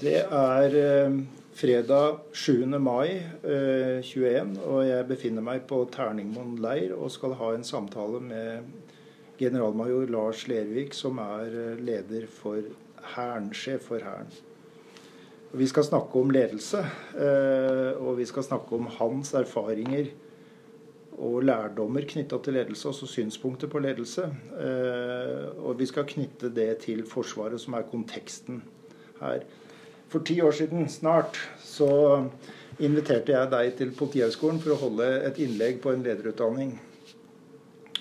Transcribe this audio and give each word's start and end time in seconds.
Det 0.00 0.16
er 0.16 0.74
eh, 0.80 1.16
fredag 1.52 2.22
7. 2.32 2.62
mai 2.80 3.18
eh, 3.44 3.98
21, 4.00 4.54
og 4.64 4.78
jeg 4.88 5.04
befinner 5.10 5.44
meg 5.44 5.66
på 5.68 5.82
Terningmoen 5.92 6.54
leir 6.64 6.94
og 6.96 7.12
skal 7.12 7.34
ha 7.36 7.50
en 7.52 7.66
samtale 7.68 8.22
med 8.24 8.70
generalmajor 9.36 10.08
Lars 10.08 10.46
Lervik, 10.48 10.96
som 10.96 11.20
er 11.20 11.52
eh, 11.52 11.84
leder 11.84 12.24
for 12.32 12.64
Hæren, 13.12 13.52
sjef 13.52 13.90
for 13.90 14.00
Hæren. 14.00 14.32
Vi 15.52 15.68
skal 15.68 15.84
snakke 15.84 16.24
om 16.24 16.32
ledelse, 16.32 16.80
eh, 17.20 17.92
og 18.00 18.16
vi 18.22 18.32
skal 18.32 18.48
snakke 18.48 18.80
om 18.80 18.88
hans 18.96 19.36
erfaringer 19.36 20.14
og 21.20 21.42
lærdommer 21.44 22.08
knytta 22.08 22.40
til 22.40 22.56
ledelse, 22.56 22.88
altså 22.88 23.04
synspunkter 23.18 23.68
på 23.68 23.84
ledelse. 23.84 24.30
Eh, 24.64 25.48
og 25.60 25.76
vi 25.76 25.92
skal 25.92 26.08
knytte 26.08 26.48
det 26.48 26.70
til 26.88 27.04
Forsvaret, 27.04 27.60
som 27.60 27.76
er 27.76 27.90
konteksten 27.92 28.64
her. 29.20 29.44
For 30.10 30.26
ti 30.26 30.40
år 30.42 30.56
siden 30.58 30.88
snart 30.90 31.38
så 31.62 31.90
inviterte 32.82 33.34
jeg 33.34 33.50
deg 33.52 33.74
til 33.78 33.92
Politihøgskolen 33.94 34.58
for 34.62 34.74
å 34.74 34.80
holde 34.80 35.06
et 35.28 35.38
innlegg 35.42 35.78
på 35.84 35.92
en 35.94 36.02
lederutdanning. 36.02 36.74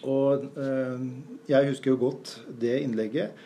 Og 0.08 0.48
eh, 0.58 1.06
jeg 1.52 1.70
husker 1.70 1.94
jo 1.94 2.02
godt 2.08 2.38
det 2.62 2.80
innlegget. 2.82 3.46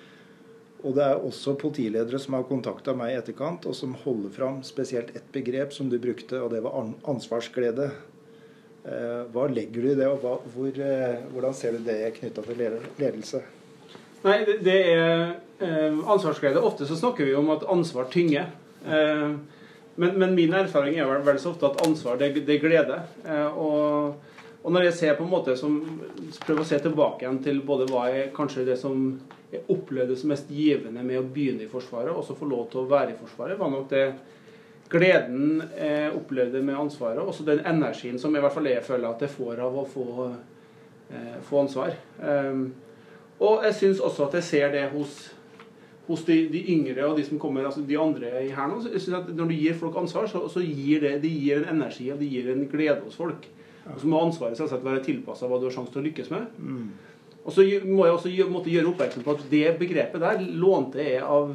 Og 0.84 0.96
det 0.98 1.04
er 1.06 1.22
også 1.24 1.56
politiledere 1.60 2.20
som 2.20 2.36
har 2.36 2.48
kontakta 2.48 2.94
meg 2.96 3.14
i 3.14 3.20
etterkant, 3.20 3.66
og 3.68 3.76
som 3.76 3.96
holder 4.04 4.34
fram 4.36 4.60
spesielt 4.68 5.14
ett 5.16 5.30
begrep 5.36 5.72
som 5.74 5.88
du 5.90 5.96
brukte, 6.00 6.42
og 6.44 6.52
det 6.52 6.60
var 6.66 6.76
ansvarsglede. 7.10 7.90
Eh, 8.84 9.22
hva 9.32 9.48
legger 9.52 9.80
du 9.80 9.92
i 9.94 9.98
det, 9.98 10.08
og 10.12 10.24
hva, 10.24 10.38
hvor, 10.56 10.72
eh, 10.76 11.24
hvordan 11.32 11.56
ser 11.56 11.78
du 11.78 11.88
det 11.88 12.00
knytta 12.20 12.44
til 12.48 12.64
ledelse? 13.00 13.44
Nei, 14.24 14.42
det, 14.48 14.60
det 14.64 14.80
er 14.92 15.34
eh, 15.64 16.10
ansvarsglede. 16.10 16.60
Ofte 16.60 16.86
så 16.86 16.96
snakker 16.96 17.26
vi 17.26 17.36
om 17.36 17.50
at 17.50 17.64
ansvar 17.64 18.06
tynger. 18.12 18.52
Eh, 18.86 19.32
men, 19.96 20.20
men, 20.20 20.36
min 20.36 20.54
erfaring 20.54 20.98
er 20.98 21.06
vel, 21.06 21.22
vel, 21.26 21.40
så 21.40 21.52
ofte 21.54 21.70
at 21.70 21.86
ansvar, 21.86 22.18
det, 22.18 22.34
det 22.48 22.58
er 22.58 22.64
glede. 22.64 23.00
Eh, 23.26 23.58
og, 23.58 24.16
og, 24.64 24.70
når 24.74 24.88
jeg 24.90 24.98
ser 25.00 25.18
på 25.20 25.26
en 25.28 25.34
måte 25.34 25.56
som, 25.60 25.78
prøver 26.46 26.64
å 26.64 26.68
se 26.68 26.80
tilbake 26.82 27.26
igjen 27.26 27.42
til 27.46 27.62
både 27.66 27.88
hva 27.92 28.08
er 28.10 28.32
kanskje 28.36 28.66
det 28.68 28.80
som 28.82 29.12
jeg 29.54 29.66
opplevde 29.70 30.18
som 30.18 30.32
mest 30.34 30.50
givende 30.50 31.04
med 31.06 31.20
å 31.20 31.28
begynne 31.30 31.68
i 31.68 31.70
Forsvaret, 31.70 32.14
og 32.14 32.26
så 32.26 32.38
få 32.38 32.50
lov 32.50 32.72
til 32.72 32.82
å 32.82 32.88
være 32.90 33.14
i 33.14 33.20
Forsvaret, 33.20 33.60
var 33.60 33.70
nok 33.70 33.92
det 33.92 34.08
gleden 34.94 35.62
jeg 35.78 36.10
opplevde 36.18 36.62
med 36.66 36.78
ansvaret, 36.78 37.22
og 37.22 37.30
også 37.32 37.46
den 37.46 37.62
energien 37.66 38.18
som 38.22 38.34
i 38.34 38.42
hvert 38.42 38.54
fall 38.54 38.70
jeg 38.70 38.82
føler 38.86 39.10
at 39.10 39.22
jeg 39.26 39.34
får 39.34 39.62
av 39.66 39.78
å 39.78 39.86
få, 39.90 40.08
eh, 41.14 41.38
få 41.46 41.62
ansvar. 41.64 41.94
Og 43.44 43.66
jeg 43.68 43.76
syns 43.78 44.02
også 44.04 44.28
at 44.28 44.38
jeg 44.40 44.48
ser 44.48 44.74
det 44.74 44.84
hos, 44.94 45.33
hos 46.08 46.26
de, 46.28 46.36
de, 46.52 46.62
yngre 46.74 47.06
og 47.08 47.18
de 47.18 47.24
som 47.24 47.40
kommer, 47.40 47.64
altså 47.66 47.84
de 47.88 47.98
andre 48.00 48.32
her 48.44 48.68
nå. 48.68 48.82
så 48.84 48.92
synes 48.98 49.22
at 49.22 49.30
Når 49.36 49.50
du 49.50 49.56
gir 49.56 49.78
folk 49.80 49.96
ansvar, 49.98 50.28
så, 50.28 50.46
så 50.52 50.60
gir 50.60 51.04
det, 51.06 51.22
de 51.24 51.32
gir 51.32 51.62
en 51.62 51.78
energi 51.78 52.10
og 52.12 52.20
det 52.20 52.32
gir 52.32 52.52
en 52.52 52.68
glede 52.68 53.00
hos 53.06 53.16
folk. 53.16 53.48
Og 53.84 54.00
så 54.00 54.08
må 54.08 54.20
ansvaret 54.24 54.60
selvsagt 54.60 54.84
være 54.86 55.04
tilpassa 55.04 55.48
hva 55.48 55.60
du 55.60 55.68
har 55.68 55.76
sjanse 55.76 55.92
til 55.92 56.04
å 56.04 56.06
lykkes 56.08 56.32
med. 56.32 56.60
Mm. 56.60 56.90
Og 57.44 57.52
så 57.52 57.66
må 57.84 58.06
jeg 58.08 58.16
også 58.16 58.50
måtte 58.52 58.72
gjøre 58.72 58.94
oppmerksom 58.94 59.24
på 59.26 59.36
at 59.36 59.46
det 59.52 59.66
begrepet 59.80 60.24
der 60.24 60.44
lånte 60.56 61.04
jeg 61.04 61.24
av 61.24 61.52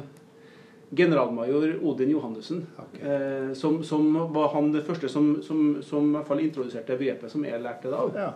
generalmajor 0.89 1.75
Odin 1.85 2.13
Johannessen. 2.13 2.63
Okay. 2.77 3.01
Eh, 3.01 3.49
som, 3.57 3.83
som, 3.85 4.13
var 4.33 4.53
han 4.53 4.71
det 4.73 4.85
første 4.85 5.09
som, 5.09 5.35
som, 5.45 5.79
som 5.85 6.09
i 6.09 6.15
hvert 6.17 6.29
fall 6.29 6.41
introduserte 6.45 6.97
begrepet 6.97 7.33
som 7.33 7.45
jeg 7.45 7.61
lærte 7.61 7.89
det 7.89 7.97
av. 7.97 8.17
Ja. 8.17 8.31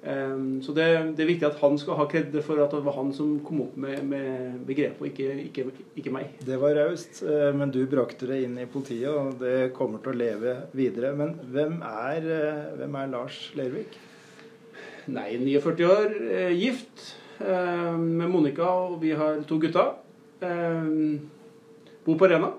Um, 0.00 0.62
så 0.64 0.72
det, 0.72 0.84
det, 1.12 1.24
er 1.24 1.28
viktig 1.28 1.44
at 1.44 1.58
han 1.60 1.74
skal 1.76 1.98
ha 1.98 2.06
kred 2.08 2.32
for 2.40 2.60
at 2.64 2.72
det 2.72 2.80
var 2.86 2.94
han 2.96 3.10
som 3.12 3.34
kom 3.44 3.66
opp 3.66 3.74
med, 3.80 3.98
med 4.08 4.62
begrepet, 4.64 4.96
og 5.02 5.08
ikke, 5.10 5.26
ikke, 5.50 5.64
ikke, 6.00 6.12
meg. 6.14 6.30
Det 6.46 6.56
var 6.62 6.72
raust, 6.78 7.20
eh, 7.20 7.50
men 7.52 7.72
du 7.74 7.82
brakte 7.90 8.28
det 8.30 8.38
inn 8.46 8.56
i 8.62 8.68
politiet, 8.70 9.10
og 9.12 9.36
det 9.42 9.74
kommer 9.76 10.00
til 10.00 10.14
å 10.14 10.20
leve 10.22 10.54
videre. 10.76 11.12
Men 11.18 11.34
hvem 11.52 11.82
er, 11.84 12.30
eh, 12.36 12.62
hvem 12.80 12.96
er 12.96 13.12
Lars 13.12 13.42
Lervik? 13.58 13.98
Nei, 15.12 15.34
49 15.36 15.90
år, 15.90 16.16
eh, 16.30 16.54
gift 16.56 17.16
med 17.40 18.28
Monica, 18.28 18.66
og 18.68 18.98
vi 19.00 19.14
har 19.16 19.38
to 19.48 19.56
gutter. 19.56 19.94
Bor 22.04 22.18
på 22.20 22.28
Rena. 22.28 22.50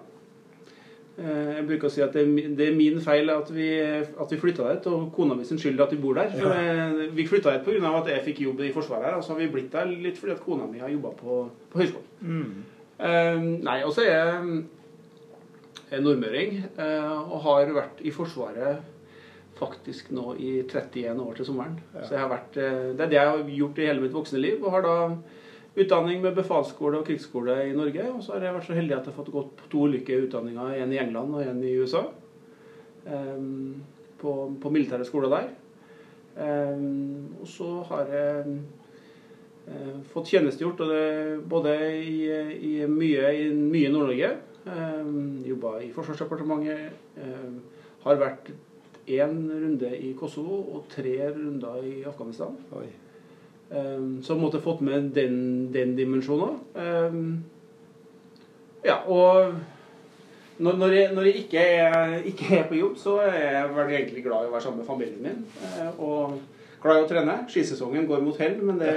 Eh, 1.22 1.50
jeg 1.58 1.66
bruker 1.68 1.88
å 1.88 1.94
si 1.94 2.02
at 2.02 2.16
det 2.16 2.24
er, 2.24 2.76
min 2.76 3.00
feil 3.04 3.30
at 3.34 3.50
vi, 3.54 3.70
at 3.82 4.34
vi 4.34 4.40
flytta 4.42 4.68
dit, 4.72 4.88
og 4.90 5.12
kona 5.16 5.38
mi 5.38 5.46
sin 5.46 5.60
skyld 5.62 5.82
at 5.84 5.94
vi 5.94 6.00
bor 6.02 6.18
der. 6.18 6.34
Ja. 6.38 6.52
Eh, 6.56 7.02
vi 7.16 7.28
flytta 7.30 7.54
dit 7.56 7.66
pga. 7.68 7.94
at 8.00 8.10
jeg 8.10 8.26
fikk 8.30 8.44
jobb 8.48 8.64
i 8.66 8.72
Forsvaret 8.74 9.10
her, 9.10 9.18
og 9.20 9.26
så 9.26 9.34
har 9.34 9.42
vi 9.42 9.52
blitt 9.54 9.72
der 9.74 9.90
litt 9.92 10.18
fordi 10.18 10.36
at 10.36 10.44
kona 10.46 10.70
mi 10.70 10.82
har 10.82 10.90
jobba 10.90 11.14
på, 11.20 11.42
på 11.72 11.82
høyskolen. 11.82 12.08
Mm. 12.22 12.64
Eh, 13.02 13.44
nei, 13.68 13.82
og 13.86 13.94
så 13.94 14.06
er 14.06 14.16
jeg 15.92 16.02
nordmøring 16.02 16.62
og 16.80 17.38
har 17.44 17.74
vært 17.76 18.00
i 18.08 18.14
Forsvaret 18.16 18.80
faktisk 19.60 20.14
nå 20.16 20.32
i 20.40 20.54
31 20.64 21.20
år 21.22 21.36
til 21.38 21.46
sommeren. 21.46 21.76
Ja. 21.94 22.06
Så 22.06 22.16
jeg 22.16 22.24
har 22.24 22.32
vært, 22.32 22.56
Det 22.56 23.04
er 23.04 23.10
det 23.12 23.18
jeg 23.18 23.28
har 23.28 23.50
gjort 23.60 23.78
i 23.78 23.86
hele 23.90 24.02
mitt 24.02 24.16
voksne 24.16 24.40
liv, 24.40 24.64
og 24.64 24.72
har 24.72 24.88
da 24.88 24.96
utdanning 25.76 26.20
med 26.22 26.36
befalsskole 26.36 27.00
og 27.00 27.08
krigsskole 27.08 27.56
i 27.70 27.76
Norge. 27.76 28.08
Og 28.12 28.24
så 28.24 28.36
har 28.36 28.48
jeg 28.48 28.58
vært 28.58 28.68
så 28.68 28.78
heldig 28.78 28.98
at 28.98 29.08
jeg 29.08 29.14
har 29.14 29.20
fått 29.22 29.34
gått 29.34 29.56
på 29.60 29.72
to 29.72 29.88
ulike 29.88 30.20
utdanninger, 30.26 30.76
en 30.76 30.94
i 30.94 31.00
England 31.02 31.38
og 31.38 31.46
en 31.46 31.64
i 31.64 31.74
USA. 31.80 32.06
Um, 33.06 33.82
på, 34.22 34.36
på 34.62 34.70
militære 34.70 35.08
skoler 35.08 35.32
der. 35.32 35.50
Um, 36.38 37.34
og 37.42 37.48
så 37.50 37.70
har 37.90 38.12
jeg 38.14 38.58
uh, 39.68 39.96
fått 40.12 40.32
tjenestegjort 40.32 40.84
både 41.50 41.76
i, 41.98 42.18
i, 42.72 42.74
mye 42.88 43.32
i 43.40 43.48
mye 43.56 43.94
Nord-Norge. 43.94 44.34
Um, 44.62 45.40
Jobba 45.48 45.80
i 45.82 45.90
Forsvarsdepartementet. 45.96 47.00
Har 48.02 48.18
vært 48.18 48.52
én 49.12 49.34
runde 49.50 49.90
i 49.98 50.14
Kosovo 50.18 50.60
og 50.76 50.86
tre 50.90 51.16
runder 51.34 51.82
i 51.86 51.96
Afghanistan. 52.10 52.56
Oi. 52.78 52.90
Um, 53.72 54.20
så 54.24 54.36
måtte 54.36 54.60
jeg 54.60 54.66
fått 54.66 54.82
med 54.84 55.14
den, 55.16 55.36
den 55.72 55.94
dimensjonen. 55.96 56.58
Um, 56.76 57.44
ja, 58.84 58.98
og 59.08 59.54
når, 60.58 60.76
når, 60.78 60.96
jeg, 60.96 61.14
når 61.16 61.28
jeg, 61.30 61.36
ikke, 61.46 61.60
er, 61.60 62.18
ikke 62.28 62.58
er, 62.58 62.66
på 62.68 62.76
jobb, 62.76 62.98
så 63.00 63.16
er 63.24 63.38
jeg 63.38 63.70
vel 63.78 63.94
egentlig 63.94 64.24
glad 64.26 64.44
i 64.44 64.50
å 64.50 64.52
være 64.52 64.66
sammen 64.66 64.82
med 64.82 64.90
familien 64.90 65.24
min. 65.24 65.40
Uh, 65.64 66.04
og 66.04 66.36
glad 66.84 67.00
i 67.00 67.06
å 67.06 67.10
trene. 67.14 67.38
Skisesongen 67.52 68.10
går 68.10 68.26
mot 68.26 68.44
hell, 68.44 68.60
men 68.60 68.82
det, 68.82 68.92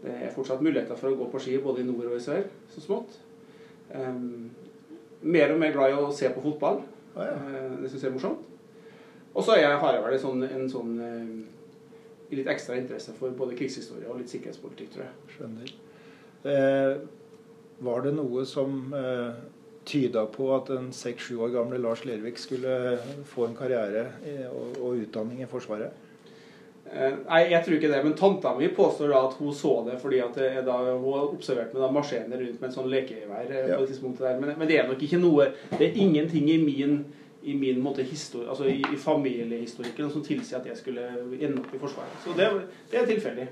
det, 0.00 0.16
er 0.16 0.32
fortsatt 0.32 0.64
muligheter 0.64 0.96
for 0.96 1.12
å 1.12 1.18
gå 1.20 1.28
på 1.34 1.42
ski 1.44 1.60
både 1.60 1.84
i 1.84 1.88
nord 1.90 2.08
og 2.08 2.16
i 2.16 2.24
sør, 2.24 2.48
så 2.72 2.86
smått. 2.86 3.18
Um, 3.92 4.48
mer 5.20 5.52
og 5.52 5.60
mer 5.60 5.76
glad 5.76 5.92
i 5.92 6.00
å 6.00 6.12
se 6.14 6.32
på 6.32 6.42
fotball. 6.46 6.80
Ah, 7.18 7.28
ja. 7.28 7.36
uh, 7.36 7.80
det 7.82 7.92
syns 7.92 8.00
jeg 8.00 8.14
er 8.14 8.16
morsomt. 8.16 8.48
Og 9.34 9.44
så 9.44 9.58
har 9.58 9.92
jeg 9.92 10.06
vel 10.06 10.16
en 10.16 10.24
sånn, 10.24 10.48
en 10.48 10.68
sånn 10.72 10.96
uh, 11.02 11.53
litt 12.30 12.48
ekstra 12.50 12.78
interesse 12.78 13.12
for 13.18 13.34
både 13.36 13.56
krigshistorie 13.58 14.08
og 14.08 14.22
litt 14.22 14.32
sikkerhetspolitikk, 14.32 14.94
tror 14.94 15.04
jeg. 15.04 15.34
Skjønner. 15.34 15.74
Eh, 16.44 16.94
var 17.84 18.04
det 18.04 18.14
noe 18.16 18.44
som 18.48 18.94
eh, 18.96 19.42
tyda 19.84 20.26
på 20.32 20.48
at 20.56 20.70
den 20.72 20.92
seks-sju 20.92 21.36
år 21.44 21.52
gamle 21.54 21.80
Lars 21.82 22.04
Lervik 22.04 22.38
skulle 22.40 22.96
få 23.28 23.48
en 23.48 23.58
karriere 23.58 24.08
i, 24.24 24.38
og, 24.48 24.80
og, 24.80 25.04
utdanning 25.04 25.42
i 25.44 25.48
Forsvaret? 25.50 26.00
Eh, 26.84 27.16
nei, 27.24 27.40
jeg 27.50 27.64
tror 27.64 27.76
ikke 27.78 27.90
det. 27.90 28.00
Men 28.04 28.16
tanta 28.18 28.54
mi 28.58 28.68
påstår 28.76 29.12
da 29.12 29.24
at 29.26 29.36
hun 29.40 29.54
så 29.56 29.74
det 29.88 29.98
fordi 30.02 30.20
at 30.24 30.38
det, 30.38 30.52
da, 30.68 30.78
hun 30.92 31.34
observerte 31.34 31.76
meg 31.76 31.84
da 31.84 31.90
marsjerende 31.92 32.40
rundt 32.40 32.60
med 32.60 32.70
en 32.70 32.76
sånn 32.78 32.90
lekegevær. 32.92 33.50
Eh, 33.50 33.72
ja. 33.72 33.80
Men, 34.40 34.54
men, 34.54 34.66
det 34.68 34.80
er 34.80 34.88
nok 34.88 35.02
ikke 35.02 35.20
noe 35.22 35.50
Det 35.72 35.88
er 35.88 36.00
ingenting 36.04 36.50
i 36.52 36.58
min 36.62 36.98
i 37.44 37.54
min 37.58 37.80
måte 37.82 38.04
histori 38.06 38.46
altså 38.48 38.66
i, 38.70 38.78
i 38.80 38.96
familiehistorikken 39.00 40.08
som 40.12 40.22
tilsier 40.24 40.60
at 40.60 40.68
jeg 40.70 40.78
skulle 40.80 41.04
ende 41.12 41.60
opp 41.60 41.74
i 41.76 41.80
Forsvaret. 41.82 42.16
Så 42.24 42.32
det, 42.38 42.48
det 42.90 43.00
er 43.00 43.10
tilfeldig. 43.10 43.46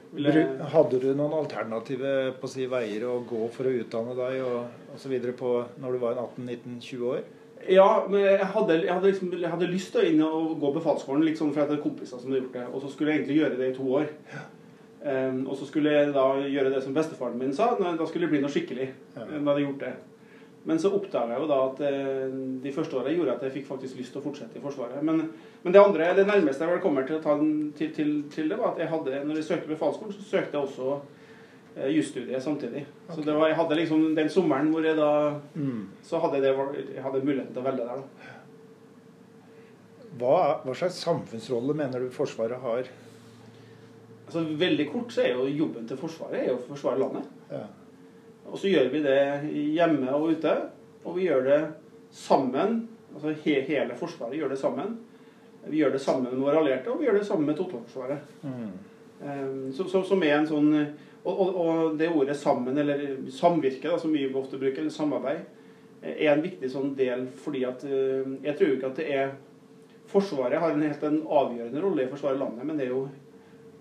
Hadde 0.73 1.01
du 1.03 1.11
noen 1.13 1.37
alternative 1.43 2.15
på 2.41 2.51
si, 2.51 2.65
veier 2.71 3.05
å 3.09 3.19
gå 3.29 3.45
for 3.53 3.69
å 3.69 3.75
utdanne 3.83 4.17
deg 4.17 4.41
og 4.47 4.97
osv. 4.97 5.15
når 5.83 5.97
du 5.97 6.01
var 6.03 6.23
18-19-20 6.25 7.07
år? 7.11 7.23
Ja, 7.71 8.07
men 8.09 8.25
jeg 8.25 8.47
hadde, 8.55 8.79
jeg 8.81 8.91
hadde, 8.91 9.11
liksom, 9.11 9.35
jeg 9.39 9.51
hadde 9.53 9.71
lyst 9.71 9.93
til 9.95 10.03
å 10.03 10.09
inn 10.09 10.25
og 10.27 10.57
gå 10.63 10.73
befalsskolen, 10.75 11.23
liksom, 11.29 11.53
for 11.53 11.63
jeg 11.63 11.71
hadde 11.71 11.85
kompiser 11.85 12.19
som 12.19 12.33
hadde 12.33 12.43
gjort 12.43 12.57
det. 12.57 12.65
Og 12.73 12.83
så 12.83 12.91
skulle 12.91 13.13
jeg 13.13 13.23
egentlig 13.23 13.39
gjøre 13.39 13.59
det 13.61 13.69
i 13.71 13.77
to 13.77 13.87
år. 14.01 14.09
Ja. 14.33 14.47
Um, 15.03 15.41
og 15.51 15.57
så 15.59 15.67
skulle 15.67 15.91
jeg 15.91 16.13
da 16.15 16.25
gjøre 16.47 16.71
det 16.71 16.81
som 16.85 16.95
bestefaren 16.95 17.39
min 17.39 17.55
sa. 17.55 17.73
Da 17.79 18.07
skulle 18.07 18.27
det 18.27 18.33
bli 18.35 18.43
noe 18.43 18.55
skikkelig. 18.55 18.89
Ja. 19.17 19.29
Jeg 19.29 19.45
hadde 19.47 19.65
gjort 19.65 19.85
det. 19.85 19.93
Men 20.65 20.79
så 20.79 20.93
oppdaga 20.95 21.35
jeg 21.35 21.43
jo 21.43 21.49
da 21.51 21.57
at 21.67 21.81
eh, 21.89 22.35
de 22.63 22.73
første 22.75 22.99
åra 22.99 23.11
gjorde 23.11 23.35
at 23.35 23.41
jeg 23.47 23.55
fikk 23.57 23.65
faktisk 23.73 23.99
lyst 23.99 24.15
til 24.15 24.21
å 24.21 24.27
fortsette 24.29 24.61
i 24.61 24.63
Forsvaret. 24.63 25.01
Men, 25.03 25.25
men 25.65 25.75
det 25.75 25.81
andre, 25.83 26.13
det 26.15 26.27
nærmeste 26.29 26.63
jeg 26.63 26.71
vel 26.71 26.85
kommer 26.85 27.09
til 27.09 27.19
å 27.19 27.25
ta 27.25 27.35
den, 27.41 27.73
til, 27.79 27.91
til, 27.97 28.13
til, 28.31 28.53
det, 28.53 28.59
var 28.61 28.71
at 28.71 28.85
jeg 28.85 28.93
hadde, 28.93 29.25
når 29.27 29.41
jeg 29.41 29.49
søkte 29.49 29.73
befalsskolen, 29.73 30.15
så 30.15 30.29
søkte 30.29 30.61
jeg 30.61 30.69
også 30.69 30.93
eh, 31.75 31.91
jusstudiet 31.97 32.47
samtidig. 32.47 32.85
Okay. 33.09 33.17
Så 33.17 33.27
det 33.27 33.35
var, 33.41 33.49
jeg 33.51 33.59
hadde 33.59 33.81
liksom 33.81 34.07
den 34.21 34.31
sommeren 34.31 34.71
hvor 34.71 34.87
jeg 34.87 35.01
da 35.01 35.11
mm. 35.57 35.83
Så 36.07 36.23
hadde 36.23 36.39
jeg, 36.39 36.47
det, 36.47 36.87
jeg 36.95 37.07
hadde 37.09 37.25
muligheten 37.27 37.51
til 37.51 37.65
å 37.65 37.67
velge 37.67 37.91
der, 37.91 38.07
da. 38.07 38.39
Hva, 40.21 40.39
hva, 40.63 40.75
slags 40.77 41.03
samfunnsrolle 41.03 41.75
mener 41.75 42.05
du 42.05 42.11
Forsvaret 42.13 42.63
har? 42.63 42.89
Altså 44.29 44.43
Veldig 44.61 44.91
kort 44.93 45.11
så 45.15 45.25
er 45.25 45.35
jo 45.35 45.51
jobben 45.51 45.89
til 45.89 45.99
Forsvaret 45.99 46.45
er 46.45 46.53
jo 46.53 46.59
å 46.61 46.67
forsvare 46.69 47.01
landet. 47.01 47.31
Ja. 47.51 47.65
Og 48.51 48.59
så 48.59 48.71
gjør 48.73 48.91
vi 48.93 49.03
det 49.05 49.21
hjemme 49.77 50.13
og 50.17 50.33
ute. 50.35 50.57
Og 51.05 51.17
vi 51.17 51.29
gjør 51.29 51.47
det 51.47 51.61
sammen 52.13 52.83
altså 53.15 53.35
he, 53.45 53.61
Hele 53.67 53.97
Forsvaret 53.99 54.39
gjør 54.39 54.53
det 54.53 54.59
sammen. 54.59 54.99
Vi 55.67 55.79
gjør 55.79 55.93
det 55.95 56.01
sammen 56.03 56.33
med 56.33 56.43
våre 56.43 56.59
allierte, 56.59 56.91
og 56.91 57.01
vi 57.01 57.07
gjør 57.07 57.21
det 57.21 57.27
sammen 57.27 57.47
med 57.47 57.57
totalforsvaret. 57.57 58.19
Mm. 58.43 59.73
Så, 59.73 59.85
så, 59.87 60.03
som 60.03 60.23
er 60.27 60.41
en 60.41 60.49
sånn 60.49 60.71
og, 61.23 61.33
og, 61.39 61.51
og, 61.55 61.99
det 61.99 62.09
ordet 62.11 62.35
'sammen', 62.37 62.79
eller 62.79 63.17
'samvirke', 63.31 63.91
da, 63.91 63.99
som 63.99 64.13
vi 64.13 64.27
ofte 64.35 64.59
bruker, 64.59 64.81
eller 64.81 64.91
'samarbeid', 64.91 65.45
er 66.03 66.33
en 66.33 66.43
viktig 66.43 66.71
sånn 66.71 66.97
del 66.97 67.29
fordi 67.45 67.65
at 67.65 67.85
Jeg 68.43 68.57
tror 68.59 68.73
ikke 68.73 68.87
at 68.87 68.97
det 68.97 69.15
er 69.15 69.31
Forsvaret 70.07 70.61
har 70.61 70.73
en 70.73 70.83
helt 70.83 71.03
en 71.03 71.23
avgjørende 71.23 71.81
rolle 71.81 72.03
i 72.03 72.07
å 72.07 72.11
forsvare 72.11 72.39
landet, 72.39 72.67
men 72.67 72.77
det 72.77 72.85
er 72.85 72.91
jo 72.91 73.09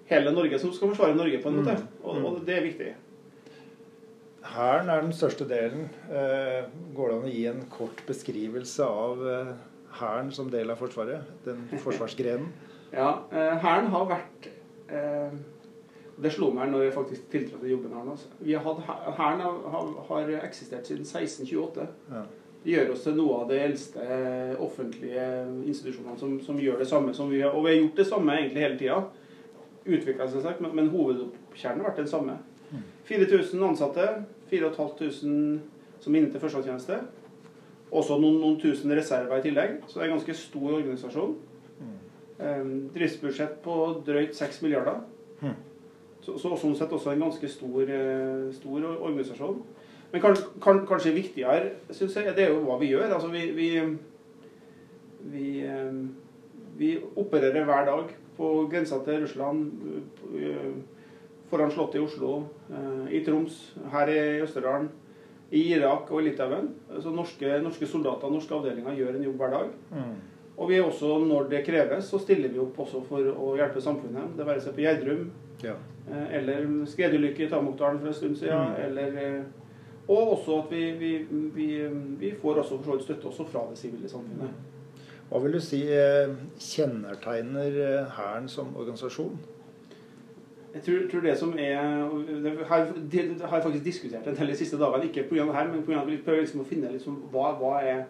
hele 0.05 0.31
Norge 0.31 0.59
som 0.59 0.71
skal 0.71 0.89
forsvare 0.93 1.15
Norge, 1.15 1.41
på 1.41 1.49
en 1.49 1.55
måte. 1.55 1.71
Mm. 1.71 1.87
Og, 2.03 2.25
og 2.25 2.45
det 2.45 2.57
er 2.57 2.61
viktig. 2.61 2.93
Hæren 4.41 4.89
er 4.89 5.01
den 5.01 5.13
største 5.13 5.45
delen. 5.49 5.89
Eh, 6.09 6.65
går 6.95 7.07
det 7.07 7.17
an 7.17 7.27
å 7.27 7.31
gi 7.31 7.43
en 7.49 7.61
kort 7.69 8.01
beskrivelse 8.07 8.85
av 8.85 9.21
eh, 9.29 9.51
Hæren 9.99 10.31
som 10.33 10.49
del 10.49 10.71
av 10.73 10.81
Forsvaret? 10.81 11.29
Den 11.45 11.67
forsvarsgrenen? 11.85 12.49
ja, 12.91 13.21
eh, 13.31 13.55
Hæren 13.61 13.91
har 13.93 14.09
vært 14.09 14.49
Det 16.21 16.29
slo 16.35 16.49
meg 16.53 16.67
når 16.69 16.83
jeg 16.83 16.93
faktisk 16.93 17.29
tiltrådte 17.31 17.69
jobben 17.69 17.93
her. 17.95 18.09
Hæren 19.15 19.39
har, 19.41 19.93
har, 20.09 20.33
eksistert 20.43 20.87
siden 20.87 21.05
1628. 21.05 21.87
Ja. 22.11 22.23
Det 22.63 22.73
gjør 22.75 22.91
oss 22.93 23.05
til 23.07 23.15
noe 23.17 23.39
av 23.41 23.47
de 23.49 23.57
eldste 23.57 24.03
offentlige 24.61 25.23
institusjonene 25.65 26.19
som, 26.19 26.35
som 26.43 26.59
gjør 26.61 26.83
det 26.83 26.89
samme 26.91 27.13
som 27.17 27.31
vi 27.31 27.39
har. 27.41 27.55
Og 27.55 27.65
vi 27.65 27.71
har 27.71 27.79
gjort 27.79 28.03
det 28.03 28.05
samme 28.11 28.35
egentlig 28.37 28.65
hele 28.65 28.77
tida. 28.77 28.99
Utvikla 29.85 30.27
seg, 30.29 30.61
men, 30.61 30.75
men 30.77 30.91
hovedkjernen 30.93 31.81
har 31.81 31.89
vært 31.89 32.03
den 32.03 32.11
samme. 32.11 32.37
4000 33.11 33.67
ansatte, 33.67 34.07
4500 34.49 35.59
som 36.01 36.15
er 36.15 36.21
inne 36.21 36.31
til 36.33 36.41
førstegangstjeneste. 36.41 36.99
Også 37.91 38.17
noen, 38.21 38.39
noen, 38.41 38.59
tusen 38.61 38.93
reserver 38.95 39.41
i 39.41 39.45
tillegg, 39.45 39.81
så 39.87 39.99
det 39.99 40.05
er 40.05 40.09
en 40.09 40.15
ganske 40.17 40.37
stor 40.39 40.77
organisasjon. 40.77 41.33
Um, 42.41 42.69
driftsbudsjett 42.95 43.59
på 43.61 43.75
drøyt 44.05 44.33
6 44.33 44.63
milliarder. 44.63 45.03
Mm. 45.43 45.57
Så, 46.25 46.37
så, 46.41 46.55
sånn 46.57 46.73
sett 46.77 46.93
også 46.95 47.11
en 47.11 47.21
ganske 47.21 47.49
stor, 47.51 47.83
uh, 47.83 48.47
stor 48.55 48.87
organisasjon. 48.93 49.59
Men 50.11 50.23
kanskje, 50.23 50.47
kan, 50.63 50.81
kanskje 50.89 51.13
viktigere, 51.15 51.75
syns 51.93 52.17
jeg, 52.17 52.33
det 52.37 52.47
er 52.47 52.55
jo 52.55 52.63
hva 52.65 52.79
vi 52.81 52.89
gjør. 52.95 53.13
Altså 53.13 53.29
vi, 53.31 53.43
vi, 53.53 53.69
vi, 55.35 55.45
um, 55.67 56.01
vi 56.79 56.95
opererer 57.11 57.67
hver 57.67 57.85
dag 57.91 58.15
på 58.39 58.49
grensa 58.71 59.03
til 59.05 59.21
Russland. 59.27 59.69
Uh, 60.33 61.00
foran 61.51 61.71
Slottet 61.71 61.99
i 61.99 62.03
Oslo, 62.05 62.43
eh, 62.71 63.15
i 63.17 63.23
Troms, 63.25 63.59
her 63.91 64.09
i 64.09 64.19
Østerdalen, 64.41 64.89
i 65.51 65.65
Irak 65.75 66.11
og 66.11 66.21
i 66.21 66.29
Litauen. 66.29 66.69
Så 67.03 67.11
norske, 67.11 67.57
norske 67.63 67.87
soldater 67.87 68.31
norske 68.31 68.55
avdelinger 68.55 68.95
gjør 68.95 69.17
en 69.17 69.25
jobb 69.27 69.41
hver 69.41 69.55
dag. 69.57 69.71
Mm. 69.91 70.13
Og 70.57 70.69
vi 70.69 70.77
er 70.77 70.85
også, 70.85 71.17
når 71.27 71.49
det 71.51 71.63
kreves, 71.65 72.07
så 72.07 72.19
stiller 72.21 72.51
vi 72.53 72.61
opp 72.61 72.79
også 72.79 73.01
for 73.07 73.31
å 73.33 73.55
hjelpe 73.59 73.83
samfunnet. 73.83 74.35
Det 74.37 74.47
være 74.47 74.63
seg 74.63 74.77
på 74.77 74.85
Gjerdrum, 74.85 75.25
ja. 75.65 75.75
Eh, 76.07 76.27
eller 76.39 76.67
skredulykke 76.89 77.45
i 77.45 77.49
Tamokdalen 77.51 77.99
for 77.99 78.11
en 78.11 78.19
stund 78.19 78.39
siden. 78.39 78.71
Mm. 78.71 78.81
Eller, 78.85 79.17
eh, 79.21 79.43
og 80.07 80.35
også 80.37 80.63
at 80.63 80.71
vi, 80.71 80.83
vi, 80.99 81.13
vi, 81.55 81.69
vi 82.19 82.35
får 82.41 82.63
også 82.63 82.79
for 82.83 83.03
støtte 83.03 83.27
også 83.27 83.45
fra 83.51 83.67
det 83.69 83.79
sivile 83.79 84.09
samfunnet. 84.09 84.55
Hva 85.31 85.39
vil 85.39 85.53
du 85.55 85.61
si 85.63 85.85
kjennetegner 86.59 87.77
Hæren 88.17 88.49
som 88.51 88.73
organisasjon? 88.75 89.37
Jeg 90.73 90.81
tror, 90.85 90.99
tror, 91.11 91.21
det 91.21 91.37
som 91.37 91.53
er 91.59 92.09
Det 92.43 92.51
har, 92.67 92.87
det 93.11 93.41
har 93.41 93.57
jeg 93.57 93.63
faktisk 93.63 93.85
diskutert 93.85 94.27
en 94.27 94.35
del 94.35 94.47
de 94.47 94.55
siste 94.55 94.79
dagene. 94.79 95.09
Ikke 95.09 95.23
pga. 95.29 95.45
det 95.45 95.55
her, 95.55 95.67
men 95.67 95.83
pga. 95.83 96.01
at 96.01 96.07
vi 96.07 96.21
prøver 96.25 96.39
liksom 96.39 96.63
å 96.63 96.67
finne 96.69 96.91
liksom, 96.91 97.17
hva, 97.31 97.51
hva, 97.59 97.81
er, 97.83 98.03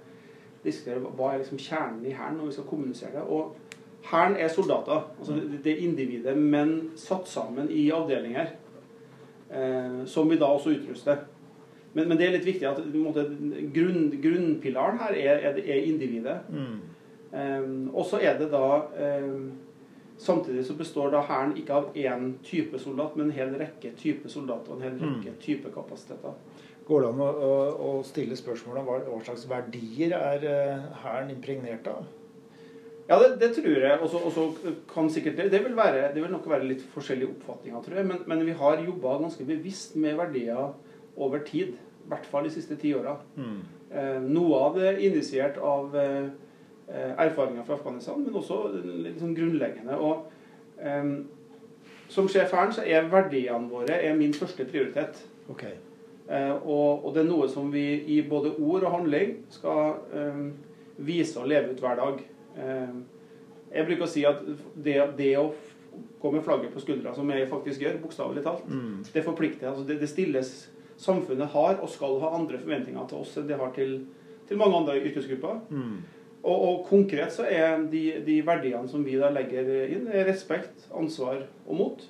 hva 1.17 1.31
er 1.33 1.41
liksom 1.41 1.57
kjernen 1.57 2.05
i 2.05 2.13
Hæren 2.13 2.37
når 2.37 2.45
vi 2.45 2.57
skal 2.57 2.69
kommunisere 2.69 3.15
det. 3.15 3.23
Og 3.27 3.55
Hæren 4.11 4.37
er 4.37 4.47
soldater. 4.47 5.09
altså 5.19 5.33
det, 5.33 5.63
det 5.63 5.71
er 5.71 5.87
individet, 5.87 6.37
men 6.37 6.91
satt 6.95 7.27
sammen 7.27 7.71
i 7.71 7.89
avdelinger. 7.91 8.53
Eh, 9.51 10.05
som 10.05 10.29
vi 10.29 10.37
da 10.37 10.45
også 10.45 10.69
utruster. 10.69 11.17
Men, 11.93 12.07
men, 12.07 12.17
det 12.17 12.27
er 12.27 12.37
litt 12.37 12.45
viktig 12.47 12.67
at 12.69 12.79
måte, 12.95 13.25
grunn, 13.75 14.07
grunnpilaren 14.23 15.01
her 15.01 15.17
er, 15.17 15.41
er, 15.49 15.59
er 15.59 15.89
individet. 15.89 16.37
Mm. 16.49 16.77
Eh, 17.33 17.67
og 17.91 18.05
så 18.07 18.21
er 18.21 18.37
det 18.39 18.47
da 18.53 18.63
eh, 18.95 19.35
Samtidig 20.21 20.65
så 20.65 20.75
består 20.77 21.09
da 21.09 21.23
Hæren 21.25 21.55
ikke 21.57 21.73
av 21.73 21.95
én 21.97 22.35
type 22.45 22.79
soldat, 22.79 23.15
men 23.17 23.31
en 23.31 23.33
hel 23.33 23.55
rekke 23.57 23.89
type 23.97 24.29
soldater 24.29 24.75
og 24.75 24.77
en 24.77 24.85
hel 24.85 24.99
mm. 24.99 25.05
rekke 25.07 25.31
type 25.41 25.71
kapasiteter. 25.73 26.35
Går 26.85 27.01
det 27.01 27.09
an 27.09 27.23
å, 27.25 27.29
å, 27.47 27.55
å 27.87 27.93
stille 28.05 28.37
spørsmål 28.37 28.81
om 28.81 28.85
hva, 28.89 28.99
hva, 29.07 29.17
slags 29.25 29.47
verdier 29.49 30.13
er 30.17 30.45
eh, 30.45 30.83
Hæren 31.01 31.31
impregnert 31.33 31.89
av? 31.89 32.05
Ja, 33.07 33.17
det, 33.17 33.31
det 33.41 33.49
tror 33.57 33.81
jeg. 33.81 33.97
Og 33.97 34.35
så 34.35 34.45
kan 34.93 35.09
sikkert, 35.09 35.41
det, 35.41 35.63
vil 35.65 35.75
være, 35.77 36.11
det 36.13 36.21
vil 36.21 36.33
nok 36.35 36.45
være 36.53 36.69
litt 36.69 36.85
forskjellige 36.93 37.33
oppfatninger, 37.33 37.81
tror 37.81 37.97
jeg. 37.97 38.09
Men, 38.13 38.21
men 38.29 38.45
vi 38.45 38.55
har 38.61 38.85
jobba 38.85 39.17
ganske 39.23 39.47
bevisst 39.49 39.97
med 39.97 40.21
verdier 40.21 40.69
over 41.17 41.41
tid. 41.49 41.73
I 42.05 42.13
hvert 42.13 42.29
fall 42.29 42.45
de 42.45 42.53
siste 42.53 42.77
ti 42.77 42.93
åra. 42.93 43.17
Mm. 43.41 43.57
Eh, 43.89 44.21
noe 44.29 44.61
av 44.69 44.77
det 44.77 44.95
initiert 45.09 45.57
av 45.57 45.97
Eh, 45.97 46.29
erfaringer 46.91 47.63
fra 47.63 47.77
Afghanistan, 47.77 48.23
men 48.23 48.35
også 48.35 48.57
litt 48.83 49.21
sånn 49.21 49.35
grunnleggende. 49.37 49.95
Og 49.97 50.27
um, 50.83 51.13
Som 52.11 52.27
sjef 52.27 52.51
her 52.51 52.73
så 52.75 52.83
er 52.83 53.07
verdiene 53.07 53.69
våre 53.71 53.95
er 53.95 54.17
min 54.17 54.33
første 54.35 54.65
prioritet. 54.67 55.21
Okay. 55.53 55.77
Uh, 56.27 56.57
og, 56.67 57.05
og, 57.05 57.13
det 57.15 57.23
er 57.23 57.29
noe 57.29 57.47
som 57.51 57.71
vi 57.71 57.85
i 58.11 58.21
både 58.27 58.51
ord 58.59 58.83
og 58.83 58.97
handling 58.97 59.37
skal 59.49 60.01
um, 60.11 60.51
vise 60.99 61.39
og 61.39 61.47
leve 61.47 61.71
ut 61.71 61.79
hver 61.79 61.99
dag. 61.99 62.19
Jeg 63.71 63.87
bruker 63.87 64.03
å 64.03 64.11
si 64.11 64.25
at 64.27 64.41
det, 64.75 64.97
det, 65.15 65.29
å 65.39 65.53
gå 66.21 66.31
med 66.31 66.43
flagget 66.43 66.73
på 66.73 66.83
skuldra, 66.83 67.13
som 67.15 67.29
jeg 67.31 67.47
faktisk 67.49 67.83
gjør, 67.83 67.99
bokstavelig 68.03 68.43
talt, 68.45 68.67
mm. 68.67 69.05
det 69.13 69.23
forplikter. 69.25 69.69
Altså 69.71 69.85
det, 69.87 69.99
det, 70.01 70.09
stilles 70.11 70.53
Samfunnet 71.01 71.49
har 71.49 71.79
og 71.81 71.89
skal 71.89 72.19
ha 72.21 72.35
andre 72.37 72.59
forventninger 72.61 73.05
til 73.09 73.23
oss 73.23 73.31
enn 73.39 73.47
det 73.49 73.55
har 73.57 73.71
til, 73.73 73.95
til 74.45 74.59
mange 74.59 74.77
andre 74.83 74.99
yrkesgrupper. 74.99 75.63
Mm. 75.73 75.95
Og, 76.41 76.57
og, 76.57 76.85
konkret 76.89 77.33
så 77.33 77.45
er 77.45 77.83
de, 77.91 78.01
de, 78.25 78.39
verdiene 78.45 78.89
som 78.89 79.03
vi 79.05 79.17
da 79.21 79.29
legger 79.33 79.67
inn, 79.93 80.07
er 80.09 80.25
respekt, 80.25 80.87
ansvar 80.97 81.43
og 81.67 81.75
mot. 81.77 82.05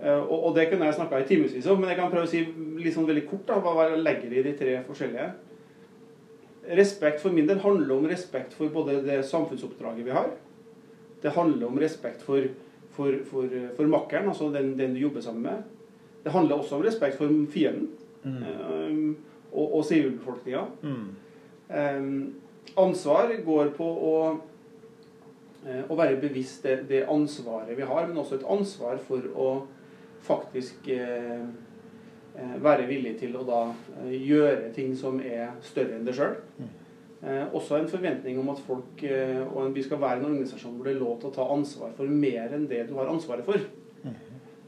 Uh, 0.00 0.22
og, 0.22 0.38
og, 0.38 0.54
det 0.56 0.70
kunne 0.70 0.88
jeg 0.88 0.96
snakka 0.96 1.20
i 1.20 1.26
timevis 1.28 1.68
om, 1.72 1.80
men 1.80 1.92
jeg 1.92 1.98
kan 2.00 2.12
prøve 2.12 2.28
å 2.28 2.30
si 2.30 2.42
litt 2.80 2.96
sånn 2.96 3.08
veldig 3.08 3.26
kort 3.28 3.44
da, 3.48 3.58
hva 3.60 3.90
jeg 3.90 4.00
legger 4.04 4.32
i 4.32 4.44
de 4.46 4.54
tre 4.56 4.78
forskjellige. 4.88 5.28
Respekt 6.80 7.20
for 7.22 7.36
min 7.36 7.46
del 7.48 7.60
handler 7.62 7.94
om 7.94 8.08
respekt 8.10 8.56
for 8.56 8.72
både 8.72 8.98
det 9.04 9.20
samfunnsoppdraget 9.28 10.08
vi 10.08 10.16
har. 10.16 10.32
Det 11.22 11.34
handler 11.36 11.68
om 11.68 11.78
respekt 11.80 12.24
for, 12.24 12.48
for, 12.96 13.20
for, 13.28 13.52
for 13.76 13.92
makkeren, 13.92 14.32
altså 14.32 14.48
den, 14.54 14.74
den, 14.80 14.96
du 14.96 15.04
jobber 15.04 15.24
sammen 15.24 15.44
med. 15.44 15.62
Det 16.24 16.32
handler 16.34 16.56
også 16.56 16.80
om 16.80 16.82
respekt 16.82 17.20
for 17.20 17.30
fienden 17.52 17.92
mm. 18.24 18.42
um, 18.72 19.16
og, 19.52 19.76
og 19.78 19.86
sivilbefolkninga. 19.86 20.64
Mm. 20.82 21.06
Um, 21.70 22.34
ansvar 22.74 23.32
går 23.44 23.70
på 23.76 23.86
å, 24.10 24.16
eh, 25.66 25.84
å 25.88 25.98
være 25.98 26.20
bevisst 26.22 26.66
det, 26.66 26.80
det, 26.88 27.04
ansvaret 27.10 27.76
vi 27.76 27.86
har, 27.86 28.06
men 28.06 28.18
også 28.18 28.40
et 28.40 28.48
ansvar 28.56 28.98
for 29.06 29.30
å 29.34 29.50
faktisk 30.26 30.88
eh, 30.88 31.46
eh 32.36 32.56
være 32.60 32.86
villig 32.86 33.14
til 33.18 33.36
å 33.36 33.44
da 33.48 33.62
eh, 34.02 34.16
gjøre 34.26 34.72
ting 34.74 34.96
som 34.96 35.20
er 35.20 35.54
større 35.62 35.96
enn 35.96 36.04
det 36.04 36.16
sjøl. 36.16 36.36
Eh, 37.26 37.54
også 37.54 37.78
en 37.78 37.88
forventning 37.88 38.38
om 38.38 38.50
at 38.52 38.58
folk 38.66 39.02
eh, 39.02 39.40
og 39.48 39.72
vi 39.74 39.82
skal 39.82 39.98
være 39.98 40.20
en 40.20 40.28
organisasjon 40.28 40.74
hvor 40.76 40.84
det 40.84 40.92
er 40.92 41.00
lov 41.00 41.14
til 41.20 41.30
å 41.30 41.34
ta 41.34 41.46
ansvar 41.54 41.94
for 41.96 42.12
mer 42.12 42.52
enn 42.52 42.66
det 42.68 42.82
du 42.90 42.92
har 42.98 43.08
ansvaret 43.08 43.46
for. 43.46 43.62
Mm. 44.04 44.18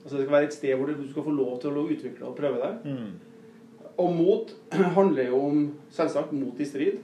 Altså 0.02 0.16
Det 0.16 0.22
skal 0.24 0.32
være 0.32 0.48
et 0.48 0.56
sted 0.56 0.78
hvor 0.78 0.88
du 0.88 1.04
skal 1.10 1.26
få 1.26 1.34
lov 1.36 1.58
til 1.60 1.76
å 1.76 1.84
utvikle 1.92 2.30
og 2.30 2.38
prøve 2.38 2.62
deg. 2.62 2.88
Mm. 2.88 3.92
Og 4.00 4.16
mot 4.16 4.54
handler 4.98 5.28
jo 5.28 5.42
om 5.50 5.60
selvsagt 5.92 6.32
mot 6.32 6.58
i 6.58 6.68
strid. 6.70 7.02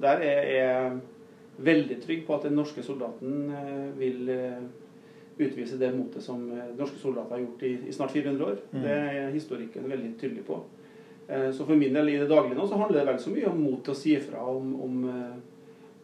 Der 0.00 0.22
er 0.26 0.48
jeg 0.50 1.00
veldig 1.58 2.00
trygg 2.02 2.24
på 2.26 2.34
at 2.34 2.48
den 2.48 2.56
norske 2.58 2.82
soldaten 2.82 3.50
eh, 3.54 3.98
vil 3.98 4.28
eh, 4.32 4.62
utvise 5.38 5.78
det 5.78 5.92
motet 5.94 6.22
som 6.22 6.42
eh, 6.50 6.72
norske 6.78 6.98
soldater 6.98 7.36
har 7.36 7.44
gjort 7.44 7.62
i, 7.62 7.74
i 7.88 7.92
snart 7.92 8.10
400 8.10 8.46
år. 8.46 8.56
Mm. 8.72 8.80
Det 8.82 8.94
er 8.94 9.30
historikken 9.34 9.90
veldig 9.90 10.14
tydelig 10.20 10.44
på. 10.46 10.62
Så 11.24 11.64
for 11.64 11.72
min 11.80 11.94
del 11.96 12.10
i 12.12 12.18
det 12.20 12.26
daglige 12.28 12.58
nå 12.58 12.66
så 12.68 12.76
handler 12.76 12.98
det 12.98 13.06
vel 13.08 13.20
så 13.22 13.30
mye 13.32 13.48
om 13.48 13.62
mot 13.64 13.78
til 13.80 13.94
å 13.94 13.96
si 13.96 14.10
ifra 14.12 14.42
om, 14.44 14.74
om 14.84 15.06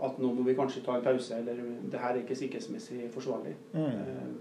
at 0.00 0.16
nå 0.16 0.30
må 0.32 0.46
vi 0.46 0.54
kanskje 0.56 0.80
ta 0.86 0.94
en 0.96 1.04
pause, 1.04 1.36
eller 1.36 1.58
det 1.92 2.00
her 2.00 2.14
er 2.14 2.22
ikke 2.22 2.38
sikkerhetsmessig 2.40 3.10
forsvarlig. 3.12 3.52
Mm. 3.74 4.38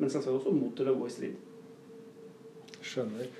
Men 0.00 0.10
selvsagt 0.10 0.40
også 0.40 0.56
mot 0.56 0.74
til 0.74 0.90
å 0.90 0.96
gå 0.98 1.06
i 1.06 1.14
strid. 1.14 1.38
Skjønner 2.82 3.30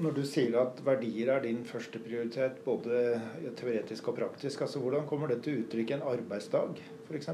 når 0.00 0.16
du 0.16 0.22
sier 0.26 0.56
at 0.58 0.80
verdier 0.84 1.30
er 1.34 1.44
din 1.44 1.62
første 1.66 2.00
prioritet, 2.02 2.58
både 2.64 3.20
teoretisk 3.58 4.08
og 4.10 4.18
praktisk, 4.18 4.64
altså 4.66 4.82
hvordan 4.82 5.06
kommer 5.06 5.30
det 5.30 5.42
til 5.44 5.62
uttrykk 5.62 5.94
en 5.94 6.06
arbeidsdag, 6.14 6.80
f.eks.? 7.08 7.30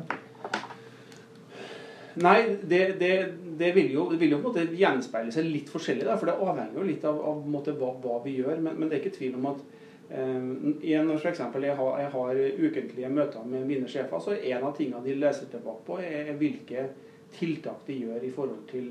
Nei, 2.20 2.38
det, 2.62 2.80
det, 3.00 3.12
det, 3.58 3.70
vil 3.74 3.92
jo, 3.94 4.08
det, 4.10 4.18
vil 4.20 4.34
jo, 4.34 4.40
på 4.42 4.50
en 4.50 4.66
måte 4.66 4.78
gjenspeile 4.78 5.32
seg 5.32 5.46
litt 5.46 5.70
forskjellig. 5.70 6.04
Da, 6.08 6.16
for 6.18 6.28
det 6.28 6.38
avhenger 6.42 6.80
jo 6.80 6.86
litt 6.88 7.04
av, 7.06 7.20
av 7.30 7.44
måte, 7.46 7.74
hva, 7.78 7.92
hva, 8.02 8.18
vi 8.24 8.34
gjør. 8.40 8.58
Men, 8.58 8.74
men, 8.76 8.90
det 8.90 8.98
er 8.98 9.04
ikke 9.04 9.18
tvil 9.20 9.38
om 9.38 9.52
at 9.52 9.62
I 10.10 10.96
når 10.98 11.20
for 11.20 11.30
eksempel, 11.30 11.68
jeg 11.68 11.78
har, 11.78 11.92
jeg 12.02 12.10
har 12.16 12.40
ukentlige 12.66 13.12
møter 13.14 13.46
med 13.46 13.68
mine 13.68 13.88
sjefer, 13.88 14.24
så 14.24 14.34
en 14.34 14.66
av 14.66 14.74
tingene 14.76 15.04
de 15.06 15.14
leser 15.22 15.52
tilbake 15.52 15.86
på, 15.86 16.00
er 16.02 16.32
hvilke 16.40 16.88
tiltak 17.38 17.86
de 17.86 18.00
gjør 18.02 18.26
i 18.26 18.32
forhold 18.34 18.64
til, 18.72 18.90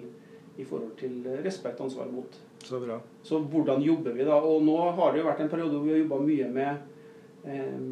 i 0.55 0.63
forhold 0.63 0.95
til 1.01 1.19
respekt 1.43 1.83
og 1.83 1.89
ansvar 1.89 2.07
mot. 2.13 2.39
Så 2.63 2.79
bra. 2.83 2.99
Så 3.23 3.39
hvordan 3.39 3.81
jobber 3.81 4.15
vi 4.17 4.27
da? 4.27 4.39
Og 4.43 4.63
nå 4.63 4.77
har 4.97 5.13
det 5.13 5.21
jo 5.21 5.27
vært 5.29 5.43
en 5.43 5.51
periode 5.51 5.75
hvor 5.77 5.85
vi 5.87 5.93
har 5.95 6.01
jobba 6.03 6.21
mye 6.23 6.49
med 6.53 6.71
eh, 7.47 7.83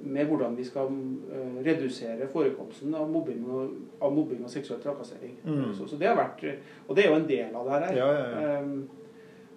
med 0.00 0.30
hvordan 0.30 0.54
vi 0.56 0.64
skal 0.64 0.86
uh, 0.88 1.56
redusere 1.64 2.28
forekomsten 2.32 2.94
av 2.96 3.10
mobbing 3.12 3.42
og, 3.44 3.74
av 4.00 4.14
mobbing 4.16 4.44
og 4.44 4.48
seksuell 4.48 4.80
trakassering. 4.80 5.34
Mm. 5.44 5.74
Så, 5.76 5.90
så, 5.90 5.98
det 6.00 6.08
har 6.08 6.16
vært, 6.16 6.44
Og 6.86 6.96
det 6.96 7.04
er 7.04 7.10
jo 7.10 7.18
en 7.18 7.28
del 7.28 7.56
av 7.56 7.68
det 7.68 7.80
her. 7.82 7.98
Ja, 7.98 8.06
ja, 8.14 8.22
ja. 8.30 8.62
Um, 8.62 8.88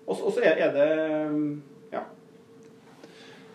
og 0.03 0.19
så 0.19 0.41
er, 0.43 0.59
er 0.65 0.73
det 0.75 0.89
ja. 0.89 1.29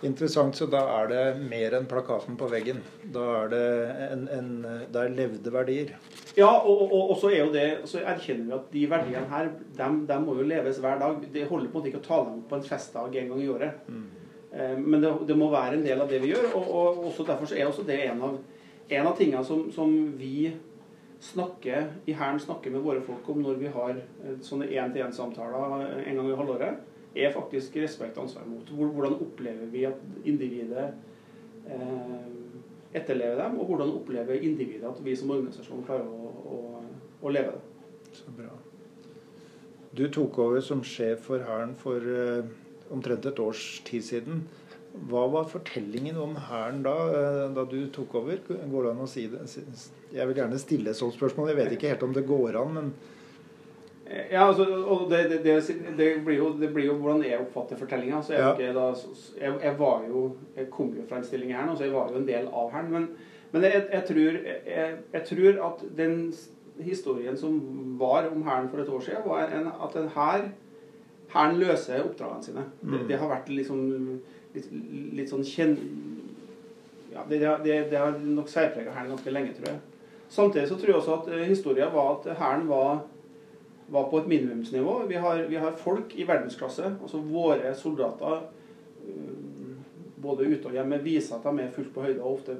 Interessant. 0.07 0.57
Så 0.57 0.69
da 0.71 0.81
er 1.01 1.09
det 1.11 1.23
mer 1.43 1.75
enn 1.79 1.89
plakaten 1.91 2.37
på 2.39 2.49
veggen. 2.53 2.83
Da 3.15 3.25
er 3.41 3.49
det, 3.53 3.63
en, 4.09 4.27
en, 4.35 4.51
det 4.93 5.01
er 5.03 5.17
levde 5.17 5.53
verdier. 5.55 5.95
Ja, 6.37 6.51
og, 6.51 6.85
og, 6.87 7.01
og, 7.01 7.17
så 7.19 7.33
er 7.33 7.41
jo 7.41 7.55
det, 7.55 7.67
så 7.91 8.03
erkjenner 8.05 8.47
vi 8.47 8.57
at 8.59 8.69
de 8.75 8.85
verdiene 8.93 9.33
her, 9.33 9.51
dem, 9.81 10.05
dem 10.07 10.29
må 10.29 10.37
jo 10.39 10.47
leves 10.47 10.79
hver 10.85 11.01
dag. 11.03 11.19
Det 11.35 11.49
holder 11.49 11.73
på 11.73 11.79
en 11.79 11.81
måte 11.81 11.91
ikke 11.91 12.05
å 12.05 12.07
ta 12.07 12.21
dem 12.29 12.45
på 12.49 12.59
en 12.59 12.69
festdag 12.69 13.19
en 13.23 13.33
gang 13.33 13.43
i 13.43 13.51
året. 13.51 13.91
Mm. 13.91 14.07
Men 14.85 15.03
det, 15.03 15.11
det, 15.29 15.37
må 15.37 15.51
være 15.53 15.77
en 15.77 15.85
del 15.85 16.01
av 16.01 16.09
det 16.09 16.23
vi 16.23 16.33
gjør. 16.33 16.53
Og, 16.57 16.71
og 16.79 17.03
også 17.11 17.27
derfor 17.29 17.53
er 17.55 17.67
også 17.69 17.85
det 17.89 17.99
en 18.07 18.23
av, 18.31 18.39
en 18.89 19.11
av 19.11 19.19
tingene 19.19 19.45
som, 19.45 19.67
som 19.75 19.93
vi 20.19 20.51
snakker, 21.21 21.89
i 22.07 22.15
Hæren 22.15 22.39
snakker 22.41 22.71
med 22.71 22.85
våre 22.87 23.03
folk 23.03 23.27
om 23.29 23.43
når 23.43 23.59
vi 23.59 23.71
har 23.75 23.97
eh, 23.99 24.37
sånne 24.47 24.69
én-til-én-samtaler 24.71 26.05
en 26.05 26.21
gang 26.21 26.31
i 26.31 26.37
halvåret 26.39 26.79
er 27.17 27.33
faktisk 27.35 27.77
respekt 27.81 28.19
og 28.19 28.27
ansvar 28.27 28.47
mot. 28.49 28.69
Hvordan 28.69 29.17
opplever 29.23 29.71
vi 29.73 29.85
at 29.89 30.01
individet 30.29 30.91
eh, 31.69 32.29
etterlever 32.97 33.43
dem, 33.43 33.59
og 33.61 33.67
hvordan 33.67 33.93
opplever 33.99 34.41
individet 34.41 34.89
at 34.89 35.03
vi 35.05 35.17
som 35.17 35.33
organisasjon 35.35 35.85
klarer 35.87 36.09
å, 36.09 36.31
å, 36.55 36.61
å 37.23 37.33
leve 37.33 37.57
det. 37.57 38.15
Så 38.17 38.33
bra. 38.37 38.55
Du 39.97 40.07
tok 40.13 40.39
over 40.45 40.63
som 40.65 40.81
sjef 40.85 41.27
for 41.29 41.45
Hæren 41.45 41.75
for 41.79 42.05
eh, 42.13 42.49
omtrent 42.95 43.27
et 43.29 43.43
års 43.43 43.67
tid 43.89 44.05
siden. 44.05 44.43
Hva 45.09 45.27
var 45.31 45.49
fortellingen 45.51 46.17
om 46.21 46.37
Hæren 46.49 46.83
da, 46.87 46.97
eh, 47.13 47.45
da 47.57 47.65
du 47.69 47.81
tok 47.95 48.17
over? 48.23 48.41
Går 48.49 48.89
det 48.89 48.95
an 48.95 49.05
å 49.05 49.11
si 49.11 49.27
det? 49.33 49.45
Jeg 50.15 50.31
vil 50.31 50.41
gjerne 50.41 50.61
stille 50.61 50.93
et 50.93 51.01
sånt 51.01 51.17
spørsmål. 51.17 51.53
Jeg 51.53 51.61
vet 51.61 51.77
ikke 51.77 51.93
helt 51.93 52.07
om 52.07 52.17
det 52.17 52.27
går 52.29 52.61
an, 52.61 52.75
men 52.77 52.93
ja, 54.09 54.47
altså, 54.49 54.65
og 54.65 55.11
det, 55.11 55.19
det, 55.31 55.39
det, 55.45 55.77
det, 55.99 56.25
blir 56.25 56.37
jo, 56.37 56.53
det 56.61 56.71
blir 56.73 56.87
jo 56.87 56.95
hvordan 56.97 57.25
jeg 57.27 57.41
oppfatter 57.43 57.77
fortellinga. 57.77 58.23
Så 58.25 58.33
jeg, 58.33 58.41
ja. 58.41 58.53
jeg, 59.41 59.55
jeg, 59.63 59.75
var 59.79 60.05
jo 60.09 60.37
Jeg 60.57 60.71
kom 60.71 60.95
jo 60.97 61.05
fra 61.09 61.19
en 61.19 61.27
stilling 61.27 61.53
her 61.53 61.67
nå, 61.67 61.75
så 61.77 61.85
jeg 61.85 61.93
var 61.93 62.13
jo 62.13 62.21
en 62.21 62.29
del 62.29 62.49
av 62.49 62.71
Hæren. 62.73 62.89
Men, 62.93 63.09
men 63.53 63.67
jeg, 63.67 64.05
tror, 64.09 64.39
jeg, 65.13 65.23
tror 65.29 65.61
at 65.67 65.85
den 65.99 66.33
historien 66.81 67.37
som 67.37 67.61
var 68.01 68.31
om 68.33 68.43
Hæren 68.47 68.71
for 68.73 68.81
et 68.81 68.89
år 68.89 69.05
siden, 69.05 69.27
var 69.27 69.53
en, 69.53 69.69
at 69.69 70.01
en 70.01 70.09
hær 70.17 70.49
Hæren 71.35 71.61
løser 71.61 72.07
oppdragene 72.07 72.45
sine. 72.45 72.65
Mm. 72.83 73.05
Det, 73.09 73.19
har 73.21 73.29
vært 73.29 73.53
liksom 73.53 73.85
litt, 74.55 74.73
litt 75.21 75.29
sånn 75.29 75.45
kjenn... 75.45 75.77
Ja, 77.13 77.27
det, 77.29 77.93
har 77.93 78.17
nok 78.25 78.49
særprega 78.49 78.97
Hæren 78.97 79.13
ganske 79.13 79.37
lenge, 79.37 79.53
tror 79.59 79.75
jeg. 79.75 79.85
Samtidig 80.33 80.69
så 80.69 80.77
tror 80.77 80.93
jeg 80.93 81.01
også 81.03 81.21
at 81.21 81.31
eh, 81.33 81.47
historien 81.49 81.93
var 81.93 82.15
at 82.17 82.33
Hæren 82.41 82.69
var 82.69 83.05
var 83.89 84.11
på 84.11 84.19
et 84.19 84.29
minimumsnivå. 84.29 85.03
Vi 85.09 85.15
har, 85.15 85.43
vi 85.49 85.57
har 85.57 85.77
folk 85.77 86.15
i 86.17 86.27
verdensklasse. 86.29 86.95
altså 87.03 87.21
Våre 87.25 87.75
soldater 87.75 88.41
eh, 89.07 89.75
både 90.23 90.49
ute 90.49 90.69
og 90.69 90.77
hjemme 90.77 91.01
viser 91.03 91.39
at 91.39 91.47
de 91.47 91.63
er 91.63 91.75
fullt 91.75 91.93
på 91.95 92.05
høyde 92.05 92.21
og 92.23 92.39
ofte 92.39 92.57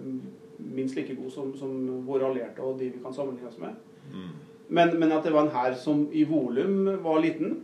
minst 0.59 0.97
like 0.97 1.15
gode 1.15 1.31
som, 1.31 1.53
som, 1.59 1.73
våre 2.07 2.29
allierte 2.31 2.63
og 2.65 2.79
de 2.79 2.91
vi 2.93 3.03
kan 3.03 3.15
sammenligne 3.15 3.51
oss 3.51 3.59
med. 3.63 3.75
Mm. 4.13 4.31
Men, 4.69 4.95
men, 5.01 5.13
at 5.13 5.25
det 5.25 5.33
var 5.33 5.47
en 5.47 5.55
hær 5.55 5.77
som 5.81 6.07
i 6.13 6.25
volum 6.29 6.89
var 7.05 7.21
liten, 7.25 7.61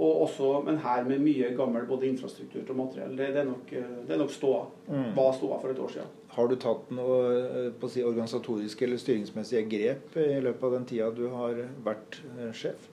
og 0.00 0.22
også 0.24 0.62
men 0.64 0.78
her 0.80 1.04
med 1.04 1.20
mye 1.20 1.50
gammel 1.56 1.84
både 1.88 2.08
infrastruktur 2.08 2.64
og 2.72 2.76
materiell. 2.76 3.10
Det, 3.18 3.26
det, 3.34 3.42
er, 3.42 3.48
nok, 3.50 3.72
det 4.08 4.14
er 4.14 4.20
nok 4.22 4.32
ståa. 4.32 4.62
Mm. 4.88 5.10
Var 5.16 5.34
ståa 5.36 5.58
for 5.60 5.72
et 5.72 5.82
år 5.84 5.92
siden. 5.92 6.14
Har 6.30 6.46
du 6.48 6.54
tatt 6.62 6.92
noe 6.94 7.18
eh, 7.34 7.66
på 7.74 7.88
å 7.88 7.90
si, 7.90 8.04
organisatoriske 8.06 8.86
eller 8.86 9.00
styringsmessige 9.02 9.66
grep 9.68 10.16
i 10.22 10.38
løpet 10.40 10.64
av 10.68 10.76
den 10.78 10.86
tida 10.88 11.10
du 11.12 11.26
har 11.34 11.58
vært 11.84 12.20
eh, 12.38 12.48
sjef? 12.56 12.88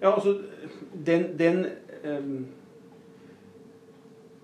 Ja, 0.00 0.10
altså 0.10 0.34
den, 1.06 1.28
den 1.38 1.66
um, 2.02 2.46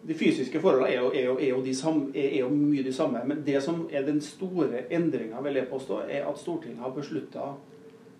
De 0.06 0.14
fysiske 0.14 0.60
forholdene 0.62 0.92
er 0.92 1.00
jo, 1.00 1.08
er, 1.10 1.24
jo, 1.24 1.38
er, 1.40 1.48
jo 1.50 1.74
samme, 1.74 2.12
er 2.14 2.38
jo, 2.44 2.52
mye 2.54 2.84
de 2.86 2.92
samme. 2.94 3.24
Men 3.26 3.42
det 3.46 3.58
som 3.64 3.88
er 3.90 4.06
den 4.06 4.20
store 4.22 4.84
endringa, 4.94 5.42
vil 5.42 5.58
jeg 5.58 5.72
påstå, 5.72 6.04
er 6.06 6.28
at 6.30 6.38
Stortinget 6.38 6.84
har 6.84 6.94
beslutta 6.94 7.50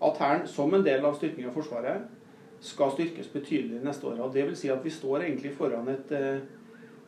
at 0.03 0.19
Hæren, 0.19 0.47
som 0.47 0.73
en 0.73 0.83
del 0.83 1.05
av 1.05 1.15
styrkinga 1.15 1.49
av 1.49 1.55
Forsvaret, 1.55 2.18
skal 2.61 2.91
styrkes 2.91 3.29
betydelig 3.33 3.81
neste 3.83 4.07
år. 4.07 4.19
Og 4.25 4.33
det 4.33 4.45
vil 4.47 4.57
si 4.59 4.71
at 4.71 4.83
vi 4.83 4.91
står 4.93 5.25
egentlig 5.27 5.53
foran 5.55 5.87
et 5.91 6.11
eh, 6.15 6.41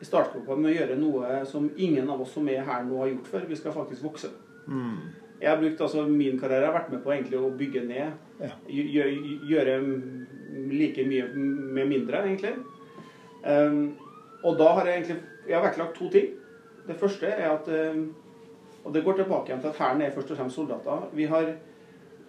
i 0.02 0.06
startgropa 0.06 0.56
med 0.58 0.72
å 0.72 0.74
gjøre 0.74 0.98
noe 0.98 1.42
som 1.46 1.68
ingen 1.76 2.08
av 2.10 2.22
oss 2.24 2.32
som 2.34 2.48
er 2.50 2.64
her 2.66 2.86
nå, 2.86 2.96
har 2.98 3.12
gjort 3.12 3.28
før. 3.30 3.44
Vi 3.46 3.58
skal 3.58 3.74
faktisk 3.76 4.02
vokse. 4.02 4.32
Mm. 4.66 4.96
Jeg 5.42 5.50
har 5.50 5.58
brukt 5.58 5.80
altså 5.82 6.04
Min 6.06 6.38
karriere 6.38 6.68
har 6.68 6.74
vært 6.74 6.90
med 6.94 7.02
på 7.04 7.12
egentlig 7.14 7.38
å 7.38 7.50
bygge 7.58 7.84
ned. 7.86 8.16
Ja. 8.42 8.50
Gjøre, 8.66 9.36
gjøre 9.50 9.76
like 10.72 11.06
mye 11.06 11.28
med 11.36 11.90
mindre, 11.90 12.24
egentlig. 12.26 12.56
Um, 13.42 13.94
og 14.42 14.58
da 14.58 14.72
har 14.78 14.90
jeg 14.90 15.00
egentlig 15.00 15.20
jeg 15.46 15.56
har 15.58 15.64
vektlagt 15.66 15.96
to 15.98 16.08
ting. 16.10 16.34
Det 16.86 16.98
første 16.98 17.26
er 17.26 17.48
at 17.50 17.68
um, 17.94 18.14
Og 18.84 18.94
det 18.94 19.04
går 19.04 19.20
tilbake 19.20 19.50
igjen 19.50 19.60
til 19.62 19.70
at 19.70 19.78
Hæren 19.78 20.00
er 20.02 20.10
først 20.10 20.30
og 20.30 20.36
fremst 20.36 20.56
soldater. 20.58 21.08
Vi, 21.14 21.24
har, 21.30 21.52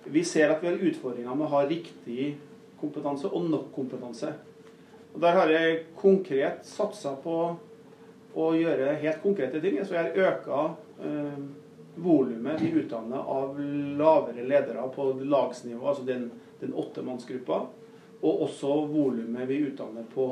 vi 0.06 0.24
ser 0.24 0.54
at 0.54 0.62
vi 0.62 0.68
har 0.70 0.84
utfordringer 0.90 1.34
med 1.34 1.48
å 1.48 1.54
ha 1.56 1.62
riktig 1.66 2.36
kompetanse 2.84 3.32
og 3.32 3.50
nok 3.50 3.72
kompetanse. 3.76 4.34
Og 5.14 5.22
Der 5.22 5.38
har 5.38 5.52
jeg 5.52 5.84
konkret 5.96 6.66
satsa 6.66 7.16
på 7.24 7.36
å 8.34 8.48
gjøre 8.58 8.96
helt 9.02 9.22
konkrete 9.24 9.62
ting. 9.62 9.78
Så 9.86 9.96
jeg 9.96 10.10
har 10.10 10.32
øka 10.32 10.64
eh, 11.06 11.44
volumet 11.96 12.62
vi 12.62 12.72
utdanner 12.82 13.30
av 13.30 13.60
lavere 14.00 14.46
ledere 14.48 14.88
på 14.96 15.12
lagsnivå, 15.22 15.86
altså 15.86 16.06
den, 16.08 16.32
den 16.60 16.74
åttemannsgruppa. 16.74 17.60
Og 18.24 18.46
også 18.48 18.74
volumet 18.90 19.50
vi 19.50 19.62
utdanner 19.68 20.08
på 20.14 20.28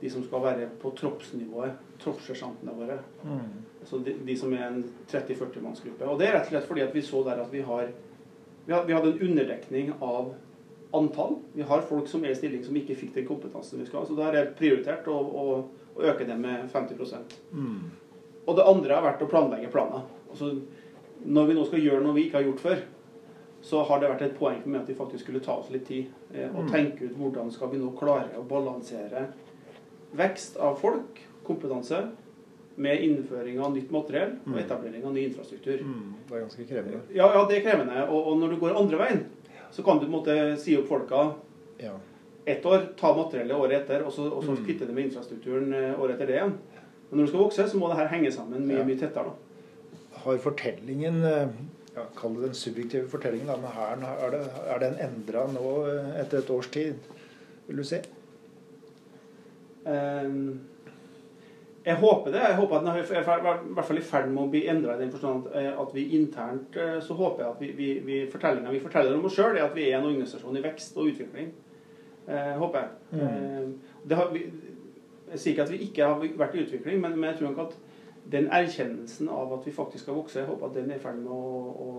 de 0.00 0.10
som 0.10 0.24
skal 0.24 0.42
være 0.42 0.70
på 0.82 0.90
troppsnivået, 0.98 1.76
troppssersjantene 2.02 2.72
våre. 2.74 2.96
Mm. 3.22 3.60
Altså 3.82 4.00
de, 4.02 4.16
de, 4.26 4.34
som 4.38 4.54
er 4.56 4.64
en 4.66 4.80
30-40-mannsgruppe. 5.10 6.08
Og 6.08 6.18
det 6.18 6.30
er 6.30 6.38
rett 6.38 6.48
og 6.48 6.56
slett 6.56 6.66
fordi 6.70 6.82
at 6.86 6.96
vi 6.96 7.04
så 7.06 7.20
der 7.26 7.44
at 7.44 7.52
vi 7.52 7.62
har 7.66 7.92
vi 8.66 8.72
hadde 8.72 9.08
en 9.10 9.20
underdekning 9.20 9.92
av 10.00 10.34
antall. 10.92 11.36
Vi 11.52 11.62
har 11.62 11.84
folk 11.88 12.08
som 12.08 12.24
er 12.24 12.34
i 12.34 12.38
stilling 12.38 12.64
som 12.64 12.76
ikke 12.76 12.96
fikk 12.98 13.14
den 13.16 13.28
kompetansen 13.28 13.80
vi 13.80 13.88
skal 13.88 14.02
ha. 14.02 14.06
Så 14.08 14.16
da 14.18 14.28
har 14.28 14.38
jeg 14.38 14.54
prioritert 14.58 15.08
å, 15.08 15.16
å, 15.16 15.44
å 15.96 16.06
øke 16.12 16.26
det 16.28 16.36
med 16.38 16.68
50 16.72 17.00
mm. 17.52 17.76
Og 18.46 18.56
det 18.58 18.66
andre 18.66 18.96
har 18.96 19.06
vært 19.06 19.22
å 19.24 19.30
planlegge 19.30 19.70
planer. 19.72 20.04
Altså, 20.30 20.54
når 21.22 21.48
vi 21.48 21.56
nå 21.56 21.68
skal 21.68 21.84
gjøre 21.84 22.02
noe 22.04 22.16
vi 22.16 22.26
ikke 22.26 22.40
har 22.40 22.48
gjort 22.48 22.64
før, 22.64 22.82
så 23.62 23.84
har 23.86 24.00
det 24.02 24.10
vært 24.10 24.24
et 24.26 24.38
poeng 24.38 24.62
med 24.66 24.80
at 24.80 24.88
vi 24.90 24.98
faktisk 24.98 25.24
skulle 25.24 25.42
ta 25.44 25.54
oss 25.60 25.70
litt 25.70 25.84
tid 25.86 26.08
eh, 26.34 26.48
og 26.50 26.64
mm. 26.66 26.72
tenke 26.72 27.06
ut 27.06 27.14
hvordan 27.14 27.52
skal 27.54 27.70
vi 27.70 27.78
nå 27.78 27.92
klare 27.94 28.34
å 28.40 28.42
balansere 28.48 29.28
vekst 30.18 30.58
av 30.60 30.80
folk, 30.82 31.20
kompetanse, 31.46 32.02
med 32.82 33.04
innføring 33.04 33.60
av 33.60 33.74
nytt 33.74 33.90
materiell 33.92 34.34
og 34.46 34.54
mm. 34.54 34.58
etablering 34.64 35.04
av 35.04 35.14
ny 35.14 35.26
infrastruktur. 35.28 35.82
Mm. 35.84 36.12
Det 36.28 36.36
er 36.36 36.44
ganske 36.46 36.66
krevende. 36.66 37.00
Ja, 37.12 37.28
ja 37.36 37.42
det 37.48 37.58
er 37.58 37.64
krevende. 37.66 38.06
Og, 38.08 38.30
og 38.32 38.38
når 38.40 38.54
du 38.54 38.60
går 38.62 38.78
andre 38.80 39.00
veien, 39.02 39.22
så 39.72 39.82
kan 39.82 39.98
du 39.98 40.06
på 40.06 40.10
en 40.10 40.16
måte 40.18 40.38
si 40.60 40.76
opp 40.76 40.88
folka 40.90 41.22
ja. 41.80 41.94
ett 42.44 42.66
år, 42.66 42.90
ta 43.00 43.14
materiellet 43.16 43.56
året 43.56 43.82
etter, 43.82 44.04
og 44.06 44.12
så, 44.12 44.28
og 44.28 44.44
så 44.44 44.56
mm. 44.56 44.64
kvitte 44.66 44.88
det 44.88 44.96
med 44.96 45.08
infrastrukturen 45.08 45.72
eh, 45.72 45.94
året 45.96 46.16
etter 46.16 46.28
det 46.28 46.38
igjen. 46.40 46.56
Men 47.08 47.20
når 47.20 47.26
du 47.26 47.32
skal 47.32 47.44
vokse, 47.44 47.68
så 47.68 47.80
må 47.80 47.88
det 47.90 48.00
her 48.00 48.10
henge 48.12 48.32
sammen 48.32 48.66
mye, 48.68 48.82
ja. 48.82 48.88
mye 48.88 49.00
tettere. 49.00 49.32
da. 49.32 50.18
Har 50.24 50.42
fortellingen 50.44 51.22
eh, 51.28 51.54
ja, 51.94 52.04
Kall 52.16 52.36
det 52.36 52.46
den 52.46 52.56
subjektive 52.56 53.08
fortellingen 53.12 53.48
da, 53.48 53.56
med 53.60 53.74
Hæren. 53.76 54.04
Er, 54.08 54.36
er, 54.64 54.78
den 54.80 54.98
endra 55.00 55.46
nå 55.52 55.72
eh, 55.88 56.12
etter 56.22 56.40
et 56.40 56.52
års 56.52 56.70
tid, 56.72 57.00
vil 57.68 57.82
du 57.82 57.84
si? 57.86 58.00
Um, 59.82 60.60
jeg 61.84 61.98
håper 61.98 62.30
det. 62.30 62.40
Jeg 62.48 62.56
håper 62.56 62.76
at 62.76 62.84
den 62.84 62.90
er 62.92 62.98
i 63.00 63.74
hvert 63.74 63.86
fall 63.86 63.98
i 63.98 64.04
ferd 64.06 64.28
med 64.30 64.44
å 64.44 64.50
bli 64.52 64.62
endra 64.70 64.94
i 64.94 65.02
den 65.02 65.10
forstand 65.10 65.48
eh, 65.58 65.70
at 65.82 65.94
vi 65.94 66.04
internt 66.18 66.76
eh, 66.78 66.98
så 67.02 67.16
håper 67.18 67.42
jeg 67.42 67.50
at 67.50 67.62
vi, 67.62 67.70
vi, 67.78 67.88
vi 68.06 68.18
fortellinga 68.30 68.74
vi 68.74 68.82
forteller 68.82 69.16
om 69.16 69.26
oss 69.26 69.34
sjøl, 69.38 69.56
er 69.56 69.66
at 69.66 69.74
vi 69.76 69.88
er 69.88 69.98
en 69.98 70.06
organisasjon 70.10 70.58
i 70.58 70.62
vekst 70.62 70.98
og 71.00 71.10
utvikling. 71.10 71.50
Eh, 72.28 72.52
håper 72.60 72.84
jeg. 72.84 72.90
Mm. 73.10 73.72
Eh, 74.10 74.16
har, 74.16 74.30
vi, 74.34 74.44
jeg 75.32 75.42
sier 75.42 75.56
ikke 75.56 75.66
at 75.66 75.72
vi 75.72 75.80
ikke 75.88 76.06
har 76.06 76.22
vært 76.44 76.54
i 76.54 76.62
utvikling, 76.66 77.00
men, 77.02 77.16
men 77.18 77.30
jeg 77.32 77.40
tror 77.40 77.50
nok 77.50 77.64
at 77.66 77.78
den 78.32 78.46
erkjennelsen 78.54 79.32
av 79.32 79.56
at 79.56 79.66
vi 79.66 79.74
faktisk 79.74 80.06
skal 80.06 80.20
vokse, 80.20 80.38
jeg 80.38 80.48
håper 80.48 80.68
at 80.68 80.78
den 80.78 80.92
er 80.92 81.00
i 81.00 81.02
ferd 81.02 81.18
med 81.18 81.34
å, 81.34 81.42
å, 81.82 81.90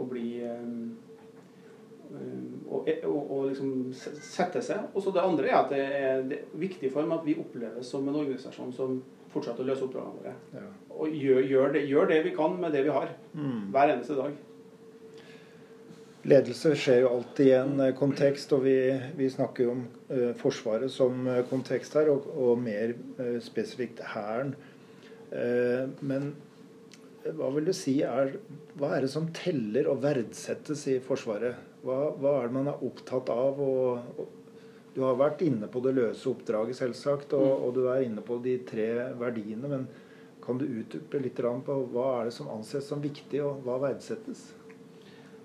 å 0.00 0.08
bli 0.08 0.30
og, 2.08 2.88
og, 3.04 3.30
og 3.30 3.46
liksom 3.50 3.92
sette 3.94 4.62
seg. 4.64 4.90
Og 4.94 5.04
så 5.04 5.12
det 5.14 5.24
andre 5.24 5.50
er 5.50 5.58
at 5.58 5.70
det 5.72 5.84
er, 5.84 6.26
det 6.28 6.40
er 6.40 6.58
viktig 6.60 6.90
for 6.94 7.08
meg 7.08 7.20
at 7.20 7.28
vi 7.28 7.38
oppleves 7.40 7.92
som 7.92 8.08
en 8.08 8.20
organisasjon 8.22 8.74
som 8.76 8.98
fortsetter 9.32 9.64
å 9.64 9.68
løse 9.68 9.84
oppdragene 9.84 10.20
våre. 10.22 10.34
Ja. 10.56 10.66
Og 10.98 11.14
gjør, 11.14 11.42
gjør, 11.44 11.72
det, 11.76 11.84
gjør, 11.90 12.10
det, 12.10 12.22
vi 12.26 12.34
kan 12.36 12.56
med 12.60 12.74
det 12.74 12.84
vi 12.86 12.94
har. 12.94 13.12
Mm. 13.34 13.68
Hver 13.74 13.94
eneste 13.94 14.16
dag. 14.18 14.38
Ledelse 16.28 16.74
skjer 16.76 17.04
jo 17.04 17.12
alltid 17.12 17.46
i 17.46 17.54
en 17.56 17.84
eh, 17.84 17.94
kontekst, 17.96 18.52
og 18.56 18.64
vi, 18.64 18.74
vi 19.16 19.28
snakker 19.32 19.64
jo 19.64 19.76
om 19.76 19.84
uh, 20.10 20.32
Forsvaret 20.36 20.90
som 20.92 21.28
kontekst 21.48 21.94
her, 21.96 22.10
og, 22.12 22.26
og 22.34 22.58
mer 22.60 22.96
uh, 23.20 23.38
spesifikt 23.44 24.02
Hæren. 24.14 24.56
men 26.00 26.30
hva 27.36 27.50
vil 27.52 27.66
du 27.68 27.74
si 27.76 27.98
er 28.00 28.30
Hva 28.80 28.94
er 28.96 29.04
det 29.04 29.10
som 29.12 29.26
teller 29.36 29.90
og 29.92 30.00
verdsettes 30.00 30.86
i 30.88 30.94
Forsvaret? 31.04 31.67
Hva, 31.84 31.96
hva 32.18 32.34
er 32.38 32.48
det 32.48 32.56
man 32.58 32.70
er 32.72 32.84
opptatt 32.84 33.30
av? 33.32 33.62
Og, 33.62 34.18
og, 34.18 34.34
du 34.96 35.04
har 35.04 35.18
vært 35.20 35.44
inne 35.46 35.68
på 35.70 35.82
det 35.84 35.92
løse 35.94 36.26
oppdraget, 36.26 36.74
selvsagt, 36.74 37.34
og, 37.38 37.46
mm. 37.46 37.64
og 37.66 37.74
du 37.76 37.82
er 37.86 38.06
inne 38.06 38.24
på 38.24 38.40
de 38.42 38.56
tre 38.66 38.88
verdiene. 39.20 39.70
Men 39.70 39.84
kan 40.42 40.58
du 40.58 40.64
utdype 40.66 41.20
litt 41.22 41.38
på 41.38 41.76
hva 41.92 42.08
er 42.16 42.30
det 42.30 42.34
som 42.34 42.50
anses 42.50 42.88
som 42.88 43.02
viktig, 43.04 43.42
og 43.44 43.62
hva 43.66 43.78
verdsettes? 43.84 44.48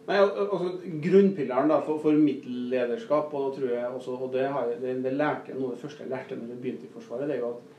Nei, 0.08 0.18
altså 0.20 0.72
Grunnpilleren 1.04 1.70
da, 1.72 1.78
for, 1.86 2.02
for 2.04 2.18
mitt 2.20 2.48
lederskap, 2.48 3.32
og, 3.38 3.54
tror 3.56 3.70
jeg 3.72 3.86
også, 3.88 4.18
og 4.18 4.34
det, 4.34 4.48
har 4.52 4.74
det, 4.82 4.98
det 5.06 5.14
lærte 5.16 5.56
noe 5.56 5.70
av 5.70 5.78
det 5.78 5.84
første 5.84 6.04
jeg 6.04 6.12
lærte 6.12 6.40
når 6.40 6.56
jeg 6.56 6.64
begynte 6.66 6.90
i 6.90 6.94
Forsvaret, 6.96 7.30
det 7.30 7.38
er 7.38 7.46
jo 7.46 7.54
at 7.54 7.70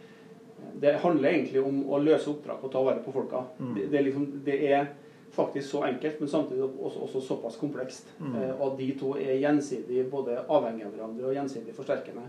det 0.80 0.94
handler 1.02 1.28
egentlig 1.28 1.60
om 1.60 1.82
å 1.92 1.98
løse 2.00 2.30
oppdrag 2.30 2.62
og 2.64 2.72
ta 2.72 2.82
vare 2.86 3.02
på 3.04 3.12
folka. 3.12 3.42
Mm. 3.58 3.74
Det, 3.76 3.88
det, 3.92 4.02
liksom, 4.06 4.24
det, 4.46 4.54
er 4.70 4.86
faktisk 5.34 5.68
så 5.70 5.84
enkelt, 5.88 6.20
men 6.20 6.30
samtidig 6.30 6.64
også, 6.64 7.04
også 7.08 7.20
såpass 7.20 7.56
komplekst. 7.60 8.10
Mm. 8.20 8.34
Eh, 8.38 8.60
og 8.60 8.78
de 8.78 8.88
to 9.00 9.14
er 9.18 9.40
gjensidig 9.42 10.06
både 10.10 10.38
avhengig 10.48 10.86
av 10.86 10.94
hverandre 10.94 11.30
og 11.30 11.36
gjensidig 11.36 11.74
forsterkende. 11.76 12.26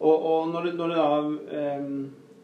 Og, 0.00 0.14
og 0.14 0.48
når, 0.52 0.66
du, 0.66 0.76
når 0.78 0.92
det 0.92 0.96
da 0.98 1.58
eh, 1.58 1.84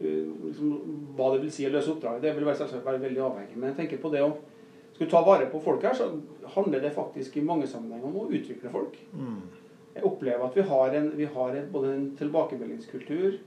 liksom, 0.00 0.75
Hva 1.17 1.33
det 1.35 1.43
vil 1.43 1.53
si 1.53 1.67
å 1.67 1.73
løse 1.75 1.93
oppdraget, 1.93 2.23
det 2.25 2.37
vil 2.37 2.47
være, 2.47 2.69
være 2.85 3.03
veldig 3.03 3.25
avhengig. 3.27 3.57
Men 3.57 3.73
jeg 3.73 3.81
tenker 3.83 4.03
på 4.03 4.12
det 4.15 4.23
å 4.25 4.35
skulle 4.95 5.11
ta 5.11 5.23
vare 5.25 5.49
på 5.50 5.61
folk 5.65 5.85
her, 5.85 5.97
så 5.97 6.11
handler 6.55 6.83
det 6.85 6.93
faktisk 6.93 7.37
i 7.37 7.45
mange 7.45 7.69
sammenhenger 7.69 8.09
om 8.11 8.19
å 8.21 8.29
utvikle 8.29 8.73
folk. 8.73 8.99
Mm. 9.17 9.41
Jeg 9.95 10.05
opplever 10.07 10.45
at 10.45 10.57
vi 10.57 10.65
har, 10.71 10.97
en, 10.99 11.07
vi 11.17 11.29
har 11.35 11.57
en, 11.57 11.71
både 11.73 11.95
en 11.95 12.05
tilbakemeldingskultur, 12.19 13.39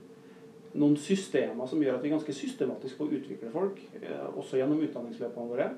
noen 0.74 0.96
systemer 0.98 1.68
som 1.70 1.82
gjør 1.82 1.98
at 1.98 2.02
vi 2.02 2.10
ganske 2.10 2.34
systematisk 2.34 3.04
å 3.04 3.06
utvikle 3.06 3.52
folk, 3.54 3.78
eh, 4.00 4.24
også 4.34 4.58
gjennom 4.58 4.82
utdanningsløpene 4.82 5.52
våre. 5.52 5.68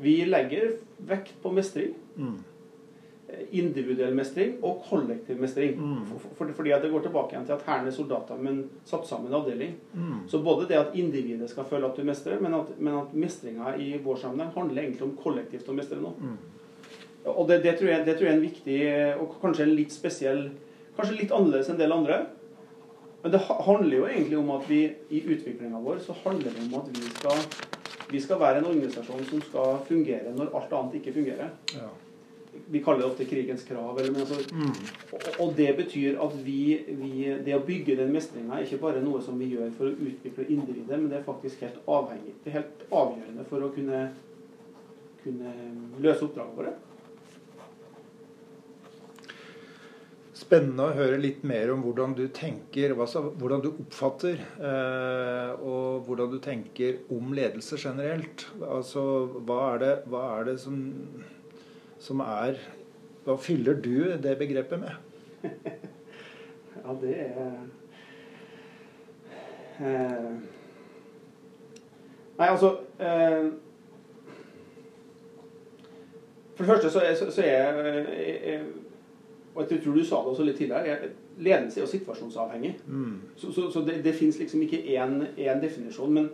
Vi 0.00 0.16
legger 0.24 0.76
vekt 1.08 1.36
på 1.42 1.52
mestring. 1.52 1.92
Mm 2.16 2.40
individuell 3.52 4.14
mestring 4.16 4.56
og 4.64 4.82
kollektiv 4.88 5.40
mestring. 5.40 5.76
Mm. 5.78 6.00
For, 6.36 6.50
fordi 6.56 6.72
at 6.74 6.84
det 6.84 6.90
går 6.92 7.04
tilbake 7.06 7.34
igjen 7.34 7.46
til 7.48 7.56
at 7.56 7.64
Hæren 7.66 7.88
er 7.88 7.94
soldater, 7.94 8.40
men 8.40 8.62
satt 8.88 9.06
sammen 9.08 9.30
en 9.30 9.38
avdeling. 9.40 9.74
Mm. 9.94 10.18
Så 10.28 10.42
både 10.44 10.68
det 10.70 10.80
at 10.80 10.96
individet 10.98 11.50
skal 11.50 11.66
føle 11.68 11.88
at 11.88 11.96
du 11.96 12.04
mestrer, 12.06 12.40
men 12.42 12.54
at, 12.58 12.74
men 12.78 12.98
at 13.00 13.14
mestringa 13.14 13.74
i 13.80 13.94
vår 14.04 14.20
sammenheng 14.24 14.52
handler 14.56 14.82
egentlig 14.82 15.06
om 15.06 15.16
kollektivt 15.22 15.68
å 15.68 15.76
mestre 15.76 16.00
noe. 16.02 16.14
Mm. 16.18 16.36
Og 17.32 17.46
det, 17.48 17.62
det, 17.62 17.76
tror 17.78 17.92
jeg, 17.92 18.04
det, 18.06 18.16
tror 18.18 18.28
jeg, 18.28 18.34
er 18.34 18.38
en 18.40 18.46
viktig, 18.46 18.78
og 19.22 19.36
kanskje 19.42 19.68
en 19.68 19.76
litt 19.78 19.94
spesiell 19.94 20.46
Kanskje 20.92 21.22
litt 21.22 21.30
annerledes 21.32 21.70
enn 21.70 21.78
en 21.78 21.80
del 21.80 21.92
andre. 21.94 22.16
Men 23.22 23.32
det 23.32 23.38
handler 23.38 23.96
jo 23.96 24.06
egentlig 24.06 24.38
om 24.38 24.48
at 24.50 24.70
vi 24.70 24.80
i 25.14 25.22
utviklinga 25.22 25.80
vår 25.80 26.00
så 26.02 26.14
handler 26.24 26.50
det 26.50 26.64
om 26.66 26.80
at 26.80 26.88
vi 26.96 27.10
skal, 27.14 27.42
vi 28.10 28.20
skal 28.20 28.40
være 28.40 28.58
en 28.58 28.70
organisasjon 28.72 29.28
som 29.28 29.44
skal 29.46 29.76
fungere 29.86 30.32
når 30.34 30.50
alt 30.58 30.74
annet 30.78 30.96
ikke 30.98 31.14
fungerer. 31.20 31.52
Ja. 31.76 31.90
Vi 32.72 32.82
kaller 32.84 33.04
det 33.04 33.06
ofte 33.12 33.24
krigens 33.24 33.62
krav. 33.64 34.00
Eller, 34.00 34.18
altså, 34.20 34.40
mm. 34.54 34.74
og, 35.12 35.28
og, 35.38 35.54
det 35.56 35.70
betyr 35.76 36.18
at 36.20 36.34
vi, 36.44 36.80
vi, 36.98 37.12
det 37.46 37.54
å 37.56 37.62
bygge 37.66 37.96
den 38.02 38.10
mestringa 38.12 38.58
er 38.58 38.66
ikke 38.66 38.82
bare 38.82 39.04
noe 39.04 39.22
som 39.22 39.38
vi 39.40 39.52
gjør 39.54 39.70
for 39.78 39.88
å 39.88 40.10
utvikle 40.10 40.48
individet, 40.50 40.98
men 40.98 41.08
det 41.08 41.20
er 41.20 41.28
faktisk 41.28 41.62
helt 41.62 41.78
avhengig. 41.86 42.34
Det 42.42 42.50
er 42.50 42.58
helt 42.58 42.86
avgjørende 42.90 43.46
for 43.48 43.64
å 43.64 43.70
kunne, 43.76 44.02
kunne 45.22 45.54
løse 46.02 46.26
oppdragene 46.26 46.58
våre. 46.58 46.74
Spennende 50.42 50.88
å 50.88 50.96
høre 50.96 51.20
litt 51.20 51.44
mer 51.46 51.70
om 51.70 51.84
hvordan 51.84 52.16
du 52.18 52.24
tenker, 52.34 52.96
hvordan 52.96 53.62
du 53.62 53.68
oppfatter, 53.70 54.40
eh, 54.58 55.52
og 55.62 56.08
hvordan 56.08 56.32
du 56.32 56.40
tenker 56.42 56.98
om 57.14 57.30
ledelse 57.36 57.78
generelt. 57.78 58.48
Altså, 58.66 59.04
hva 59.46 59.60
er 59.74 59.84
det, 59.84 59.92
hva 60.10 60.24
er 60.40 60.50
det 60.50 60.58
som 60.64 60.80
som 62.02 62.20
er 62.20 62.58
Hva 63.24 63.36
fyller 63.38 63.74
du 63.74 64.16
det 64.22 64.38
begrepet 64.38 64.80
med? 64.80 64.90
ja, 66.82 66.94
det 67.02 67.12
er 67.22 67.36
eh, 69.78 70.32
Nei, 72.38 72.48
altså 72.48 72.72
eh, 72.98 73.52
For 76.56 76.64
det 76.64 76.70
første 76.72 76.90
så 76.90 77.04
er, 77.06 77.14
så 77.14 77.42
er 77.42 77.52
jeg 77.52 78.64
Og 79.54 79.66
jeg 79.68 79.82
tror 79.82 79.96
du 79.96 80.04
sa 80.04 80.22
det 80.22 80.32
også 80.32 80.46
litt 80.46 80.56
tidligere. 80.56 81.10
Ledelse 81.42 81.80
er 81.80 81.84
jo 81.84 81.90
situasjonsavhengig. 81.90 82.72
Mm. 82.86 83.18
Så, 83.36 83.52
så, 83.52 83.66
så, 83.70 83.82
det, 83.84 83.98
det 84.04 84.14
fins 84.16 84.38
liksom 84.40 84.62
ikke 84.64 84.80
én 84.96 85.60
definisjon. 85.60 86.12
men 86.12 86.30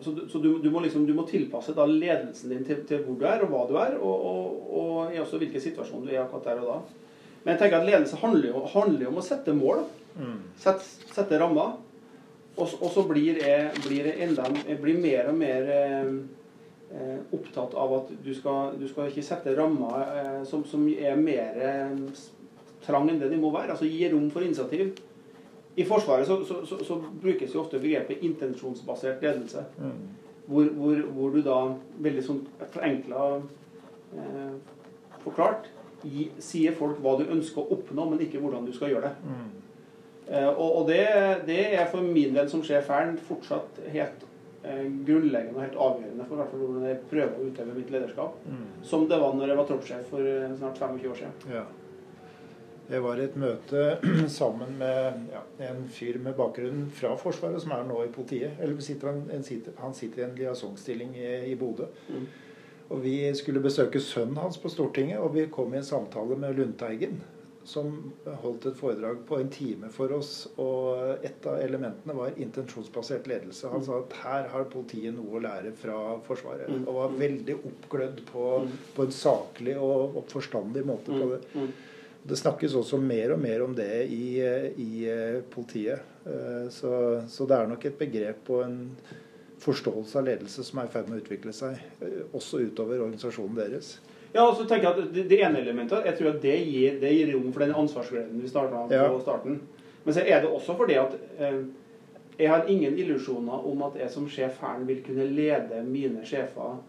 så, 0.00 0.10
du, 0.10 0.28
så 0.28 0.38
du, 0.38 0.58
du, 0.58 0.70
må 0.70 0.80
liksom, 0.80 1.06
du, 1.06 1.14
må 1.14 1.26
tilpasse 1.28 1.74
da 1.76 1.86
ledelsen 1.86 2.50
din 2.50 2.64
til, 2.66 2.82
til, 2.88 3.04
hvor 3.04 3.18
du 3.20 3.26
er, 3.28 3.44
og 3.44 3.52
hva 3.52 3.64
du 3.68 3.76
er, 3.78 3.96
og, 4.00 4.24
og, 4.26 4.70
og 4.80 5.18
også 5.22 5.38
hvilken 5.38 5.62
situasjon 5.62 6.06
du 6.06 6.12
er 6.12 6.24
akkurat 6.24 6.48
der 6.48 6.62
og 6.64 6.70
da. 6.70 6.78
Men 7.44 7.52
jeg 7.52 7.60
tenker 7.60 7.82
at 7.82 7.88
ledelse 7.88 8.20
handler 8.22 8.48
jo, 8.48 8.62
handler 8.72 9.10
om 9.10 9.20
å 9.20 9.24
sette 9.24 9.54
mål. 9.56 9.84
Mm. 10.16 10.38
Sette, 10.60 10.86
sette 11.12 11.40
rammer. 11.40 11.76
Og, 12.54 12.70
og, 12.80 12.88
så 12.94 13.02
blir 13.08 13.40
jeg, 13.42 13.70
blir 13.84 14.08
jeg, 14.08 14.16
enda, 14.24 14.46
jeg 14.62 14.78
blir 14.80 14.98
mer 15.02 15.30
og 15.32 15.38
mer 15.40 15.70
eh, 15.74 16.10
eh, 16.94 17.16
opptatt 17.34 17.74
av 17.74 17.96
at 17.96 18.12
du 18.22 18.30
skal, 18.36 18.76
du 18.78 18.86
skal 18.88 19.10
ikke 19.10 19.24
sette 19.26 19.56
rammer 19.58 20.04
eh, 20.20 20.42
som, 20.46 20.62
som, 20.68 20.86
er 20.86 21.18
mer 21.18 21.58
eh, 21.58 21.96
trang 22.86 23.08
enn 23.10 23.20
det 23.22 23.30
de 23.32 23.40
må 23.40 23.52
være. 23.54 23.74
Altså 23.74 23.88
gi 23.88 24.08
rom 24.12 24.30
for 24.32 24.46
initiativ. 24.46 24.94
I 25.76 25.84
Forsvaret 25.88 26.26
så, 26.26 26.38
så, 26.46 26.60
så, 26.66 26.78
så, 26.86 27.00
brukes 27.22 27.54
jo 27.54 27.64
ofte 27.64 27.80
begrepet 27.82 28.22
intensjonsbasert 28.22 29.22
ledelse. 29.22 29.64
Mm. 29.78 29.96
Hvor, 30.46 30.68
hvor, 30.76 31.00
hvor, 31.16 31.34
du 31.34 31.42
da 31.42 31.58
veldig 32.04 32.22
sånn 32.22 32.42
forenkla 32.74 33.28
eh, 34.14 34.54
forklart 35.24 35.70
gi, 36.04 36.28
sier 36.42 36.76
folk 36.78 37.00
hva 37.02 37.16
du 37.18 37.24
ønsker 37.32 37.62
å 37.62 37.78
oppnå, 37.78 38.06
men 38.10 38.22
ikke 38.22 38.42
hvordan 38.42 38.68
du 38.68 38.74
skal 38.76 38.92
gjøre 38.92 39.08
det. 39.08 39.32
Mm. 39.32 39.48
Eh, 40.28 40.50
og, 40.50 40.68
og 40.80 40.86
det, 40.88 41.02
det, 41.48 41.60
er 41.76 41.88
for 41.90 42.04
min 42.04 42.36
del 42.36 42.48
som 42.52 42.62
sjef 42.64 42.88
her 42.92 43.12
fortsatt 43.28 43.80
helt 43.92 44.24
eh, 44.62 44.84
grunnleggende 45.08 45.58
og 45.58 45.64
helt 45.66 45.80
avgjørende 45.86 46.28
for 46.28 46.40
hvert 46.40 46.54
hvordan 46.60 46.86
jeg 46.88 47.00
prøver 47.10 47.40
å 47.40 47.48
utøve 47.48 47.76
mitt 47.76 47.90
lederskap. 47.92 48.38
Mm. 48.48 48.68
Som 48.86 49.08
det 49.10 49.20
var 49.20 49.34
når 49.36 49.52
jeg 49.52 49.60
var 49.60 49.72
troppssjef 49.72 50.12
for 50.12 50.28
eh, 50.28 50.52
snart 50.60 50.80
25 50.80 51.10
år 51.10 51.18
siden. 51.24 51.56
Ja. 51.56 51.64
Jeg 52.84 53.00
var 53.00 53.20
et 53.20 53.36
møte 53.40 53.84
sammen 54.40 54.76
med 54.80 55.28
ja, 55.32 55.42
en 55.70 55.84
fyr 55.92 56.18
med 56.22 56.36
bakgrunn 56.36 56.88
fra 56.92 57.14
Forsvaret, 57.20 57.62
som 57.64 57.72
er 57.76 57.84
nå 57.88 58.02
i 58.04 58.12
politiet. 58.12 58.58
Eller 58.60 58.80
sitter 58.84 59.12
han, 59.12 59.44
sitter, 59.46 59.76
han, 59.80 59.94
sitter 59.96 60.20
i 60.20 60.26
en 60.26 60.34
liaisonstilling 60.40 61.14
i, 61.16 61.30
i 61.52 61.54
Bodø. 61.60 61.88
Mm. 62.12 62.26
Og 62.92 63.00
Vi 63.00 63.16
skulle 63.38 63.64
besøke 63.64 64.02
sønnen 64.04 64.36
hans 64.36 64.60
på 64.60 64.68
Stortinget, 64.68 65.22
og 65.22 65.32
vi 65.34 65.46
kom 65.52 65.72
i 65.72 65.80
en 65.80 65.86
samtale 65.86 66.36
med 66.36 66.58
Lundteigen. 66.58 67.22
Som 67.64 68.12
holdt 68.42 68.66
et 68.68 68.76
foredrag 68.76 69.22
på 69.24 69.38
en 69.40 69.48
time 69.48 69.88
for 69.88 70.12
oss. 70.12 70.34
Og 70.60 71.24
et 71.24 71.48
av 71.48 71.56
elementene 71.64 72.12
var 72.12 72.36
intensjonsbasert 72.36 73.24
ledelse. 73.30 73.70
Han 73.72 73.86
sa 73.86 74.02
at 74.02 74.18
her 74.20 74.50
har 74.52 74.68
politiet 74.68 75.16
noe 75.16 75.38
å 75.38 75.42
lære 75.46 75.72
fra 75.80 75.96
Forsvaret. 76.28 76.68
Mm. 76.68 76.84
Og 76.84 77.00
var 77.00 77.16
veldig 77.24 77.56
oppglødd 77.70 78.20
på, 78.28 78.44
mm. 78.68 78.78
på 78.98 79.08
en 79.08 79.18
saklig 79.22 79.78
og, 79.80 80.20
og 80.20 80.28
forstandig 80.36 80.84
måte 80.84 81.16
på 81.16 81.32
det. 81.32 81.42
Det 82.24 82.38
snakkes 82.40 82.74
også 82.78 82.96
mer 83.00 83.34
og 83.34 83.40
mer 83.42 83.62
om 83.66 83.74
det 83.76 84.06
i, 84.08 84.40
i 84.80 85.04
eh, 85.12 85.42
politiet. 85.52 86.00
Eh, 86.24 86.70
så, 86.72 87.20
så, 87.28 87.44
det 87.44 87.58
er 87.58 87.68
nok 87.68 87.84
et 87.84 87.98
begrep 88.00 88.48
og 88.48 88.62
en 88.64 88.78
forståelse 89.60 90.18
av 90.18 90.26
ledelse 90.28 90.64
som 90.64 90.80
er 90.80 90.88
i 90.88 90.92
ferd 90.92 91.10
med 91.10 91.20
å 91.20 91.24
utvikle 91.24 91.52
seg, 91.56 91.78
eh, 92.00 92.22
også 92.32 92.62
utover 92.64 93.02
organisasjonen 93.04 93.60
deres. 93.60 93.98
Ja, 94.34 94.48
og 94.48 94.56
så 94.58 94.64
tenker 94.66 94.88
jeg 94.88 95.04
at 95.04 95.14
Det, 95.14 95.28
det 95.30 95.38
ene 95.46 95.60
elementet 95.62 96.08
jeg 96.08 96.18
tror 96.18 96.32
at 96.32 96.40
det 96.42 96.56
gir, 96.64 96.98
det 97.02 97.12
gir 97.14 97.32
rom 97.36 97.52
for 97.52 97.62
den 97.62 97.76
ansvarsgleden 97.84 98.42
vi 98.42 98.50
starta 98.50 98.86
på 98.90 98.96
ja. 98.96 99.08
starten. 99.22 99.60
Men 100.04 100.16
så 100.16 100.24
er 100.24 100.40
det 100.42 100.50
også 100.50 100.76
fordi 100.80 100.98
at 101.00 101.14
eh, 101.38 101.60
jeg 102.38 102.50
har 102.50 102.66
ingen 102.68 102.98
illusjoner 102.98 103.68
om 103.70 103.84
at 103.86 104.00
jeg 104.00 104.10
som 104.10 104.26
sjef 104.28 104.58
Hæren 104.60 104.88
vil 104.88 105.04
kunne 105.06 105.28
lede 105.30 105.84
mine 105.86 106.24
sjefer 106.26 106.80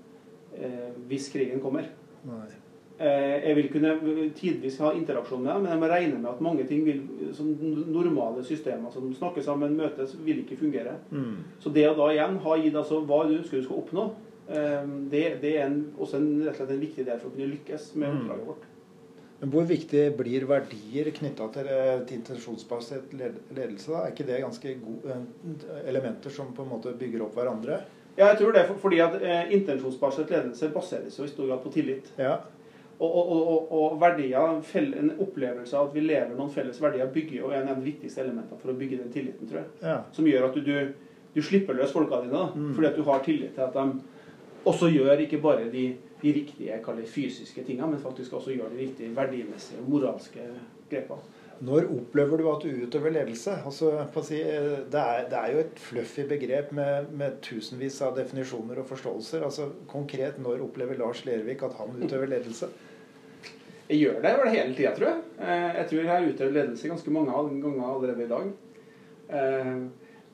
eh, 0.57 0.89
hvis 1.07 1.29
krigen 1.33 1.61
kommer. 1.61 1.91
Nei. 2.25 2.47
Eh, 2.95 3.47
jeg 3.49 3.55
vil 3.57 3.65
kunne 3.73 3.89
tidvis 4.37 4.77
ha 4.79 4.93
interaksjon 4.95 5.41
med 5.43 5.51
dem, 5.51 5.65
men 5.65 5.73
jeg 5.73 5.79
må 5.81 5.87
regne 5.91 6.19
med 6.19 6.29
at 6.31 6.43
mange 6.45 6.63
ting 6.67 6.85
vil, 6.85 7.01
som 7.35 7.49
normale 7.91 8.43
systemer 8.47 8.93
som 8.93 9.09
snakker 9.17 9.43
sammen, 9.43 9.75
møtes, 9.75 10.13
vil 10.23 10.39
ikke 10.45 10.61
fungere. 10.61 10.93
Mm. 11.11 11.41
Så 11.59 11.73
det 11.75 11.89
å 11.89 11.97
da 11.97 12.07
igjen 12.13 12.37
ha 12.45 12.55
gitt 12.61 12.77
altså, 12.79 13.01
hva 13.03 13.25
du 13.27 13.35
ønsker 13.41 13.59
du 13.59 13.65
skal 13.65 13.81
oppnå, 13.81 14.05
eh, 14.47 14.87
det, 15.11 15.25
det 15.43 15.51
er 15.57 15.65
en, 15.65 15.81
også 15.99 16.21
en, 16.21 16.31
rett 16.45 16.55
og 16.55 16.61
slett 16.61 16.73
en 16.77 16.81
viktig 16.85 17.07
del 17.09 17.19
for 17.19 17.33
å 17.33 17.35
kunne 17.35 17.51
lykkes 17.57 17.91
med 17.97 18.07
mm. 18.07 18.21
oppdraget 18.21 18.49
vårt. 18.53 18.71
Men 19.41 19.51
hvor 19.51 19.67
viktig 19.67 20.05
blir 20.15 20.47
verdier 20.47 21.11
knytta 21.19 21.51
til, 21.57 21.67
eh, 21.75 21.99
til 22.07 22.21
intensjonsbasert 22.21 23.11
ledelse? 23.19 23.91
da? 23.91 24.05
Er 24.05 24.15
ikke 24.15 24.29
det 24.31 24.39
ganske 24.45 24.77
gode 24.79 25.19
elementer 25.83 26.31
som 26.31 26.55
på 26.55 26.63
en 26.63 26.71
måte 26.77 26.95
bygger 26.95 27.27
opp 27.27 27.35
hverandre? 27.35 27.83
Ja, 28.15 28.29
jeg 28.29 28.39
tror 28.39 28.55
det, 28.55 28.69
fordi 28.79 29.03
at 29.03 29.19
eh, 29.19 29.49
intensjonsbasert 29.57 30.31
ledelse 30.31 30.71
baseres 30.71 31.19
jo 31.19 31.27
i 31.27 31.31
stor 31.35 31.51
grad 31.51 31.65
på 31.65 31.75
tillit. 31.75 32.07
Ja. 32.15 32.37
Og, 32.99 33.11
og, 33.11 33.31
og, 33.51 33.71
og 33.75 33.95
verdier, 33.99 34.61
en 35.01 35.09
opplevelse 35.19 35.75
av 35.75 35.89
at 35.89 35.95
vi 35.97 36.03
lever 36.05 36.31
noen 36.37 36.51
felles 36.53 36.77
verdier, 36.79 37.09
bygger 37.11 37.37
jo 37.41 37.49
en 37.51 37.67
av 37.67 37.75
de 37.81 37.89
viktigste 37.89 38.21
elementene 38.23 38.59
for 38.61 38.71
å 38.71 38.77
bygge 38.79 39.01
den 39.01 39.11
tilliten, 39.11 39.49
tror 39.49 39.59
jeg. 39.63 39.67
Ja. 39.83 39.97
Som 40.15 40.29
gjør 40.29 40.47
at 40.47 40.55
du, 40.55 40.61
du, 40.63 40.93
du 41.35 41.41
slipper 41.43 41.75
løs 41.75 41.91
folka 41.91 42.21
dine, 42.23 42.31
da, 42.31 42.45
Mm. 42.55 42.73
fordi 42.77 42.87
at 42.87 42.95
du 42.95 43.03
har 43.03 43.19
tillit 43.25 43.53
til 43.57 43.65
at 43.67 43.73
de 43.73 44.01
også 44.65 44.89
gjør 44.93 45.25
ikke 45.25 45.41
bare 45.43 45.67
de, 45.71 45.83
de 46.21 46.31
riktige 46.33 46.79
fysiske 47.05 47.63
tingene, 47.63 47.91
men 47.91 47.99
faktisk 47.99 48.33
også 48.33 48.55
gjør 48.55 48.71
de 48.71 48.79
riktige 48.85 49.15
verdimessige 49.15 49.81
og 49.83 49.89
moralske 49.89 50.47
grepene. 50.89 51.19
Når 51.63 51.85
opplever 51.87 52.37
du 52.41 52.47
at 52.51 52.63
du 52.65 52.81
utøver 52.83 53.13
ledelse? 53.15 53.53
Altså, 53.65 53.91
si, 54.27 54.41
eh, 54.41 54.81
det, 54.91 54.99
er, 54.99 55.27
det 55.31 55.37
er 55.39 55.53
jo 55.53 55.61
et 55.63 55.79
fluffy 55.79 56.25
begrep 56.27 56.73
med, 56.75 57.07
med 57.15 57.37
tusenvis 57.45 58.01
av 58.03 58.17
definisjoner 58.17 58.81
og 58.81 58.89
forståelser. 58.89 59.45
Altså, 59.47 59.69
Konkret, 59.87 60.39
når 60.43 60.65
opplever 60.67 60.99
Lars 60.99 61.23
Lervik 61.25 61.63
at 61.63 61.77
han 61.79 61.95
utøver 62.01 62.27
ledelse? 62.33 62.67
Jeg 63.87 64.01
gjør 64.01 64.21
det 64.25 64.33
vel 64.41 64.49
hele 64.51 64.75
tida, 64.75 64.91
tror 64.97 65.07
jeg. 65.13 65.23
Eh, 65.39 65.69
Jeg 65.79 65.87
tror 65.89 66.01
jeg 66.01 66.11
har 66.11 66.27
utøvd 66.33 66.57
ledelse 66.59 66.91
ganske 66.91 67.15
mange 67.15 67.31
ganger 67.63 67.87
allerede 67.93 68.25
i 68.25 68.33
dag. 68.35 68.51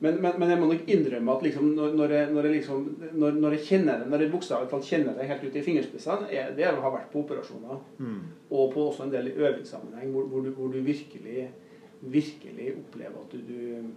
Men, 0.02 0.16
men, 0.18 0.38
men 0.40 0.50
jeg 0.50 0.58
må 0.58 0.66
nok 0.66 0.88
innrømme 0.90 1.34
at 1.36 1.44
liksom, 1.46 1.66
når, 1.76 1.92
når, 1.98 2.12
jeg, 2.16 2.30
når, 2.34 2.46
jeg 2.48 2.54
liksom, 2.56 2.86
når, 3.22 3.54
jeg 3.54 3.66
kjenner 3.68 4.00
det, 4.00 4.08
når 4.10 4.24
jeg 4.24 4.32
bokstavelig 4.32 4.70
talt 4.72 4.88
kjenner 4.90 5.18
det 5.18 5.28
helt 5.30 5.44
ut 5.46 5.58
i 5.58 5.62
fingerspissene, 5.62 6.30
er 6.34 6.54
det 6.58 6.66
har 6.66 6.94
vært 6.94 7.12
på 7.12 7.22
operasjoner 7.22 7.76
og 8.50 8.72
på 8.72 8.86
også 8.88 9.06
en 9.06 9.12
del 9.12 9.30
øvingssammenheng 9.36 10.10
hvor, 10.10 10.26
hvor, 10.32 10.42
du, 10.42 10.50
hvor 10.56 10.72
du 10.74 10.80
virkelig, 10.82 11.46
virkelig 12.00 12.72
opplever 12.80 13.22
at 13.22 13.36
du, 13.36 13.46
du 13.46 13.92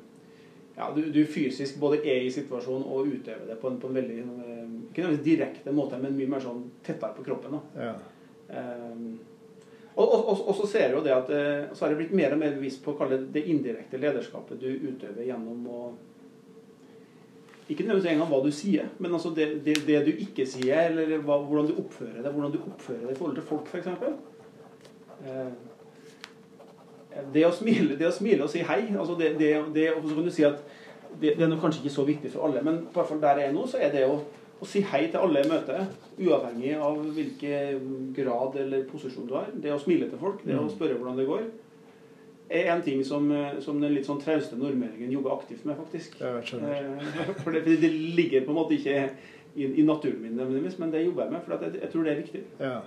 ja, 0.76 0.92
du, 0.96 1.02
du 1.12 1.26
fysisk 1.26 1.80
både 1.80 2.02
er 2.04 2.26
i 2.26 2.32
situasjonen 2.36 2.86
og 2.92 3.08
utøver 3.08 3.48
det 3.50 3.58
på 3.62 3.72
en, 3.72 3.80
på 3.80 3.90
en 3.90 3.96
veldig 3.96 4.18
eh, 4.20 4.66
ikke 4.90 5.06
nødvendigvis 5.06 5.26
direkte 5.26 5.74
måte, 5.76 6.00
men 6.02 6.18
mye 6.18 6.30
mer 6.32 6.44
sånn 6.44 6.66
tettere 6.84 7.16
på 7.16 7.24
kroppen. 7.26 7.56
Da. 7.56 7.88
Ja. 7.88 7.94
Ehm, 8.60 9.08
og, 9.96 10.14
og, 10.14 10.48
og, 10.50 10.56
så 10.56 10.68
ser 10.68 10.90
jeg 10.90 10.96
jo 10.98 11.04
det 11.06 11.14
at 11.16 11.30
eh, 11.32 11.70
så 11.72 11.86
har 11.86 11.94
jeg 11.94 12.02
blitt 12.02 12.18
mer 12.20 12.34
og 12.36 12.42
mer 12.42 12.56
bevisst 12.58 12.82
på 12.84 12.92
å 12.92 12.98
kalle 13.00 13.22
det 13.32 13.46
indirekte 13.48 14.00
lederskapet 14.02 14.60
du 14.60 14.68
utøver 14.68 15.24
gjennom 15.24 15.70
å 15.72 15.84
Ikke 17.70 17.86
nødvendigvis 17.86 18.12
engang 18.12 18.30
hva 18.30 18.42
du 18.44 18.52
sier, 18.54 18.90
men 19.00 19.16
altså 19.18 19.32
det, 19.34 19.48
det, 19.66 19.80
det 19.88 20.02
du 20.06 20.12
ikke 20.12 20.46
sier, 20.46 20.92
eller 20.92 21.16
hva, 21.26 21.40
hvordan 21.48 21.72
du 21.72 21.80
oppfører 21.82 22.20
deg 22.22 22.36
hvordan 22.36 22.54
du 22.54 22.60
oppfører 22.60 23.08
deg 23.08 23.16
i 23.16 23.18
forhold 23.18 23.40
til 23.40 23.48
folk, 23.48 23.72
f.eks. 23.72 23.88
Det 27.34 27.46
å 27.48 27.56
smile 27.56 27.96
det 27.98 28.10
å 28.10 28.14
smile 28.14 28.44
og 28.46 28.52
si 28.52 28.62
hei 28.68 28.82
altså 28.92 29.16
det, 29.18 29.32
det, 29.40 29.54
det, 29.74 29.88
og 29.96 30.04
Så 30.04 30.18
kan 30.18 30.28
du 30.28 30.34
si 30.36 30.46
at 30.46 30.60
det, 31.22 31.38
er 31.40 31.56
kanskje 31.62 31.86
ikke 31.86 31.96
så 31.96 32.04
viktig 32.04 32.34
for 32.34 32.50
alle, 32.50 32.62
men 32.62 32.84
på 32.92 33.00
hvert 33.00 33.14
fall 33.14 33.24
der 33.24 33.40
jeg 33.40 33.50
er 33.50 33.56
nå, 33.56 33.64
så 33.72 33.80
er 33.80 33.94
det 33.96 34.04
å 34.04 34.20
å 34.62 34.68
si 34.70 34.82
hei 34.88 35.06
til 35.12 35.20
alle 35.20 35.44
i 35.44 35.50
møtet, 35.52 35.96
uavhengig 36.16 36.74
av 36.80 37.00
hvilken 37.16 38.10
grad 38.16 38.58
eller 38.62 38.86
posisjon 38.90 39.28
du 39.28 39.36
har. 39.36 39.52
Det 39.52 39.74
å 39.74 39.80
smile 39.82 40.08
til 40.10 40.22
folk, 40.22 40.44
det 40.48 40.58
å 40.58 40.70
spørre 40.72 40.98
hvordan 41.00 41.20
det 41.20 41.28
går, 41.30 41.46
er 42.56 42.70
en 42.72 42.84
ting 42.86 43.02
som, 43.04 43.32
eh, 43.32 43.60
som 43.60 43.80
den 43.82 43.96
litt 43.96 44.06
sånn 44.08 44.22
trauste 44.22 44.58
nordmøringen 44.60 45.12
jobber 45.12 45.34
aktivt 45.34 45.66
med, 45.66 45.80
faktisk. 45.82 46.20
Eh, 46.22 47.34
For 47.44 47.56
det, 47.56 47.66
det 47.82 47.90
ligger 47.92 48.46
på 48.46 48.54
en 48.54 48.60
måte 48.60 48.78
ikke 48.78 49.00
i, 49.56 49.66
i 49.66 49.86
naturen 49.88 50.22
min, 50.22 50.36
nødvendigvis, 50.38 50.78
men 50.80 50.94
det 50.94 51.06
jobber 51.06 51.26
jeg 51.26 51.34
med, 51.34 51.44
for 51.46 51.66
jeg, 51.66 51.82
jeg 51.82 51.92
tror 51.92 52.06
det 52.06 52.14
er 52.14 52.22
viktig. 52.22 52.44
Ja. 52.60 52.78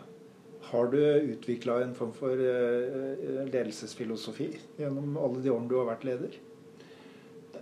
Har 0.68 0.90
du 0.92 0.98
utvikla 1.32 1.78
en 1.82 1.94
form 1.96 2.12
for 2.16 2.42
eh, 2.44 3.46
ledelsesfilosofi 3.48 4.50
gjennom 4.78 5.16
alle 5.16 5.42
de 5.42 5.52
årene 5.54 5.70
du 5.70 5.78
har 5.78 5.88
vært 5.88 6.06
leder? 6.08 6.38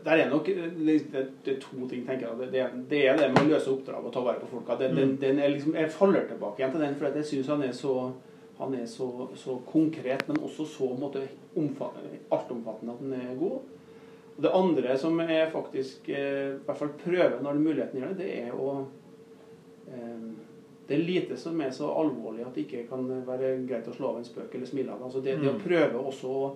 Der 0.06 0.22
er 0.22 0.30
nok 0.30 0.48
eh, 0.52 0.68
det, 0.78 0.96
det 1.44 1.56
er 1.56 1.60
to 1.60 1.86
ting, 1.90 2.04
tenker 2.06 2.28
jeg. 2.28 2.38
Det, 2.38 2.48
det, 2.52 2.66
det 2.90 3.00
er 3.10 3.16
det 3.18 3.28
med 3.34 3.42
å 3.42 3.50
løse 3.56 3.72
oppdrag 3.72 4.04
og 4.06 4.12
ta 4.14 4.22
vare 4.22 4.38
på 4.40 4.48
folka. 4.54 4.76
Den, 4.80 4.94
den, 4.96 5.16
den 5.20 5.38
er 5.42 5.50
liksom, 5.52 5.74
jeg 5.74 5.90
faller 5.90 6.28
tilbake 6.30 6.62
igjen 6.62 6.74
til 6.76 6.84
den, 6.86 6.94
for 7.00 7.10
jeg 7.20 7.26
syns 7.32 7.50
han 7.54 7.62
er 7.66 7.72
så 7.74 7.96
han 8.56 8.72
er 8.72 8.86
så, 8.88 9.06
så 9.36 9.58
konkret, 9.68 10.22
men 10.30 10.38
også 10.40 10.64
så 10.64 10.86
måte, 10.96 11.20
omfattende, 11.60 12.22
altomfattende 12.32 12.94
at 12.94 13.02
den 13.02 13.12
er 13.18 13.34
god. 13.36 13.58
Og 14.36 14.42
Det 14.46 14.52
andre 14.56 14.94
som 15.00 15.18
jeg 15.20 15.50
faktisk 15.52 16.08
eh, 16.08 16.54
i 16.54 16.62
hvert 16.64 16.78
fall 16.78 16.94
prøver 17.02 17.36
når 17.44 17.58
muligheten 17.60 18.00
gjør 18.00 18.14
det, 18.14 18.18
det 18.22 18.30
er 18.46 18.54
å 18.56 18.70
eh, 19.88 20.24
Det 20.88 20.94
er 20.96 21.02
lite 21.02 21.36
som 21.36 21.60
er 21.60 21.70
så 21.74 21.88
alvorlig 21.98 22.44
at 22.46 22.54
det 22.54 22.62
ikke 22.64 22.84
kan 22.88 23.04
være 23.26 23.56
greit 23.66 23.88
å 23.90 23.94
slå 23.96 24.12
av 24.12 24.18
en 24.20 24.26
spøk 24.28 24.52
eller 24.54 24.68
smile 24.70 24.92
av. 24.94 25.00
Altså 25.08 25.20
det, 25.24 25.32
det 25.42 25.48
å 25.50 25.56
Mm. 25.56 25.62
prøve 25.64 25.98
også 26.06 26.28
å, 26.30 26.50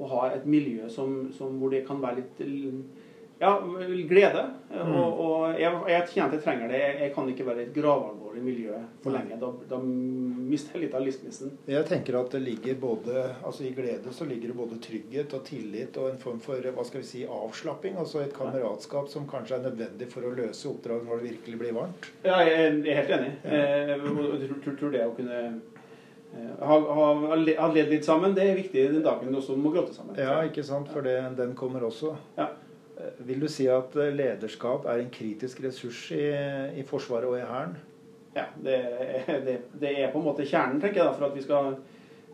å 0.00 0.08
ha 0.14 0.24
et 0.32 0.48
miljø 0.48 0.88
som, 0.92 1.28
som, 1.36 1.58
hvor 1.60 1.72
det 1.72 1.84
kan 1.86 2.00
være 2.02 2.22
litt 2.22 2.42
ja, 3.40 3.62
glede. 4.08 4.50
Mm. 4.70 4.90
Og, 4.94 5.20
og 5.20 5.60
jeg, 5.60 5.72
jeg 5.88 6.08
kjenner 6.12 6.26
at 6.28 6.34
jeg 6.36 6.42
trenger 6.44 6.68
det. 6.68 6.80
Jeg, 6.82 6.96
jeg 7.00 7.12
kan 7.14 7.30
ikke 7.32 7.46
være 7.46 7.62
i 7.62 7.64
et 7.64 7.72
gravalvorlig 7.72 8.42
miljø 8.44 8.80
for 9.00 9.16
lenge. 9.16 9.38
Da, 9.40 9.48
da 9.70 9.78
mister 9.80 10.76
jeg 10.76 10.84
litt 10.84 10.96
av 10.98 11.06
livsgnisten. 11.06 11.54
Jeg 11.70 11.88
tenker 11.88 12.18
at 12.20 12.36
det 12.36 12.42
ligger 12.44 12.76
både 12.82 13.24
altså 13.38 13.64
I 13.64 13.72
glede 13.76 14.12
så 14.12 14.28
ligger 14.28 14.52
det 14.52 14.58
både 14.60 14.80
trygghet 14.84 15.36
og 15.38 15.44
tillit 15.48 15.96
og 16.02 16.10
en 16.10 16.20
form 16.20 16.42
for 16.44 16.68
hva 16.68 16.84
skal 16.84 17.00
vi 17.00 17.08
si, 17.14 17.24
avslapping. 17.24 17.96
Altså 18.02 18.20
et 18.20 18.36
kameratskap 18.36 19.08
som 19.12 19.28
kanskje 19.30 19.56
er 19.56 19.66
nødvendig 19.70 20.10
for 20.12 20.28
å 20.28 20.36
løse 20.36 20.68
oppdrag 20.68 21.08
når 21.08 21.22
det 21.22 21.32
virkelig 21.32 21.64
blir 21.64 21.76
varmt. 21.80 22.12
Ja, 22.28 22.42
jeg 22.44 22.68
er 22.68 23.00
helt 23.00 23.16
enig. 23.16 23.34
Ja. 23.48 23.66
jeg 23.94 24.00
tror, 24.04 24.64
tror, 24.66 24.80
tror 24.84 24.96
det 24.98 25.06
å 25.08 25.16
kunne 25.16 25.44
eh, 25.48 25.60
ha, 26.60 26.76
ha, 26.78 27.06
ha 27.58 27.68
ledd 27.74 27.90
litt 27.90 28.04
sammen, 28.06 28.34
det 28.36 28.44
er 28.46 28.58
viktig 28.58 28.86
den 28.92 29.02
dagen 29.04 29.32
du 29.32 29.38
også 29.40 29.56
må 29.58 29.72
gråte 29.74 29.94
sammen. 29.96 30.18
Ja, 30.20 30.36
ikke 30.46 30.62
sant? 30.66 30.90
For 30.92 31.02
det, 31.06 31.16
den 31.38 31.54
kommer 31.58 31.82
også. 31.88 32.14
Ja. 32.38 32.48
Eh, 33.00 33.12
Vil 33.26 33.40
du 33.42 33.48
si 33.50 33.66
at 33.72 33.96
eh, 33.98 34.12
lederskap 34.14 34.86
er 34.86 35.02
en 35.02 35.10
kritisk 35.14 35.62
ressurs 35.64 36.04
i, 36.14 36.26
i 36.78 36.84
Forsvaret 36.86 37.26
og 37.30 37.38
i 37.38 37.46
Hæren? 37.46 37.76
Ja, 38.36 38.44
det, 38.62 38.76
det, 39.46 39.56
det 39.82 39.94
er 39.98 40.12
på 40.12 40.20
en 40.20 40.28
måte 40.28 40.46
kjernen, 40.46 40.78
tenker 40.82 41.02
jeg, 41.02 41.08
da, 41.08 41.16
for 41.18 41.26
at 41.30 41.34
vi 41.38 41.42
skal 41.42 41.72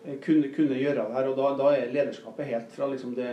eh, 0.05 0.19
kunne, 0.25 0.51
kunne 0.57 0.81
gjøre 0.81 0.99
det 1.07 1.17
her. 1.17 1.31
Og 1.33 1.39
da, 1.41 1.53
da 1.63 1.71
er 1.79 1.95
lederskapet 1.95 2.51
helt 2.51 2.75
fra 2.77 2.91
liksom 2.93 3.15
det, 3.17 3.31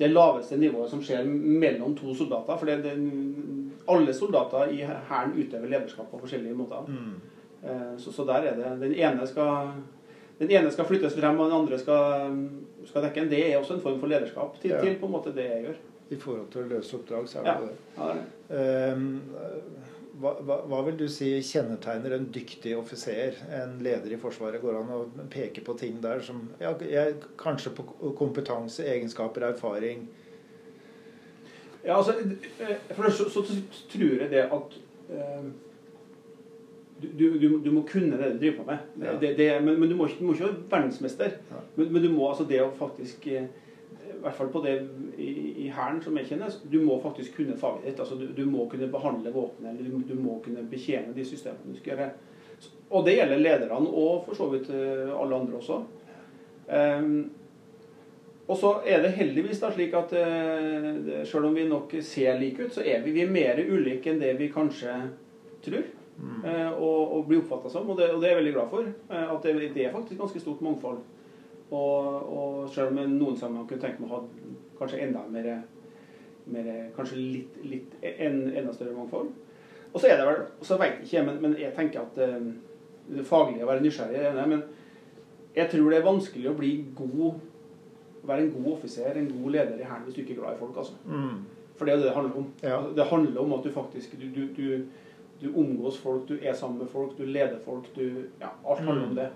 det 0.00 0.08
laveste 0.10 0.58
nivået 0.58 0.90
som 0.90 1.04
skjer 1.06 1.22
mellom 1.28 1.94
to 1.94 2.16
soldater. 2.18 2.58
For 2.58 3.94
alle 3.94 4.16
soldater 4.16 4.74
i 4.74 4.82
Hæren 4.82 5.36
utøver 5.38 5.70
lederskap 5.70 6.10
på 6.10 6.18
forskjellige 6.24 6.58
måter. 6.58 6.90
Eh, 6.90 7.30
Så, 7.98 8.12
så 8.12 8.24
der 8.28 8.44
er 8.50 8.56
det 8.58 8.72
Den 8.80 8.92
ene 8.94 9.26
skal 9.26 9.70
den 10.38 10.50
ene 10.50 10.70
skal 10.74 10.84
flyttes 10.88 11.14
frem, 11.14 11.38
og 11.40 11.46
den 11.46 11.56
andre 11.60 11.78
skal, 11.78 12.32
skal 12.88 13.04
dekke 13.06 13.20
en. 13.22 13.28
Det 13.30 13.38
er 13.46 13.58
også 13.58 13.76
en 13.76 13.80
form 13.84 14.00
for 14.02 14.10
lederskap 14.10 14.56
til, 14.60 14.70
Ja. 14.74 14.80
til 14.82 14.96
på 14.98 15.06
en 15.06 15.12
måte 15.12 15.32
det 15.34 15.44
jeg 15.46 15.62
gjør. 15.68 15.76
I 16.10 16.16
forhold 16.20 16.48
til 16.52 16.64
å 16.64 16.68
løse 16.72 16.96
oppdrag, 16.98 17.28
så 17.30 17.38
er 17.38 17.44
Ja. 17.46 17.54
det 17.60 17.68
det. 17.68 17.76
Ja, 17.96 18.08
det 18.08 18.16
er 18.16 18.24
det. 18.88 18.92
Um, 18.98 19.22
hva, 20.20 20.32
hva, 20.42 20.56
hva 20.70 20.80
vil 20.86 20.96
du 20.98 21.08
si 21.08 21.30
kjennetegner 21.42 22.12
en 22.18 22.26
dyktig 22.34 22.74
offiser, 22.78 23.34
en 23.62 23.78
leder 23.82 24.12
i 24.12 24.18
Forsvaret? 24.20 24.60
Går 24.62 24.76
an 24.82 24.92
å 24.94 25.00
peke 25.30 25.62
på 25.64 25.78
ting 25.78 26.00
der 26.02 26.20
som 26.20 26.48
ja, 26.60 26.74
jeg, 26.82 27.14
Kanskje 27.38 27.70
på 27.74 27.86
kompetanse, 28.18 28.84
egenskaper, 28.84 29.42
erfaring? 29.54 30.08
Ja, 31.84 31.96
altså, 31.96 32.14
eh, 32.60 32.76
for 32.94 33.02
det, 33.04 33.12
så, 33.12 33.30
så, 33.30 33.42
så 33.44 33.88
tror 33.92 34.20
jeg 34.20 34.30
det 34.30 34.44
at 34.50 34.76
eh, 35.10 35.42
du, 37.18 37.38
du, 37.38 37.48
du, 37.64 37.70
må 37.74 37.82
kunne 37.88 38.18
det 38.20 38.32
du 38.34 38.38
driver 38.38 38.56
på 38.62 38.70
med. 38.70 38.78
Ja. 39.02 39.18
det, 39.20 39.34
det, 39.38 39.50
men 39.64 39.80
men 39.80 39.88
du, 39.90 39.96
må 39.96 40.06
du 40.06 40.24
må 40.24 40.34
ikke 40.34 40.48
være 40.48 40.64
verdensmester. 40.70 41.36
Ja. 41.50 41.62
Men, 41.76 41.92
men 41.92 42.02
du 42.02 42.10
må 42.12 42.28
altså 42.28 42.46
det 42.48 42.62
å 42.62 42.70
faktisk 42.78 43.26
eh, 43.32 43.48
I 44.10 44.18
hvert 44.24 44.36
fall 44.38 44.52
på 44.52 44.62
det 44.64 44.74
i, 45.20 45.68
Hæren 45.74 46.00
som 46.04 46.16
jeg 46.18 46.28
kjenner, 46.28 46.54
du 46.70 46.78
må 46.84 47.00
faktisk 47.02 47.36
kunne 47.36 47.56
faget 47.60 47.88
ditt. 47.88 48.00
Altså, 48.00 48.18
du, 48.20 48.28
du 48.36 48.44
må 48.48 48.68
kunne 48.70 48.88
behandle 48.92 49.32
våpenet, 49.34 49.74
eller 49.74 49.90
du, 49.90 50.04
du 50.08 50.20
må 50.20 50.38
kunne 50.44 50.64
betjene 50.70 51.14
de 51.16 51.24
systemene 51.26 51.74
du 51.74 51.80
skal 51.80 51.94
gjøre. 51.94 52.10
Og 52.94 53.06
det 53.06 53.16
gjelder 53.16 53.40
lederne, 53.40 53.88
og 53.88 54.26
for 54.26 54.38
så 54.38 54.50
vidt 54.52 54.70
eh, 54.72 55.10
alle 55.12 55.40
andre 55.40 55.58
også. 55.58 55.80
Um, 56.64 57.30
og 58.48 58.56
så 58.60 58.70
er 58.88 59.02
det 59.02 59.14
heldigvis 59.16 59.60
da 59.60 59.70
slik 59.72 59.94
at 59.96 60.12
uh, 60.16 61.24
selv 61.28 61.48
om 61.48 61.56
vi 61.56 61.64
nok 61.68 61.92
ser 62.04 62.38
like 62.40 62.64
ut, 62.66 62.72
så 62.72 62.84
er 62.84 63.02
vi, 63.04 63.12
vi 63.16 63.24
er 63.24 63.32
mer 63.32 63.60
ulike 63.60 64.12
enn 64.12 64.20
det 64.20 64.34
vi 64.40 64.50
kanskje 64.52 64.96
tror. 65.64 65.86
Eh, 66.20 66.70
og, 66.72 67.16
og 67.16 67.28
bli 67.28 67.38
oppfatta 67.40 67.70
som. 67.72 67.90
Og 67.90 67.98
det, 67.98 68.10
og 68.14 68.20
det 68.22 68.28
er 68.28 68.34
jeg 68.34 68.40
veldig 68.42 68.54
glad 68.56 68.72
for. 68.72 68.90
eh, 69.10 69.30
at 69.36 69.46
det, 69.46 69.54
det 69.74 69.86
er 69.86 69.94
faktisk 69.94 70.20
ganske 70.20 70.42
stort 70.42 70.64
mangfold. 70.64 70.98
Og, 71.70 72.34
og 72.38 72.68
selv 72.70 72.92
om 72.92 73.00
jeg 73.00 73.14
noen 73.14 73.38
sammen 73.40 73.66
kunne 73.66 73.82
tenke 73.82 74.02
meg 74.02 74.12
å 74.12 74.18
ha 74.18 74.22
kanskje 74.78 75.00
enda 75.06 75.24
mer, 75.32 75.48
mer 76.52 76.68
Kanskje 76.96 77.18
litt, 77.18 77.56
litt 77.64 77.96
en, 78.02 78.44
enda 78.52 78.74
større 78.76 78.94
mangfold. 78.96 79.32
Og 79.94 80.00
så 80.02 80.10
er 80.10 80.18
det 80.18 80.26
vel 80.28 80.44
Så 80.66 80.76
veit 80.78 81.00
ikke 81.00 81.16
jeg, 81.16 81.26
men, 81.26 81.40
men 81.42 81.58
jeg 81.58 81.74
tenker 81.76 82.04
at 82.04 82.20
eh, 82.22 82.52
det 83.04 83.26
faglige 83.28 83.66
å 83.66 83.68
være 83.68 83.84
nysgjerrig 83.84 84.20
er 84.20 84.36
det, 84.36 84.46
men 84.48 84.62
jeg 85.54 85.68
tror 85.70 85.90
det 85.92 85.98
er 85.98 86.06
vanskelig 86.06 86.48
å 86.50 86.54
bli 86.58 86.70
god 86.96 87.42
være 88.26 88.46
en 88.46 88.52
god 88.52 88.72
offiser, 88.72 89.18
en 89.18 89.32
god 89.42 89.50
leder 89.50 89.80
i 89.80 89.84
Hæren 89.84 90.06
hvis 90.06 90.14
du 90.14 90.20
ikke 90.22 90.32
er 90.34 90.40
glad 90.40 90.56
i 90.56 90.58
folk. 90.58 90.76
altså. 90.76 90.94
For 91.76 91.84
det 91.84 91.92
er 91.92 91.96
jo 91.96 92.02
det 92.02 92.08
det 92.08 92.16
handler 92.16 92.36
om. 92.36 92.46
Ja. 92.62 92.78
Det 92.96 93.04
handler 93.10 93.40
om 93.40 93.52
at 93.52 93.64
du 93.64 93.70
faktisk 93.70 94.14
du, 94.20 94.26
du, 94.34 94.46
du, 94.56 94.84
du 95.44 95.50
omgås 95.60 95.98
folk, 96.00 96.28
du 96.28 96.38
er 96.42 96.54
sammen 96.56 96.78
med 96.82 96.88
folk, 96.92 97.18
du 97.18 97.24
leder 97.24 97.58
folk. 97.64 97.90
du, 97.96 98.24
ja, 98.40 98.52
Alt 98.64 98.80
handler 98.80 99.08
om 99.08 99.18
det. 99.18 99.28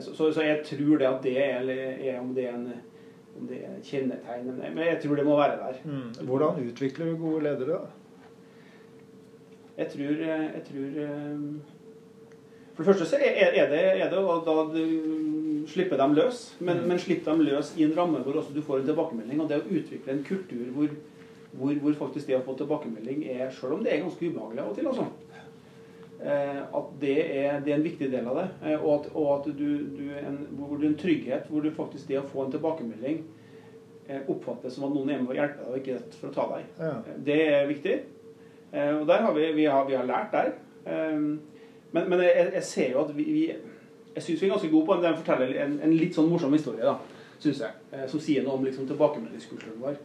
Så, 0.00 0.14
så, 0.14 0.32
så, 0.32 0.42
jeg 0.42 0.62
tror 0.64 0.98
det 0.98 1.06
at 1.06 1.22
det 1.22 1.36
er, 1.44 1.68
er 1.68 2.20
om 2.20 2.34
det 2.34 2.48
er 2.48 2.54
en 2.56 2.72
om 3.38 3.46
det 3.48 3.62
er 3.64 3.76
kjennetegn 3.84 4.50
Men 4.60 4.84
jeg 4.84 4.98
tror 5.02 5.16
det 5.16 5.24
må 5.24 5.36
være 5.36 5.56
der. 5.56 5.76
Mm. 5.84 6.26
Hvordan 6.28 6.66
utvikler 6.68 7.06
du 7.06 7.16
gode 7.16 7.42
ledere, 7.42 7.78
da? 7.78 7.78
Jeg 9.78 9.86
tror, 9.88 10.02
jeg 10.02 10.62
tror 10.68 10.90
For 12.74 12.82
det 12.82 12.86
første 12.86 13.06
så 13.06 13.16
er 13.16 13.68
det, 13.70 13.80
er 14.02 14.10
det 14.10 14.18
å 14.18 14.36
da 14.44 14.56
slippe 15.68 15.96
dem 16.00 16.14
løs. 16.16 16.44
Men, 16.60 16.82
mm. 16.82 16.88
men 16.88 17.00
slipp 17.00 17.24
dem 17.24 17.40
løs 17.44 17.74
i 17.76 17.86
en 17.86 17.96
ramme 17.96 18.20
hvor 18.24 18.40
også 18.40 18.54
du 18.54 18.62
får 18.64 18.82
en 18.82 18.90
tilbakemelding. 18.90 19.40
Og 19.40 19.48
det 19.48 19.60
å 19.60 19.68
utvikle 19.68 20.12
en 20.12 20.24
kultur 20.26 20.68
hvor, 20.76 20.92
hvor, 21.52 21.74
hvor 21.84 21.98
faktisk 21.98 22.30
det 22.30 22.38
å 22.38 22.44
få 22.46 22.54
tilbakemelding 22.56 23.26
er 23.28 23.50
Selv 23.52 23.76
om 23.76 23.82
det 23.84 23.92
er 23.92 24.04
ganske 24.04 24.24
ubehagelig 24.24 24.62
av 24.62 24.70
og 24.70 24.78
til, 24.78 24.86
altså 24.88 25.04
Eh, 26.24 26.58
at 26.62 26.90
det 27.00 27.14
er, 27.36 27.60
det 27.60 27.72
er, 27.72 27.76
en 27.76 27.84
viktig 27.84 28.08
del 28.12 28.26
av 28.30 28.36
det. 28.38 28.48
Eh, 28.62 28.76
og 28.76 28.92
at, 28.94 29.06
og 29.18 29.30
at 29.34 29.46
du, 29.58 29.70
du 29.96 30.04
en, 30.20 30.36
hvor 30.54 30.76
du 30.78 30.86
en 30.86 30.98
trygghet, 30.98 31.48
hvor 31.50 31.64
du 31.64 31.72
faktisk 31.74 32.06
det 32.08 32.20
å 32.20 32.28
få 32.28 32.44
en 32.44 32.52
tilbakemelding 32.52 33.24
eh, 34.06 34.20
oppfattes 34.30 34.76
som 34.76 34.86
at 34.86 34.94
noen 34.94 35.10
er 35.10 35.22
med 35.22 35.32
og 35.32 35.40
hjelper 35.40 35.64
deg, 35.64 35.72
og 35.72 35.80
ikke 35.80 35.96
rett 35.96 36.18
for 36.20 36.30
å 36.30 36.36
ta 36.36 36.46
deg. 36.52 36.68
Ja. 36.78 36.92
Det 37.30 37.38
er 37.48 37.70
viktig. 37.70 37.96
Og 38.72 39.02
der 39.04 39.26
har 39.26 39.34
vi, 39.36 39.48
vi, 39.52 39.64
har, 39.68 39.82
vi 39.84 39.96
har 39.98 40.06
lært 40.08 40.30
der. 40.32 40.54
Men, 40.86 42.06
men 42.08 42.22
jeg, 42.24 42.46
jeg, 42.54 42.62
ser 42.64 42.94
jo 42.94 43.02
at 43.02 43.10
vi, 43.12 43.26
vi 43.28 43.42
Jeg 44.14 44.22
syns 44.24 44.40
vi 44.40 44.46
er 44.46 44.52
ganske 44.54 44.70
gode 44.72 44.86
på 44.86 44.94
det. 44.96 45.04
Den 45.04 45.18
forteller 45.18 45.52
en, 45.60 45.74
en, 45.84 45.92
litt 45.92 46.16
sånn 46.16 46.30
morsom 46.30 46.54
historie, 46.56 46.86
da, 46.86 46.94
syns 47.42 47.60
jeg. 47.66 48.06
Som 48.08 48.22
sier 48.24 48.46
noe 48.46 48.56
om 48.56 48.64
liksom, 48.64 48.86
tilbakemeldingskulturen 48.88 49.76
vår. 49.82 49.98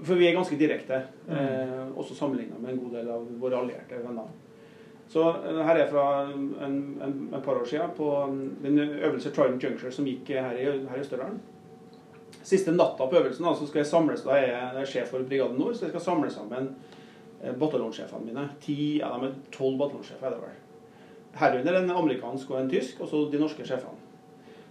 For 0.00 0.18
vi 0.18 0.26
er 0.28 0.34
ganske 0.34 0.58
direkte, 0.58 1.02
eh, 1.30 1.84
også 1.94 2.16
sammenligna 2.18 2.58
med 2.58 2.72
en 2.72 2.80
god 2.82 2.96
del 2.98 3.10
av 3.14 3.28
våre 3.40 3.60
allierte 3.60 4.00
venner. 4.02 4.32
Så 5.08 5.22
eh, 5.28 5.60
her 5.66 5.80
er 5.80 5.90
fra 5.90 6.06
en, 6.26 6.48
en, 6.64 6.78
en 7.32 7.42
par 7.44 7.60
år 7.60 7.68
siden 7.70 7.92
på 7.96 8.08
um, 8.24 8.40
den 8.62 8.78
øvelse 8.78 9.30
Trident 9.30 9.62
Juncture 9.62 9.92
som 9.92 10.08
gikk 10.08 10.32
her 10.34 10.56
i, 10.58 10.66
her 10.90 11.00
i 11.00 11.06
Størdalen. 11.06 11.38
Siste 12.44 12.74
natta 12.74 13.06
på 13.06 13.20
øvelsen 13.20 13.46
da, 13.46 13.54
så 13.56 13.68
skal 13.68 13.84
jeg 13.84 13.88
samles, 13.88 14.24
da 14.26 14.36
er 14.36 14.80
jeg 14.80 14.90
sjef 14.90 15.14
for 15.14 15.24
Brigaden 15.24 15.56
Nord, 15.60 15.76
så 15.78 15.86
jeg 15.86 15.94
skal 15.94 16.06
samle 16.08 16.32
sammen 16.32 16.72
eh, 17.40 17.54
bataljonssjefene 17.54 18.26
mine. 18.26 18.48
Ti, 18.64 18.78
ja, 18.98 19.12
dem 19.14 19.28
er 19.30 19.38
tolv 19.54 19.78
bataljonssjefer, 19.80 20.26
er 20.26 20.34
det 20.34 20.42
vel. 20.48 20.60
Herunder 21.34 21.78
en 21.80 21.94
amerikansk 22.02 22.50
og 22.52 22.60
en 22.60 22.68
tysk, 22.70 23.00
og 23.00 23.10
så 23.10 23.24
de 23.30 23.40
norske 23.40 23.66
sjefene. 23.66 24.13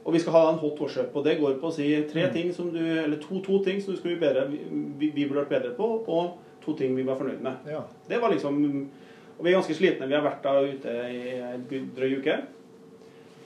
Og 0.03 0.13
vi 0.13 0.19
skal 0.19 0.35
ha 0.35 0.41
en 0.51 0.59
hot 0.59 0.81
workshop, 0.83 1.13
og 1.15 1.23
det 1.23 1.37
går 1.39 1.59
på 1.61 1.69
å 1.69 1.73
si 1.75 1.87
tre 2.11 2.25
mm. 2.27 2.33
ting 2.33 2.49
som 2.55 2.73
du, 2.73 2.81
eller 2.81 3.21
to, 3.23 3.39
to 3.45 3.61
ting 3.63 3.79
som 3.79 3.93
du 3.93 3.99
skulle 3.99 4.17
bli 4.17 4.25
bedre, 4.25 4.49
vi, 4.51 5.13
vi 5.13 5.23
burde 5.23 5.45
vært 5.45 5.53
bedre 5.55 5.71
på, 5.77 5.87
og 6.11 6.59
to 6.65 6.75
ting 6.79 6.95
vi 6.97 7.05
var 7.07 7.19
fornøyd 7.19 7.39
med. 7.43 7.71
Ja. 7.71 7.85
Det 8.09 8.19
var 8.19 8.33
liksom 8.33 8.59
og 9.37 9.45
vi 9.45 9.51
er 9.51 9.57
ganske 9.57 9.75
slitne. 9.77 10.07
Vi 10.07 10.15
har 10.15 10.25
vært 10.25 10.43
da 10.45 10.59
ute 10.61 10.91
i 11.09 11.37
en 11.43 11.63
drøy 11.95 12.19
uke. 12.21 12.37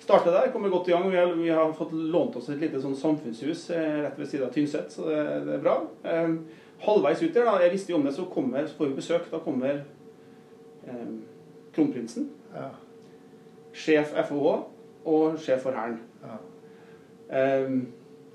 Startet 0.03 0.35
der, 0.35 0.51
kommer 0.53 0.71
godt 0.71 0.87
i 0.87 0.93
gang. 0.93 1.07
Vi 1.11 1.17
har, 1.17 1.33
vi 1.35 1.49
har 1.49 1.73
fått 1.75 1.93
lånt 1.93 2.35
oss 2.39 2.49
et 2.51 2.61
lite 2.61 2.79
sånn 2.83 2.95
samfunnshus 2.95 3.67
eh, 3.75 4.03
rett 4.05 4.19
ved 4.19 4.29
siden 4.29 4.47
av 4.47 4.53
Tynset, 4.55 4.93
så 4.93 5.07
det, 5.09 5.23
det 5.47 5.55
er 5.57 5.63
bra. 5.63 5.77
Um, 6.05 6.37
halvveis 6.83 7.23
ut 7.23 7.33
der, 7.33 7.47
da, 7.47 7.57
jeg 7.63 7.73
visste 7.73 7.91
jo 7.91 7.99
om 7.99 8.07
det, 8.07 8.13
så, 8.15 8.27
kommer, 8.31 8.67
så 8.67 8.77
får 8.77 8.91
vi 8.91 8.99
besøk. 8.99 9.27
Da 9.31 9.41
kommer 9.43 9.81
um, 10.87 11.17
kronprinsen, 11.75 12.29
ja. 12.53 12.69
sjef 13.75 14.13
FOH 14.29 14.53
og 15.07 15.41
sjef 15.43 15.65
for 15.65 15.75
Hæren. 15.75 15.99
Ja. 16.23 16.38
Um, 17.27 17.80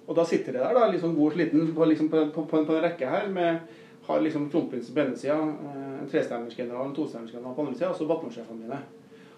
og 0.07 0.17
da 0.19 0.25
sitter 0.29 0.59
jeg 0.59 0.61
der, 0.61 0.75
da, 0.77 0.89
liksom 0.91 1.15
god 1.17 1.31
og 1.31 1.37
sliten, 1.37 1.69
på, 1.75 1.87
liksom 1.89 2.11
på, 2.13 2.25
på, 2.35 2.45
på, 2.51 2.59
en 2.61 2.85
rekke 2.85 3.09
her 3.09 3.29
med 3.33 3.79
har 4.03 4.21
liksom 4.21 4.49
kronprinsen 4.51 4.95
på 4.95 5.01
ene 5.01 5.17
sida, 5.17 5.37
eh, 5.39 5.99
en 6.03 6.09
trestjernersgeneral, 6.11 6.89
en 6.89 6.95
tostjernersgeneral 6.97 7.55
på 7.55 7.63
andre 7.63 7.77
sida, 7.77 7.91
og 7.93 7.97
så 8.01 8.09
bataljonssjefene 8.11 8.65
mine. 8.65 8.79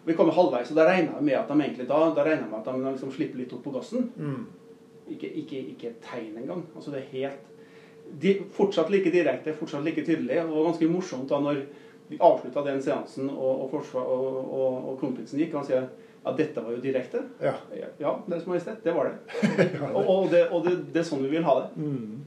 Og 0.00 0.08
Vi 0.08 0.16
kommer 0.16 0.32
halvveis, 0.32 0.70
og 0.72 0.78
da 0.78 0.86
regner 0.88 1.18
jeg 1.18 1.26
med 1.28 1.36
at 1.36 1.50
de 1.50 1.58
egentlig 1.60 1.88
da, 1.88 1.98
da 2.16 2.24
regner 2.24 2.46
jeg 2.46 2.50
med 2.50 2.60
at 2.62 2.70
de 2.70 2.92
liksom 2.94 3.12
slipper 3.12 3.42
litt 3.42 3.52
opp 3.52 3.62
på 3.64 3.74
gassen. 3.76 4.08
Mm. 4.16 4.46
Ikke, 5.14 5.28
ikke, 5.42 5.60
ikke 5.74 5.90
et 5.90 6.00
tegn 6.04 6.38
engang. 6.40 6.64
Altså 6.74 6.94
det 6.94 7.02
er 7.02 7.12
helt 7.12 7.50
de, 8.20 8.34
Fortsatt 8.52 8.90
like 8.92 9.12
direkte, 9.12 9.54
fortsatt 9.56 9.84
like 9.84 10.04
tydelig, 10.04 10.40
og 10.44 10.70
ganske 10.70 10.88
morsomt 10.88 11.28
da 11.28 11.40
når 11.44 11.60
vi 12.08 12.18
avslutta 12.20 12.64
den 12.64 12.82
seansen, 12.84 13.30
og, 13.32 13.68
og, 13.68 13.94
og, 14.00 14.40
og 14.90 14.98
kronprinsen 15.00 15.40
gikk, 15.40 15.54
og 15.54 15.62
han 15.62 15.68
sier 15.68 15.86
at 16.24 16.38
dette 16.40 16.62
var 16.64 16.72
jo 16.72 16.80
direkte. 16.80 17.20
Ja, 17.42 17.54
ja 18.00 18.14
Deres 18.26 18.46
Majestet, 18.48 18.80
det 18.84 18.94
var 18.96 19.10
det. 19.10 19.40
og, 19.92 20.30
det, 20.32 20.46
og 20.48 20.64
det, 20.64 20.76
det, 20.90 21.02
er 21.02 21.08
sånn 21.08 21.24
vi 21.26 21.32
vil 21.36 21.44
ha 21.44 21.58
det. 21.60 21.70
Mm. 21.76 22.24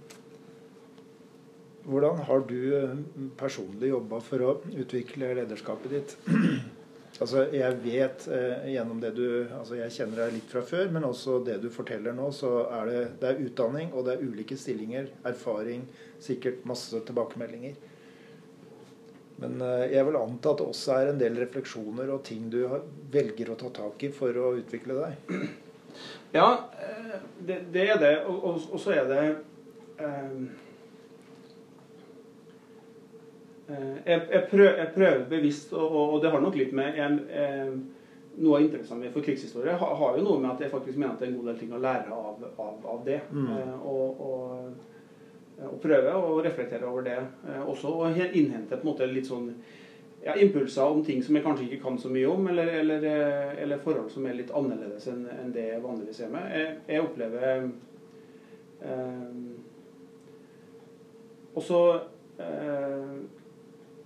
Hvordan 1.88 2.17
har 2.27 2.43
du 2.49 2.57
eh, 2.77 2.95
personlig 3.39 3.93
jobba 3.93 4.19
for 4.21 4.43
å 4.43 4.55
utvikle 4.75 5.31
lederskapet 5.39 5.93
ditt? 5.95 6.15
altså, 7.21 7.47
Jeg 7.55 7.79
vet 7.86 8.27
eh, 8.27 8.69
gjennom 8.75 8.99
det 9.01 9.13
du 9.17 9.25
altså 9.55 9.79
Jeg 9.79 9.95
kjenner 9.95 10.25
deg 10.25 10.38
litt 10.38 10.51
fra 10.51 10.65
før, 10.67 10.91
men 10.93 11.07
også 11.07 11.39
det 11.47 11.57
du 11.63 11.69
forteller 11.73 12.13
nå, 12.17 12.29
så 12.36 12.67
er 12.81 12.91
det, 12.91 13.03
det 13.21 13.31
er 13.31 13.45
utdanning, 13.47 13.93
og 13.95 14.05
det 14.05 14.17
er 14.17 14.25
ulike 14.27 14.60
stillinger, 14.60 15.10
erfaring, 15.25 15.88
sikkert 16.21 16.67
masse 16.69 17.01
tilbakemeldinger. 17.07 17.79
Men 19.41 19.62
eh, 19.62 19.88
jeg 19.93 20.06
vil 20.08 20.19
anta 20.19 20.54
at 20.54 20.62
det 20.62 20.67
også 20.71 20.95
er 20.97 21.12
en 21.12 21.21
del 21.21 21.38
refleksjoner 21.41 22.12
og 22.13 22.23
ting 22.28 22.47
du 22.54 22.62
velger 23.13 23.54
å 23.54 23.58
ta 23.60 23.71
tak 23.73 24.08
i 24.08 24.12
for 24.13 24.38
å 24.41 24.54
utvikle 24.60 25.02
deg. 25.02 25.34
Ja, 26.36 26.47
eh, 26.78 27.19
det, 27.47 27.62
det 27.73 27.89
er 27.89 28.00
det. 28.02 28.15
Og, 28.30 28.41
og, 28.45 28.65
og 28.76 28.82
så 28.82 28.97
er 28.97 29.06
det 29.10 29.21
Eh, 33.69 33.95
jeg, 34.06 34.21
jeg, 34.32 34.47
prøver, 34.52 34.76
jeg, 34.78 34.91
prøver, 34.95 35.26
bevisst, 35.30 35.73
og, 35.73 36.13
og, 36.13 36.21
det 36.23 36.32
har 36.32 36.39
nok 36.39 36.56
litt 36.56 36.73
med 36.76 36.95
jeg, 36.95 37.21
eh, 37.36 37.71
Noe 38.38 38.60
av 38.60 38.63
interessen 38.67 39.00
min 39.02 39.12
for 39.12 39.26
krigshistorie 39.26 39.73
har, 39.82 39.93
har, 39.97 40.13
jo 40.13 40.23
noe 40.23 40.38
med 40.39 40.52
at 40.52 40.60
jeg 40.62 40.69
faktisk 40.69 41.00
mener 41.00 41.15
at 41.15 41.23
det 41.23 41.26
er 41.26 41.32
en 41.32 41.39
god 41.39 41.47
del 41.50 41.56
ting 41.58 41.71
å 41.73 41.80
lære 41.82 42.13
av, 42.13 42.43
av, 42.62 42.76
av 42.86 43.00
det. 43.08 43.17
Mm. 43.34 43.47
Eh, 43.50 43.88
og, 43.89 44.21
og, 45.57 45.73
og, 45.73 45.79
prøve 45.81 46.13
å 46.13 46.37
reflektere 46.45 46.87
over 46.87 47.05
det. 47.07 47.17
også 47.65 47.93
å 47.93 48.09
innhente 48.09 48.77
på 48.77 48.85
en 48.85 48.91
måte 48.91 49.09
litt 49.09 49.29
sånn 49.29 49.51
ja, 50.23 50.35
impulser 50.35 50.83
om 50.83 51.03
ting 51.05 51.21
som 51.23 51.37
jeg 51.37 51.45
kanskje 51.45 51.67
ikke 51.67 51.83
kan 51.85 51.97
så 52.01 52.09
mye 52.11 52.27
om, 52.29 52.47
eller, 52.51 52.73
eller, 52.81 53.07
eller 53.63 53.81
forhold 53.83 54.11
som 54.11 54.25
er 54.27 54.37
litt 54.39 54.51
annerledes 54.55 55.07
enn, 55.11 55.23
en 55.31 55.53
det 55.55 55.67
jeg 55.69 55.83
vanligvis 55.83 56.21
er 56.25 56.33
med. 56.33 56.51
Jeg, 56.57 56.75
jeg 56.91 57.05
opplever 57.05 57.65
eh, 58.81 59.25
også 61.57 61.81
eh, 62.43 63.15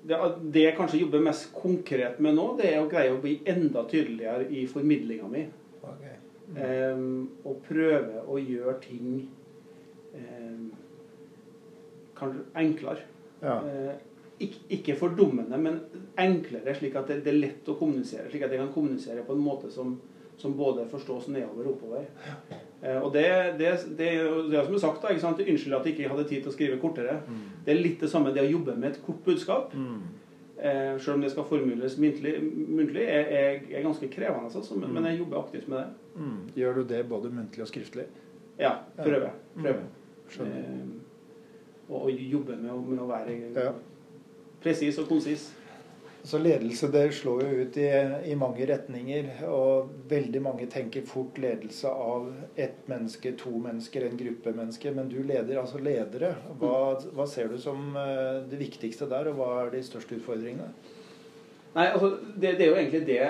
det, 0.02 0.20
det, 0.42 0.66
jeg 0.66 0.78
kanskje 0.78 1.02
jobber 1.04 1.26
mest 1.26 1.52
konkret 1.56 2.20
med 2.24 2.38
nå, 2.38 2.48
det 2.60 2.72
er 2.72 2.82
å 2.82 2.90
greie 2.92 3.14
å 3.14 3.22
bli 3.22 3.40
enda 3.50 3.86
tydeligere 3.90 4.48
i 4.50 4.66
formidlinga 4.70 5.30
mi. 5.32 5.46
Okay. 5.82 6.16
Mm. 6.52 6.62
Eh, 6.68 7.04
og 7.48 7.62
prøve 7.66 8.26
å 8.28 8.40
gjøre 8.42 8.78
ting 8.84 9.22
kanskje 10.12 10.81
enklere. 12.58 13.06
Ja. 13.42 13.58
Uh, 13.66 13.92
ikke, 14.42 14.62
ikke 14.70 14.96
fordummende, 14.98 15.58
men 15.62 15.80
enklere, 16.20 16.74
slik 16.78 16.96
at 16.98 17.10
det, 17.12 17.20
det, 17.26 17.34
er 17.34 17.44
lett 17.44 17.70
å 17.70 17.78
kommunisere. 17.78 18.30
Slik 18.32 18.48
at 18.48 18.54
jeg 18.54 18.62
kan 18.62 18.74
kommunisere 18.74 19.26
på 19.26 19.36
en 19.38 19.44
måte 19.44 19.70
som, 19.74 19.94
som 20.42 20.56
både 20.58 20.88
forstås 20.90 21.28
nedover 21.34 21.68
og 21.68 21.76
oppover. 21.76 22.08
Uh, 22.82 22.98
og 23.04 23.12
det, 23.14 23.28
det, 23.60 23.76
det, 24.00 24.10
det 24.50 24.66
som 24.66 24.78
er 24.78 24.84
sagt, 24.86 25.04
da, 25.04 25.14
ikke 25.14 25.26
sant? 25.26 25.44
Unnskyld 25.46 25.78
at 25.78 25.90
jeg 25.90 25.98
ikke 25.98 26.16
hadde 26.16 26.30
tid 26.30 26.42
til 26.42 26.54
å 26.54 26.56
skrive 26.56 26.82
kortere. 26.82 27.20
Mm. 27.28 27.46
Det 27.66 27.76
er 27.76 27.84
litt 27.84 28.02
det 28.02 28.10
samme 28.14 28.34
det 28.34 28.48
å 28.48 28.52
jobbe 28.56 28.78
med 28.78 28.94
et 28.94 29.06
kort 29.06 29.22
budskap. 29.28 29.78
Mm. 29.78 30.02
Eh, 30.62 31.00
selv 31.00 31.16
om 31.16 31.22
det 31.22 31.32
skal 31.34 31.46
formuleres 31.50 31.96
muntlig, 31.98 32.36
muntlig 32.70 33.02
er, 33.02 33.30
er, 33.34 33.64
er, 33.72 33.82
ganske 33.82 34.10
krevende, 34.14 34.52
altså, 34.54 34.76
men, 34.76 34.92
mm. 34.92 34.94
men, 34.94 35.08
jeg 35.10 35.18
jobber 35.18 35.40
aktivt 35.40 35.72
med 35.72 35.80
det. 35.80 35.88
Mm. 36.16 36.36
Gjør 36.56 36.76
du 36.76 36.82
det 36.92 37.00
både 37.10 37.32
muntlig 37.34 37.64
og 37.66 37.70
skriftlig? 37.72 38.06
Ja. 38.60 38.76
prøver 39.00 39.32
skjønner 40.30 40.62
Uh, 40.62 41.01
og, 41.92 42.06
og, 42.06 42.12
jobbe 42.12 42.58
med 42.58 42.72
å, 42.74 42.78
med 42.86 43.02
å 43.04 43.10
være 43.10 43.40
ja. 43.56 43.74
presis 44.64 45.00
og 45.02 45.10
konsis. 45.12 45.50
Så 46.24 46.38
ledelse 46.38 46.86
det 46.94 47.08
slår 47.18 47.40
jo 47.44 47.64
ut 47.66 47.78
i, 47.82 47.88
i, 48.30 48.36
mange 48.38 48.66
retninger. 48.70 49.30
Og 49.50 49.90
veldig 50.10 50.42
mange 50.46 50.68
tenker 50.70 51.06
fort 51.10 51.40
ledelse 51.42 51.90
av 51.90 52.30
ett 52.56 52.86
menneske, 52.92 53.34
to 53.40 53.56
mennesker, 53.58 54.06
en 54.06 54.20
gruppe 54.20 54.54
mennesker. 54.54 54.94
Men 54.98 55.10
du 55.10 55.18
leder 55.24 55.58
altså 55.64 55.82
ledere. 55.82 56.36
Hva, 56.62 57.00
hva 57.18 57.26
ser 57.30 57.50
du 57.50 57.58
som 57.62 57.98
eh, 57.98 58.44
det 58.52 58.62
viktigste 58.62 59.10
der, 59.10 59.32
og 59.32 59.42
hva 59.42 59.50
er 59.64 59.74
de 59.74 59.82
største 59.86 60.20
utfordringene? 60.20 60.70
Nei, 61.74 61.88
altså, 61.88 62.14
det, 62.36 62.56
det 62.60 62.68
er 62.68 62.70
jo 62.70 62.80
egentlig 62.84 63.04
det 63.08 63.22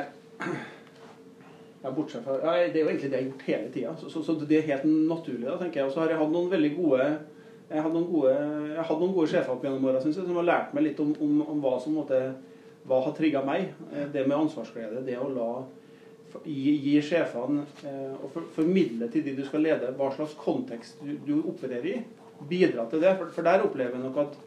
ja, 1.84 1.92
bortsett 1.96 2.26
fra, 2.26 2.40
ja, 2.42 2.68
Det 2.68 2.82
er 2.82 2.84
jo 2.84 2.90
egentlig 2.92 3.12
det 3.12 3.20
jeg 3.20 3.24
har 3.24 3.30
gjort 3.30 3.48
hele 3.48 3.72
tida. 3.78 3.96
Så, 4.02 4.12
så, 4.12 4.26
så, 4.26 4.36
det 4.36 4.60
er 4.60 4.72
helt 4.74 4.90
naturlig. 4.92 5.48
da, 5.48 5.56
tenker 5.62 5.80
jeg. 5.80 5.88
Og 5.88 5.96
så 5.96 6.04
har 6.04 6.12
jeg 6.12 6.20
hatt 6.26 6.36
noen 6.36 6.52
veldig 6.52 6.74
gode 6.76 7.08
jeg 7.72 7.82
hadde 7.86 7.96
noen 7.96 8.12
gode, 8.12 8.32
hadde 8.78 9.00
noen 9.02 9.14
gode 9.16 9.32
sjefer 9.32 9.54
opp 9.54 9.64
gjennom 9.66 9.86
åra 9.88 10.02
som 10.04 10.36
har 10.36 10.48
lært 10.48 10.74
meg 10.76 10.90
litt 10.90 11.00
om, 11.00 11.14
om, 11.24 11.42
om 11.54 11.62
hva 11.64 11.78
som 11.82 11.96
måtte 11.96 12.20
hva 12.88 13.02
har 13.06 13.14
trigga 13.18 13.44
meg? 13.46 13.74
Eh, 13.94 14.08
det 14.14 14.26
med 14.28 14.38
ansvarsglede. 14.38 15.04
Det 15.06 15.18
å 15.22 15.30
la 15.32 15.50
gi, 16.46 16.78
gi 16.86 16.96
sjefene 17.06 17.66
eh, 17.86 18.14
og 18.18 18.30
for, 18.34 18.48
formidle 18.56 19.10
til 19.12 19.26
de 19.26 19.36
du 19.38 19.44
skal 19.48 19.66
lede, 19.68 19.92
hva 19.98 20.12
slags 20.16 20.38
kontekst 20.40 21.02
du, 21.04 21.14
du 21.28 21.36
opererer 21.42 21.92
i. 21.94 22.00
Bidra 22.50 22.88
til 22.90 23.04
det. 23.04 23.14
For, 23.20 23.34
for 23.36 23.46
der 23.46 23.68
opplever 23.68 23.98
jeg 24.00 24.08
nok 24.08 24.24
at 24.26 24.40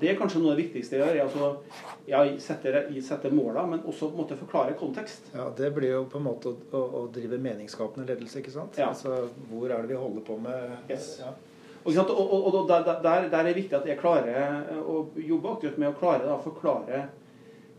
Det 0.00 0.06
er 0.06 0.14
kanskje 0.16 0.38
noe 0.38 0.52
av 0.52 0.56
det 0.56 0.68
viktigste 0.68 1.00
jeg 1.00 1.16
gjør. 1.18 1.24
Altså, 1.24 1.86
jeg 2.06 2.36
setter, 2.40 2.76
jeg 2.94 3.02
setter 3.04 3.32
måla, 3.34 3.64
men 3.66 3.80
også 3.82 4.06
på 4.06 4.14
en 4.14 4.20
måte 4.22 4.36
forklare 4.38 4.76
kontekst. 4.78 5.32
Ja, 5.34 5.48
Det 5.58 5.72
blir 5.74 5.96
jo 5.96 6.04
på 6.08 6.20
en 6.20 6.28
måte 6.28 6.52
å, 6.52 6.58
å, 6.78 6.82
å 7.00 7.00
drive 7.12 7.40
meningsskapende 7.42 8.06
ledelse, 8.06 8.38
ikke 8.38 8.54
sant? 8.54 8.78
Ja. 8.78 8.92
Altså, 8.94 9.26
Hvor 9.50 9.66
er 9.66 9.82
det 9.82 9.90
vi 9.90 9.98
holder 9.98 10.24
på 10.24 10.38
med 10.40 10.92
Yes. 10.94 11.16
ja. 11.24 11.34
Og, 11.98 12.10
og, 12.10 12.32
og, 12.32 12.54
og 12.54 12.68
der, 12.68 12.84
der, 13.02 13.28
der 13.30 13.38
er 13.40 13.48
det 13.48 13.56
viktig 13.56 13.76
at 13.78 13.86
jeg 13.88 13.98
klarer 13.98 14.70
å 14.84 15.02
jobbe 15.16 15.54
aktivt 15.56 15.78
med 15.78 15.90
å 15.90 15.96
klare 15.98 16.26
da, 16.26 16.36
å 16.36 16.44
forklare, 16.44 17.02